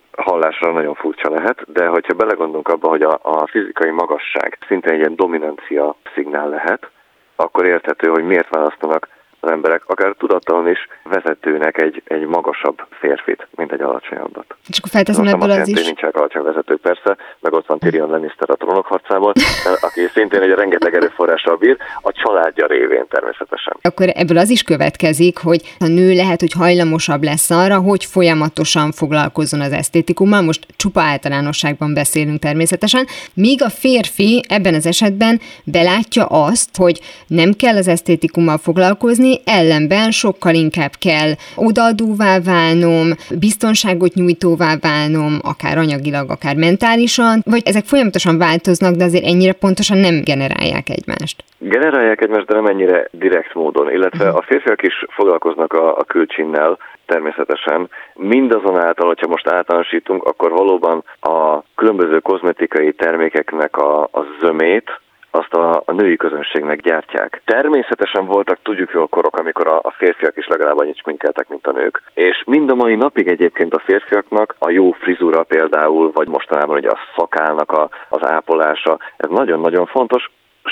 hallásra 0.58 0.80
nagyon 0.80 0.94
furcsa 0.94 1.30
lehet, 1.30 1.72
de 1.72 1.88
hogyha 1.88 2.14
belegondolunk 2.14 2.68
abba, 2.68 2.90
hogy 2.90 3.02
a, 3.02 3.20
a 3.22 3.48
fizikai 3.48 3.90
magasság 3.90 4.58
szintén 4.68 4.92
egy 4.94 5.00
ilyen 5.00 5.16
dominancia 5.16 5.96
szignál 6.14 6.50
lehet, 6.50 6.90
akkor 7.36 7.66
érthető, 7.66 8.10
hogy 8.10 8.24
miért 8.24 8.50
választanak 8.50 9.08
az 9.40 9.50
emberek, 9.50 9.82
akár 9.86 10.16
tudattalan 10.18 10.68
is 10.70 10.88
vezetőnek 11.04 11.82
egy, 11.82 12.02
egy 12.06 12.26
magasabb 12.26 12.82
férfit, 13.00 13.48
mint 13.56 13.72
egy 13.72 13.82
alacsonyabbat. 13.82 14.56
És 14.68 14.78
akkor 14.78 14.92
felteszem 14.92 15.28
ebből 15.28 15.52
az 15.52 15.68
is. 15.68 15.86
Nincsenek 15.86 16.16
alacsony 16.16 16.44
vezetők 16.44 16.82
persze, 16.82 17.18
meg 17.40 17.54
ott 17.54 17.66
van 17.66 17.80
Tyrion 17.80 18.10
Lannister 18.10 18.50
a 18.50 18.56
trónok 18.56 18.86
harcából, 18.86 19.34
aki 19.82 20.02
szintén 20.14 20.42
egy 20.42 20.50
rengeteg 20.50 20.96
erőforrással 20.96 21.56
bír, 21.56 21.78
a 22.02 22.12
családja 22.12 22.68
révén 22.68 23.06
természetesen. 23.10 23.78
Akkor 23.82 24.08
ebből 24.14 24.38
az 24.38 24.50
is 24.50 24.64
következik, 24.64 25.38
hogy 25.38 25.62
a 25.80 25.88
nő 25.88 26.14
lehet, 26.14 26.40
hogy 26.40 26.52
hajlamosabb 26.52 27.24
lesz 27.24 27.50
arra, 27.50 27.78
hogy 27.80 28.06
folyamatosan 28.06 28.92
foglalkozzon 28.92 29.62
az 29.62 29.72
esztétikummal, 29.72 30.42
most 30.42 30.66
csupa 30.76 31.02
általánosságban 31.02 31.94
beszélünk 31.94 32.40
természetesen, 32.40 33.06
míg 33.34 33.64
a 33.64 33.70
férfi 33.70 34.44
ebben 34.48 34.74
az 34.74 34.86
esetben 34.86 35.40
belátja 35.64 36.26
azt, 36.26 36.76
hogy 36.78 37.00
nem 37.28 37.52
kell 37.54 37.76
az 37.76 37.88
esztétikummal 37.88 38.58
foglalkozni, 38.58 39.37
ellenben 39.46 40.12
sokkal 40.12 40.54
inkább 40.54 40.92
kell 41.00 41.32
odaadóvá 41.56 42.40
válnom, 42.40 43.08
biztonságot 43.40 44.14
nyújtóvá 44.14 44.76
válnom, 44.82 45.40
akár 45.42 45.78
anyagilag, 45.78 46.30
akár 46.30 46.56
mentálisan, 46.56 47.42
vagy 47.46 47.62
ezek 47.66 47.86
folyamatosan 47.86 48.38
változnak, 48.38 48.96
de 48.96 49.04
azért 49.04 49.26
ennyire 49.26 49.54
pontosan 49.54 49.98
nem 49.98 50.22
generálják 50.24 50.90
egymást. 50.90 51.44
Generálják 51.58 52.22
egymást, 52.22 52.48
de 52.48 52.54
nem 52.54 52.66
ennyire 52.66 53.08
direkt 53.12 53.54
módon, 53.54 53.92
illetve 53.92 54.30
a 54.30 54.42
férfiak 54.42 54.82
is 54.84 55.06
foglalkoznak 55.08 55.74
a, 55.74 55.98
a 55.98 56.04
külcsinnel, 56.04 56.78
természetesen. 57.06 57.90
Mindazonáltal, 58.14 59.08
hogyha 59.08 59.28
most 59.28 59.48
általánosítunk, 59.48 60.24
akkor 60.24 60.52
valóban 60.52 61.04
a 61.20 61.64
különböző 61.76 62.20
kozmetikai 62.20 62.94
termékeknek 62.94 63.78
a, 63.78 64.04
a 64.04 64.26
zömét, 64.42 65.00
azt 65.38 65.54
a, 65.54 65.82
a 65.86 65.92
női 65.92 66.16
közönségnek 66.16 66.82
gyártják. 66.82 67.42
Természetesen 67.46 68.26
voltak, 68.26 68.60
tudjuk 68.64 68.92
jól 68.92 69.08
korok, 69.08 69.38
amikor 69.38 69.68
a, 69.68 69.80
a 69.84 69.92
férfiak 69.98 70.38
is 70.38 70.48
legalább 70.48 70.78
annyit 70.78 70.98
sminkeltek, 70.98 71.48
mint 71.48 71.68
a 71.68 71.72
nők. 71.72 72.02
És 72.14 72.44
mind 72.46 72.70
a 72.70 72.76
mai 72.76 72.96
napig 72.96 73.28
egyébként 73.28 73.74
a 73.74 73.84
férfiaknak 73.86 74.56
a 74.60 74.70
jó 74.70 74.92
frizura 74.92 75.44
például, 75.44 76.12
vagy 76.14 76.28
mostanában 76.28 76.78
ugye 76.78 76.90
a 76.90 77.00
szakálnak 77.16 77.72
a, 77.72 77.90
az 78.10 78.28
ápolása, 78.30 79.00
ez 79.18 79.30
nagyon-nagyon 79.30 79.86
fontos, 79.86 80.30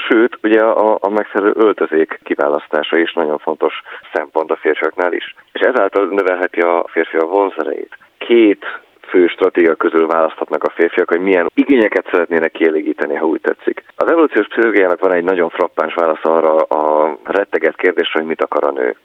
Sőt, 0.09 0.37
ugye 0.43 0.61
a, 0.61 0.97
a 1.01 1.09
megfelelő 1.09 1.53
öltözék 1.55 2.19
kiválasztása 2.23 2.97
is 2.97 3.13
nagyon 3.13 3.37
fontos 3.37 3.73
szempont 4.13 4.51
a 4.51 4.55
férfiaknál 4.55 5.13
is. 5.13 5.35
És 5.51 5.61
ezáltal 5.61 6.05
növelheti 6.05 6.59
a 6.59 6.85
férfi 6.91 7.17
a 7.17 7.25
vonzerejét. 7.25 7.97
Két 8.17 8.65
fő 9.09 9.27
stratégia 9.27 9.75
közül 9.75 10.07
választhatnak 10.07 10.63
a 10.63 10.69
férfiak, 10.75 11.09
hogy 11.09 11.19
milyen 11.19 11.51
igényeket 11.53 12.07
szeretnének 12.11 12.51
kielégíteni, 12.51 13.15
ha 13.15 13.25
úgy 13.25 13.41
tetszik. 13.41 13.83
Az 13.95 14.11
evolúciós 14.11 14.47
pszichológiának 14.47 14.99
van 14.99 15.13
egy 15.13 15.23
nagyon 15.23 15.49
frappáns 15.49 15.93
válasz 15.93 16.23
arra 16.25 16.55
a 16.55 17.17
retteget 17.23 17.75
kérdésre, 17.75 18.19
hogy 18.19 18.27
mit 18.27 18.41
akar 18.41 18.63
a 18.63 18.71
nő. 18.71 18.95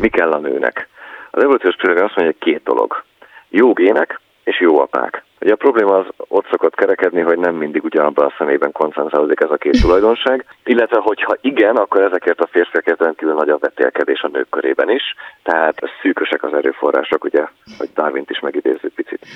Mi 0.00 0.08
kell 0.08 0.30
a 0.30 0.38
nőnek? 0.38 0.88
Az 1.30 1.42
evolúciós 1.42 1.74
pszichológia 1.74 2.04
azt 2.04 2.16
mondja, 2.16 2.34
hogy 2.38 2.52
két 2.52 2.62
dolog. 2.62 3.04
Jó 3.48 3.72
gének 3.72 4.20
és 4.44 4.60
jó 4.60 4.80
apák. 4.80 5.24
Ugye 5.40 5.52
a 5.52 5.56
probléma 5.56 5.98
az 5.98 6.06
ott 6.16 6.46
szokott 6.50 6.74
kerekedni, 6.74 7.20
hogy 7.20 7.38
nem 7.38 7.54
mindig 7.54 7.84
ugyanabban 7.84 8.26
a 8.26 8.34
személyben 8.38 8.72
koncentrálódik 8.72 9.40
ez 9.40 9.50
a 9.50 9.56
két 9.56 9.80
tulajdonság, 9.80 10.44
illetve 10.64 10.98
hogyha 11.00 11.36
igen, 11.40 11.76
akkor 11.76 12.02
ezekért 12.02 12.40
a 12.40 12.46
férfiakért 12.46 13.00
rendkívül 13.00 13.34
nagy 13.34 13.48
a 13.48 13.58
vetélkedés 13.58 14.22
a 14.22 14.28
nők 14.28 14.48
körében 14.50 14.90
is, 14.90 15.02
tehát 15.42 15.74
szűkösek 16.02 16.42
az 16.42 16.54
erőforrások, 16.54 17.24
ugye, 17.24 17.46
hogy 17.78 17.88
Darwin-t 17.94 18.30
is 18.30 18.40
megidézzük 18.40 18.94
picit. 18.94 19.26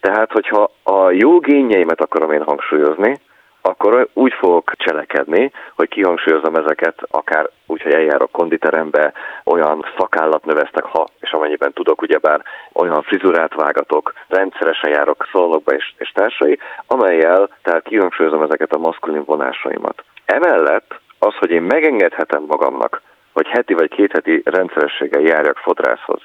Tehát, 0.00 0.32
hogyha 0.32 0.70
a 0.82 1.10
jó 1.10 1.38
génjeimet 1.38 2.00
akarom 2.00 2.32
én 2.32 2.42
hangsúlyozni, 2.42 3.20
akkor 3.62 4.08
úgy 4.12 4.32
fogok 4.32 4.72
cselekedni, 4.76 5.52
hogy 5.74 5.88
kihangsúlyozom 5.88 6.54
ezeket, 6.54 6.94
akár 7.10 7.50
úgy, 7.66 7.82
hogy 7.82 7.92
eljárok 7.92 8.32
konditerembe, 8.32 9.12
olyan 9.44 9.86
szakállat 9.98 10.44
növesztek, 10.44 10.84
ha 10.84 11.06
és 11.20 11.30
amennyiben 11.30 11.72
tudok, 11.72 12.02
ugyebár 12.02 12.42
olyan 12.72 13.02
frizurát 13.02 13.54
vágatok, 13.54 14.12
rendszeresen 14.28 14.90
járok 14.90 15.28
szalonokba 15.32 15.72
és, 15.72 15.92
és 15.98 16.10
társai, 16.10 16.58
amelyel 16.86 17.48
tehát 17.62 17.82
kihangsúlyozom 17.82 18.42
ezeket 18.42 18.72
a 18.72 18.78
maszkulin 18.78 19.24
vonásaimat. 19.24 20.04
Emellett 20.24 21.00
az, 21.18 21.34
hogy 21.34 21.50
én 21.50 21.62
megengedhetem 21.62 22.42
magamnak, 22.46 23.02
hogy 23.32 23.46
heti 23.46 23.74
vagy 23.74 23.90
két 23.90 24.12
heti 24.12 24.42
rendszerességgel 24.44 25.20
járjak 25.20 25.56
fodrászhoz, 25.56 26.20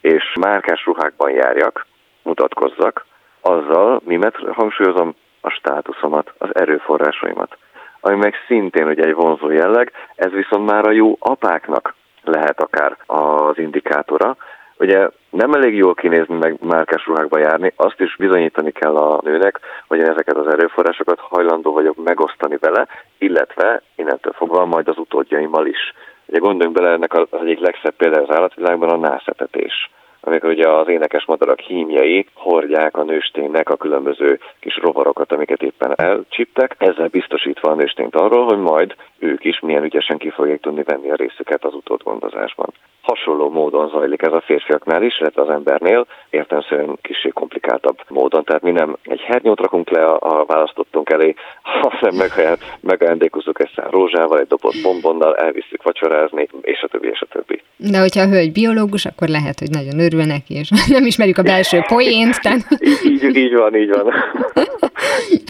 és 0.00 0.24
márkás 0.40 0.84
ruhákban 0.84 1.30
járjak, 1.30 1.86
mutatkozzak, 2.22 3.06
azzal 3.40 4.00
mimet 4.04 4.36
hangsúlyozom, 4.52 5.14
a 5.40 5.50
státuszomat, 5.50 6.32
az 6.38 6.48
erőforrásaimat. 6.52 7.56
Ami 8.00 8.16
meg 8.16 8.34
szintén 8.46 8.86
ugye 8.86 9.04
egy 9.04 9.14
vonzó 9.14 9.50
jelleg, 9.50 9.92
ez 10.14 10.30
viszont 10.30 10.70
már 10.70 10.86
a 10.86 10.90
jó 10.90 11.16
apáknak 11.18 11.94
lehet 12.22 12.60
akár 12.60 12.96
az 13.06 13.58
indikátora, 13.58 14.36
Ugye 14.80 15.08
nem 15.30 15.52
elég 15.52 15.74
jól 15.74 15.94
kinézni, 15.94 16.34
meg 16.34 16.56
márkás 16.60 17.06
ruhákba 17.06 17.38
járni, 17.38 17.72
azt 17.76 18.00
is 18.00 18.16
bizonyítani 18.16 18.70
kell 18.70 18.96
a 18.96 19.20
nőnek, 19.22 19.60
hogy 19.86 20.00
ezeket 20.00 20.36
az 20.36 20.46
erőforrásokat 20.46 21.18
hajlandó 21.20 21.72
vagyok 21.72 22.04
megosztani 22.04 22.56
vele, 22.60 22.86
illetve 23.18 23.82
innentől 23.94 24.32
fogva 24.32 24.64
majd 24.64 24.88
az 24.88 24.98
utódjaimmal 24.98 25.66
is. 25.66 25.92
Ugye 26.26 26.38
gondoljunk 26.38 26.76
bele, 26.76 26.92
ennek 26.92 27.14
az 27.14 27.26
egyik 27.30 27.58
legszebb 27.58 27.94
példa 27.96 28.20
az 28.20 28.36
állatvilágban 28.36 28.88
a 28.88 29.08
nászetetés 29.08 29.90
amikor 30.28 30.50
ugye 30.50 30.68
az 30.68 30.88
énekes 30.88 31.24
madarak 31.24 31.60
hímjai 31.60 32.26
hordják 32.34 32.96
a 32.96 33.04
nősténynek 33.04 33.70
a 33.70 33.76
különböző 33.76 34.40
kis 34.60 34.76
rovarokat, 34.76 35.32
amiket 35.32 35.62
éppen 35.62 35.92
elcsíptek, 35.96 36.74
ezzel 36.78 37.08
biztosítva 37.08 37.70
a 37.70 37.74
nőstényt 37.74 38.14
arról, 38.14 38.44
hogy 38.44 38.58
majd 38.58 38.94
ők 39.18 39.44
is 39.44 39.60
milyen 39.60 39.84
ügyesen 39.84 40.18
ki 40.18 40.30
fogják 40.30 40.60
tudni 40.60 40.82
venni 40.82 41.10
a 41.10 41.14
részüket 41.14 41.64
az 41.64 41.74
utódgondozásban. 41.74 42.72
Hasonló 43.08 43.50
módon 43.50 43.88
zajlik 43.88 44.22
ez 44.22 44.32
a 44.32 44.40
férfiaknál 44.40 45.02
is, 45.02 45.20
illetve 45.20 45.42
az 45.42 45.48
embernél, 45.48 46.06
értelmszerűen 46.30 46.98
kicsi 47.02 47.28
komplikáltabb 47.28 47.98
módon. 48.08 48.44
Tehát 48.44 48.62
mi 48.62 48.70
nem 48.70 48.96
egy 49.02 49.20
hernyót 49.20 49.60
rakunk 49.60 49.90
le 49.90 50.04
a, 50.04 50.18
a 50.20 50.44
választottunk 50.44 51.10
elé, 51.10 51.34
hanem 51.62 52.14
meg, 52.16 52.58
megajándékozzuk 52.80 53.60
egy 53.60 53.70
szár 53.76 53.90
rózsával, 53.90 54.38
egy 54.38 54.46
dobott 54.46 54.82
bombonnal, 54.82 55.36
elviszük 55.36 55.82
vacsorázni, 55.82 56.48
és 56.60 56.82
a 56.82 56.88
többi, 56.88 57.08
és 57.08 57.20
a 57.20 57.26
többi. 57.26 57.62
De 57.76 57.98
hogyha 57.98 58.20
a 58.20 58.28
hölgy 58.28 58.52
biológus, 58.52 59.04
akkor 59.04 59.28
lehet, 59.28 59.58
hogy 59.58 59.70
nagyon 59.70 59.98
örül 59.98 60.24
neki, 60.24 60.54
és 60.54 60.70
nem 60.96 61.06
ismerjük 61.06 61.38
a 61.38 61.42
belső 61.42 61.80
poént. 61.88 62.40
Tehát... 62.42 62.60
így, 63.04 63.36
így 63.36 63.54
van, 63.54 63.76
így 63.76 63.90
van. 63.90 64.12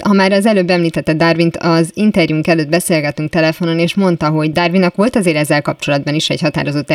Ha 0.05 0.13
már 0.13 0.33
az 0.33 0.47
előbb 0.47 0.69
említette 0.69 1.15
Darwint, 1.15 1.57
az 1.57 1.93
interjúnk 1.95 2.47
előtt 2.47 2.69
beszélgetünk 2.69 3.31
telefonon, 3.31 3.79
és 3.79 3.95
mondta, 3.95 4.29
hogy 4.29 4.53
Darwinnak 4.53 4.95
volt 4.95 5.17
azért 5.17 5.37
ezzel 5.37 5.63
kapcsolatban 5.63 6.15
is 6.15 6.29
egy 6.29 6.41
határozott 6.41 6.91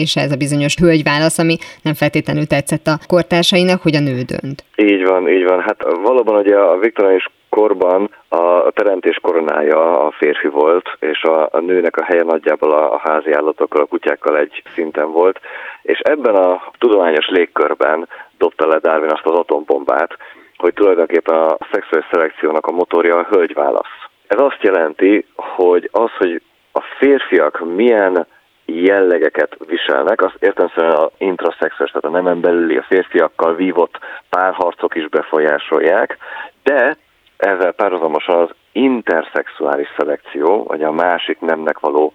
elképzelése, 0.00 0.20
ez 0.20 0.32
a 0.32 0.36
bizonyos 0.36 0.74
hölgyválasz, 0.80 1.38
ami 1.38 1.56
nem 1.82 1.94
feltétlenül 1.94 2.46
tetszett 2.46 2.86
a 2.86 2.98
kortársainak, 3.06 3.82
hogy 3.82 3.96
a 3.96 4.00
nő 4.00 4.22
dönt. 4.32 4.64
Így 4.76 5.04
van, 5.04 5.28
így 5.28 5.44
van. 5.44 5.60
Hát 5.60 5.82
valóban 6.02 6.36
ugye 6.36 6.56
a 6.56 6.78
viktoriánus 6.78 7.28
korban 7.48 8.10
a 8.28 8.70
teremtés 8.70 9.18
koronája 9.22 10.06
a 10.06 10.10
férfi 10.10 10.48
volt, 10.48 10.86
és 11.00 11.22
a, 11.22 11.48
a 11.52 11.60
nőnek 11.60 11.96
a 11.96 12.04
helye 12.04 12.22
nagyjából 12.22 12.72
a, 12.72 12.94
a 12.94 13.00
házi 13.04 13.32
állatokkal, 13.32 13.82
a 13.82 13.86
kutyákkal 13.86 14.38
egy 14.38 14.62
szinten 14.74 15.12
volt, 15.12 15.40
és 15.82 15.98
ebben 15.98 16.34
a 16.34 16.62
tudományos 16.78 17.28
légkörben 17.28 18.08
dobta 18.38 18.66
le 18.66 18.78
Darwin 18.78 19.10
azt 19.10 19.26
az 19.26 19.38
atombombát, 19.38 20.16
hogy 20.56 20.74
tulajdonképpen 20.74 21.34
a 21.34 21.56
szexuális 21.72 22.08
szelekciónak 22.10 22.66
a 22.66 22.72
motorja 22.72 23.16
a 23.16 23.26
hölgyválasz. 23.30 23.94
Ez 24.26 24.38
azt 24.38 24.62
jelenti, 24.62 25.24
hogy 25.34 25.88
az, 25.92 26.10
hogy 26.18 26.42
a 26.72 26.80
férfiak 26.98 27.74
milyen 27.74 28.26
jellegeket 28.70 29.56
viselnek, 29.66 30.22
az 30.22 30.32
értelemszerűen 30.38 30.94
a 30.94 31.10
intraszexuális, 31.18 31.92
tehát 31.92 32.04
a 32.04 32.20
nemen 32.22 32.40
belüli 32.40 32.76
a 32.76 32.86
férfiakkal 32.88 33.54
vívott 33.54 33.98
párharcok 34.28 34.94
is 34.94 35.08
befolyásolják, 35.08 36.18
de 36.62 36.96
ezzel 37.36 37.72
párhuzamosan 37.72 38.40
az 38.40 38.50
interszexuális 38.72 39.88
szelekció, 39.96 40.64
vagy 40.64 40.82
a 40.82 40.92
másik 40.92 41.40
nemnek 41.40 41.78
való 41.78 42.12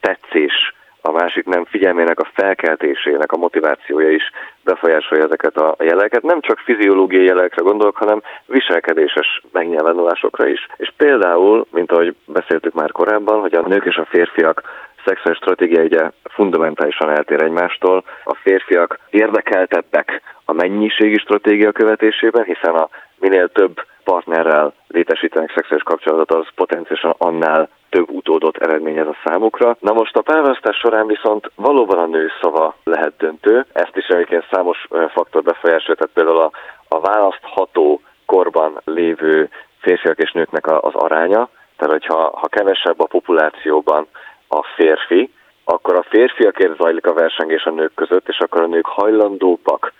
tetszés, 0.00 0.74
a 1.06 1.12
másik 1.12 1.44
nem 1.44 1.64
figyelmének 1.64 2.20
a 2.20 2.30
felkeltésének 2.34 3.32
a 3.32 3.36
motivációja 3.36 4.10
is 4.10 4.30
befolyásolja 4.64 5.24
ezeket 5.24 5.56
a 5.56 5.76
jeleket. 5.78 6.22
Nem 6.22 6.40
csak 6.40 6.58
fiziológiai 6.58 7.24
jelekre 7.24 7.62
gondolok, 7.62 7.96
hanem 7.96 8.22
viselkedéses 8.46 9.42
megnyilvánulásokra 9.52 10.46
is. 10.46 10.66
És 10.76 10.92
például, 10.96 11.66
mint 11.70 11.92
ahogy 11.92 12.14
beszéltük 12.26 12.74
már 12.74 12.92
korábban, 12.92 13.40
hogy 13.40 13.54
a 13.54 13.68
nők 13.68 13.84
és 13.84 13.96
a 13.96 14.04
férfiak 14.04 14.62
szexuális 15.06 15.38
stratégia 15.38 15.82
ugye 15.82 16.10
fundamentálisan 16.24 17.10
eltér 17.10 17.42
egymástól. 17.42 18.04
A 18.24 18.34
férfiak 18.34 18.98
érdekeltebbek 19.10 20.22
a 20.44 20.52
mennyiségi 20.52 21.18
stratégia 21.18 21.72
követésében, 21.72 22.44
hiszen 22.44 22.74
a 22.74 22.88
minél 23.18 23.48
több 23.48 23.80
partnerrel 24.04 24.72
létesítenek 24.88 25.52
szexuális 25.54 25.84
kapcsolatot, 25.84 26.32
az 26.32 26.46
potenciálisan 26.54 27.14
annál 27.18 27.68
több 27.88 28.10
utódot 28.10 28.56
eredményez 28.56 29.06
a 29.06 29.16
számukra. 29.24 29.76
Na 29.80 29.92
most 29.92 30.16
a 30.16 30.22
párválasztás 30.22 30.76
során 30.76 31.06
viszont 31.06 31.50
valóban 31.54 31.98
a 31.98 32.06
nő 32.06 32.28
szava 32.40 32.74
lehet 32.84 33.16
döntő. 33.18 33.66
Ezt 33.72 33.96
is 33.96 34.06
egyébként 34.06 34.46
számos 34.50 34.86
faktor 35.12 35.42
befolyásolja, 35.42 35.94
tehát 35.94 36.14
például 36.14 36.40
a, 36.40 36.50
a 36.88 37.00
választható 37.00 38.00
korban 38.26 38.80
lévő 38.84 39.48
férfiak 39.80 40.18
és 40.18 40.32
nőknek 40.32 40.66
az 40.66 40.94
aránya. 40.94 41.48
Tehát, 41.76 41.92
hogyha 41.92 42.38
ha 42.40 42.48
kevesebb 42.48 43.00
a 43.00 43.06
populációban 43.06 44.06
a 44.48 44.62
férfi, 44.62 45.32
akkor 45.64 45.96
a 45.96 46.02
férfiakért 46.02 46.76
zajlik 46.76 47.06
a 47.06 47.12
versengés 47.12 47.64
a 47.64 47.70
nők 47.70 47.94
között, 47.94 48.28
és 48.28 48.38
akkor 48.38 48.60
a 48.60 48.66
nők 48.66 48.86
hajlandóbbak 48.86 49.92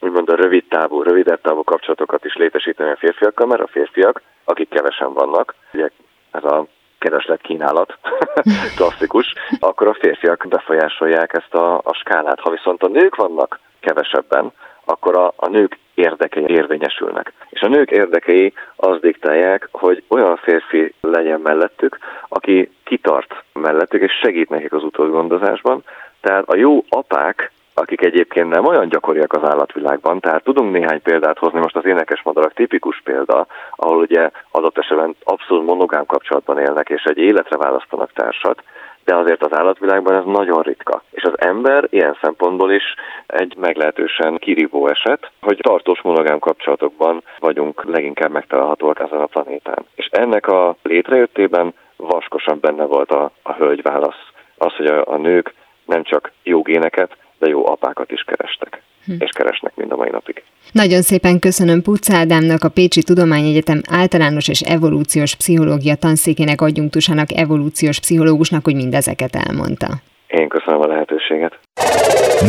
úgymond 0.00 0.28
a 0.28 0.34
rövid 0.34 0.64
távú, 0.68 1.02
rövidebb 1.02 1.40
távú 1.40 1.64
kapcsolatokat 1.64 2.24
is 2.24 2.34
létesíteni 2.34 2.90
a 2.90 2.96
férfiakkal, 2.96 3.46
mert 3.46 3.62
a 3.62 3.66
férfiak, 3.66 4.22
akik 4.44 4.68
kevesen 4.68 5.12
vannak, 5.12 5.54
ugye 5.72 5.90
ez 6.30 6.44
a 6.44 6.66
kereslet 6.98 7.40
kínálat, 7.40 7.98
klasszikus, 8.76 9.34
akkor 9.60 9.86
a 9.88 9.96
férfiak 10.00 10.46
befolyásolják 10.48 11.32
ezt 11.32 11.54
a, 11.54 11.74
a 11.84 11.94
skálát. 11.94 12.40
Ha 12.40 12.50
viszont 12.50 12.82
a 12.82 12.88
nők 12.88 13.16
vannak 13.16 13.60
kevesebben, 13.80 14.52
akkor 14.90 15.16
a, 15.16 15.32
a 15.36 15.48
nők 15.48 15.78
érdekei 15.94 16.44
érvényesülnek. 16.48 17.32
És 17.50 17.60
a 17.60 17.68
nők 17.68 17.90
érdekei 17.90 18.52
az 18.76 19.00
diktálják, 19.00 19.68
hogy 19.72 20.02
olyan 20.08 20.36
férfi 20.36 20.94
legyen 21.00 21.40
mellettük, 21.40 21.98
aki 22.28 22.70
kitart 22.84 23.34
mellettük, 23.52 24.02
és 24.02 24.12
segít 24.12 24.48
nekik 24.48 24.72
az 24.72 24.82
utódgondozásban. 24.82 25.82
Tehát 26.20 26.48
a 26.48 26.56
jó 26.56 26.84
apák 26.88 27.52
akik 27.74 28.04
egyébként 28.04 28.48
nem 28.48 28.66
olyan 28.66 28.88
gyakoriak 28.88 29.32
az 29.32 29.44
állatvilágban, 29.44 30.20
tehát 30.20 30.44
tudunk 30.44 30.72
néhány 30.72 31.02
példát 31.02 31.38
hozni, 31.38 31.58
most 31.58 31.76
az 31.76 31.84
énekes 31.84 32.22
madarak 32.22 32.52
tipikus 32.52 33.00
példa, 33.04 33.46
ahol 33.76 33.96
ugye 33.96 34.30
adott 34.50 34.78
esetben 34.78 35.14
abszolút 35.24 35.66
monogám 35.66 36.06
kapcsolatban 36.06 36.58
élnek, 36.58 36.88
és 36.88 37.02
egy 37.02 37.18
életre 37.18 37.56
választanak 37.56 38.12
társat, 38.12 38.62
de 39.04 39.16
azért 39.16 39.44
az 39.44 39.56
állatvilágban 39.58 40.14
ez 40.14 40.24
nagyon 40.24 40.62
ritka. 40.62 41.02
És 41.10 41.22
az 41.22 41.40
ember 41.40 41.86
ilyen 41.90 42.18
szempontból 42.22 42.72
is 42.72 42.94
egy 43.26 43.56
meglehetősen 43.56 44.36
kirívó 44.36 44.88
eset, 44.88 45.30
hogy 45.40 45.58
tartós 45.62 46.00
monogám 46.02 46.38
kapcsolatokban 46.38 47.22
vagyunk 47.38 47.84
leginkább 47.84 48.30
megtalálhatóak 48.30 49.00
ezen 49.00 49.20
a 49.20 49.26
planétán. 49.26 49.84
És 49.94 50.06
ennek 50.10 50.46
a 50.46 50.76
létrejöttében 50.82 51.74
vaskosan 51.96 52.58
benne 52.60 52.84
volt 52.84 53.10
a, 53.10 53.30
a 53.42 53.52
hölgyválasz. 53.52 54.22
Az, 54.58 54.72
hogy 54.72 54.86
a, 54.86 55.06
a 55.06 55.16
nők 55.16 55.54
nem 55.84 56.02
csak 56.02 56.32
jó 56.42 56.62
géneket, 56.62 57.16
de 57.38 57.48
jó 57.48 57.66
apákat 57.68 58.10
is 58.10 58.22
kerestek, 58.22 58.79
hm. 59.10 59.22
és 59.24 59.30
keresnek 59.30 59.72
mind 59.76 59.92
a 59.92 59.96
mai 59.96 60.10
napig. 60.10 60.42
Nagyon 60.72 61.02
szépen 61.02 61.38
köszönöm 61.38 61.82
Puc 61.82 62.10
Ádámnak, 62.10 62.64
a 62.64 62.68
Pécsi 62.68 63.02
Tudományegyetem 63.02 63.80
általános 63.90 64.48
és 64.48 64.60
evolúciós 64.60 65.36
pszichológia 65.36 65.94
tanszékének 65.94 66.60
adjunktusának, 66.60 67.32
evolúciós 67.32 68.00
pszichológusnak, 68.00 68.64
hogy 68.64 68.74
mindezeket 68.74 69.36
elmondta. 69.36 69.86
Én 70.26 70.48
köszönöm 70.48 70.80
a 70.80 70.86
lehetőséget. 70.86 71.58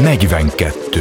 42. 0.04 1.00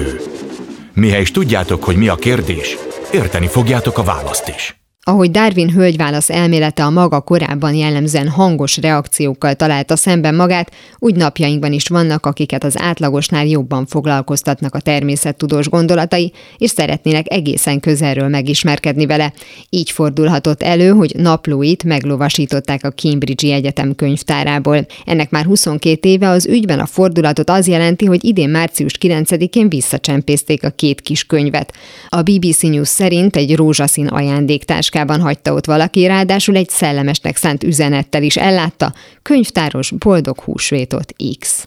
Mihez 0.95 1.31
tudjátok, 1.31 1.85
hogy 1.85 1.97
mi 1.97 2.09
a 2.09 2.15
kérdés, 2.15 2.77
érteni 3.13 3.47
fogjátok 3.47 3.99
a 3.99 4.03
választ 4.03 4.49
is. 4.49 4.80
Ahogy 5.11 5.31
Darwin 5.31 5.71
hölgyválasz 5.71 6.31
elmélete 6.31 6.85
a 6.85 6.91
maga 6.91 7.21
korábban 7.21 7.75
jellemzően 7.75 8.29
hangos 8.29 8.77
reakciókkal 8.77 9.55
találta 9.55 9.97
szemben 9.97 10.35
magát, 10.35 10.73
úgy 10.99 11.15
napjainkban 11.15 11.73
is 11.73 11.89
vannak, 11.89 12.27
akiket 12.27 12.65
az 12.65 12.79
átlagosnál 12.79 13.47
jobban 13.47 13.87
foglalkoztatnak 13.87 14.75
a 14.75 14.81
természettudós 14.81 15.69
gondolatai, 15.69 16.33
és 16.59 16.71
szeretnének 16.71 17.33
egészen 17.33 17.81
közelről 17.81 18.29
megismerkedni 18.29 19.07
vele. 19.07 19.33
Így 19.71 19.91
fordulhatott 19.91 20.63
elő, 20.63 20.91
hogy 20.91 21.13
naplóit 21.17 21.85
meglovasították 21.85 22.85
a 22.85 22.93
Cambridge 22.93 23.55
Egyetem 23.55 23.95
könyvtárából. 23.95 24.87
Ennek 25.05 25.31
már 25.31 25.45
22 25.45 26.09
éve 26.09 26.29
az 26.29 26.47
ügyben 26.47 26.79
a 26.79 26.87
fordulatot 26.87 27.51
az 27.51 27.69
jelenti, 27.69 28.05
hogy 28.05 28.25
idén 28.25 28.51
március 28.51 28.93
9-én 29.01 29.69
visszacsempészték 29.69 30.65
a 30.65 30.71
két 30.71 31.01
kis 31.01 31.25
könyvet. 31.25 31.73
A 32.09 32.23
BBC 32.23 32.63
News 32.63 32.89
szerint 32.89 33.37
egy 33.37 33.57
rózsaszín 33.57 34.07
ajándéktáskát 34.07 34.99
táskában 35.01 35.21
hagyta 35.21 35.53
ott 35.53 35.65
valaki, 35.65 36.07
ráadásul 36.07 36.57
egy 36.57 36.69
szellemesnek 36.69 37.37
szánt 37.37 37.63
üzenettel 37.63 38.23
is 38.23 38.37
ellátta, 38.37 38.93
könyvtáros 39.23 39.91
boldog 39.91 40.41
húsvétot 40.41 41.15
X. 41.39 41.67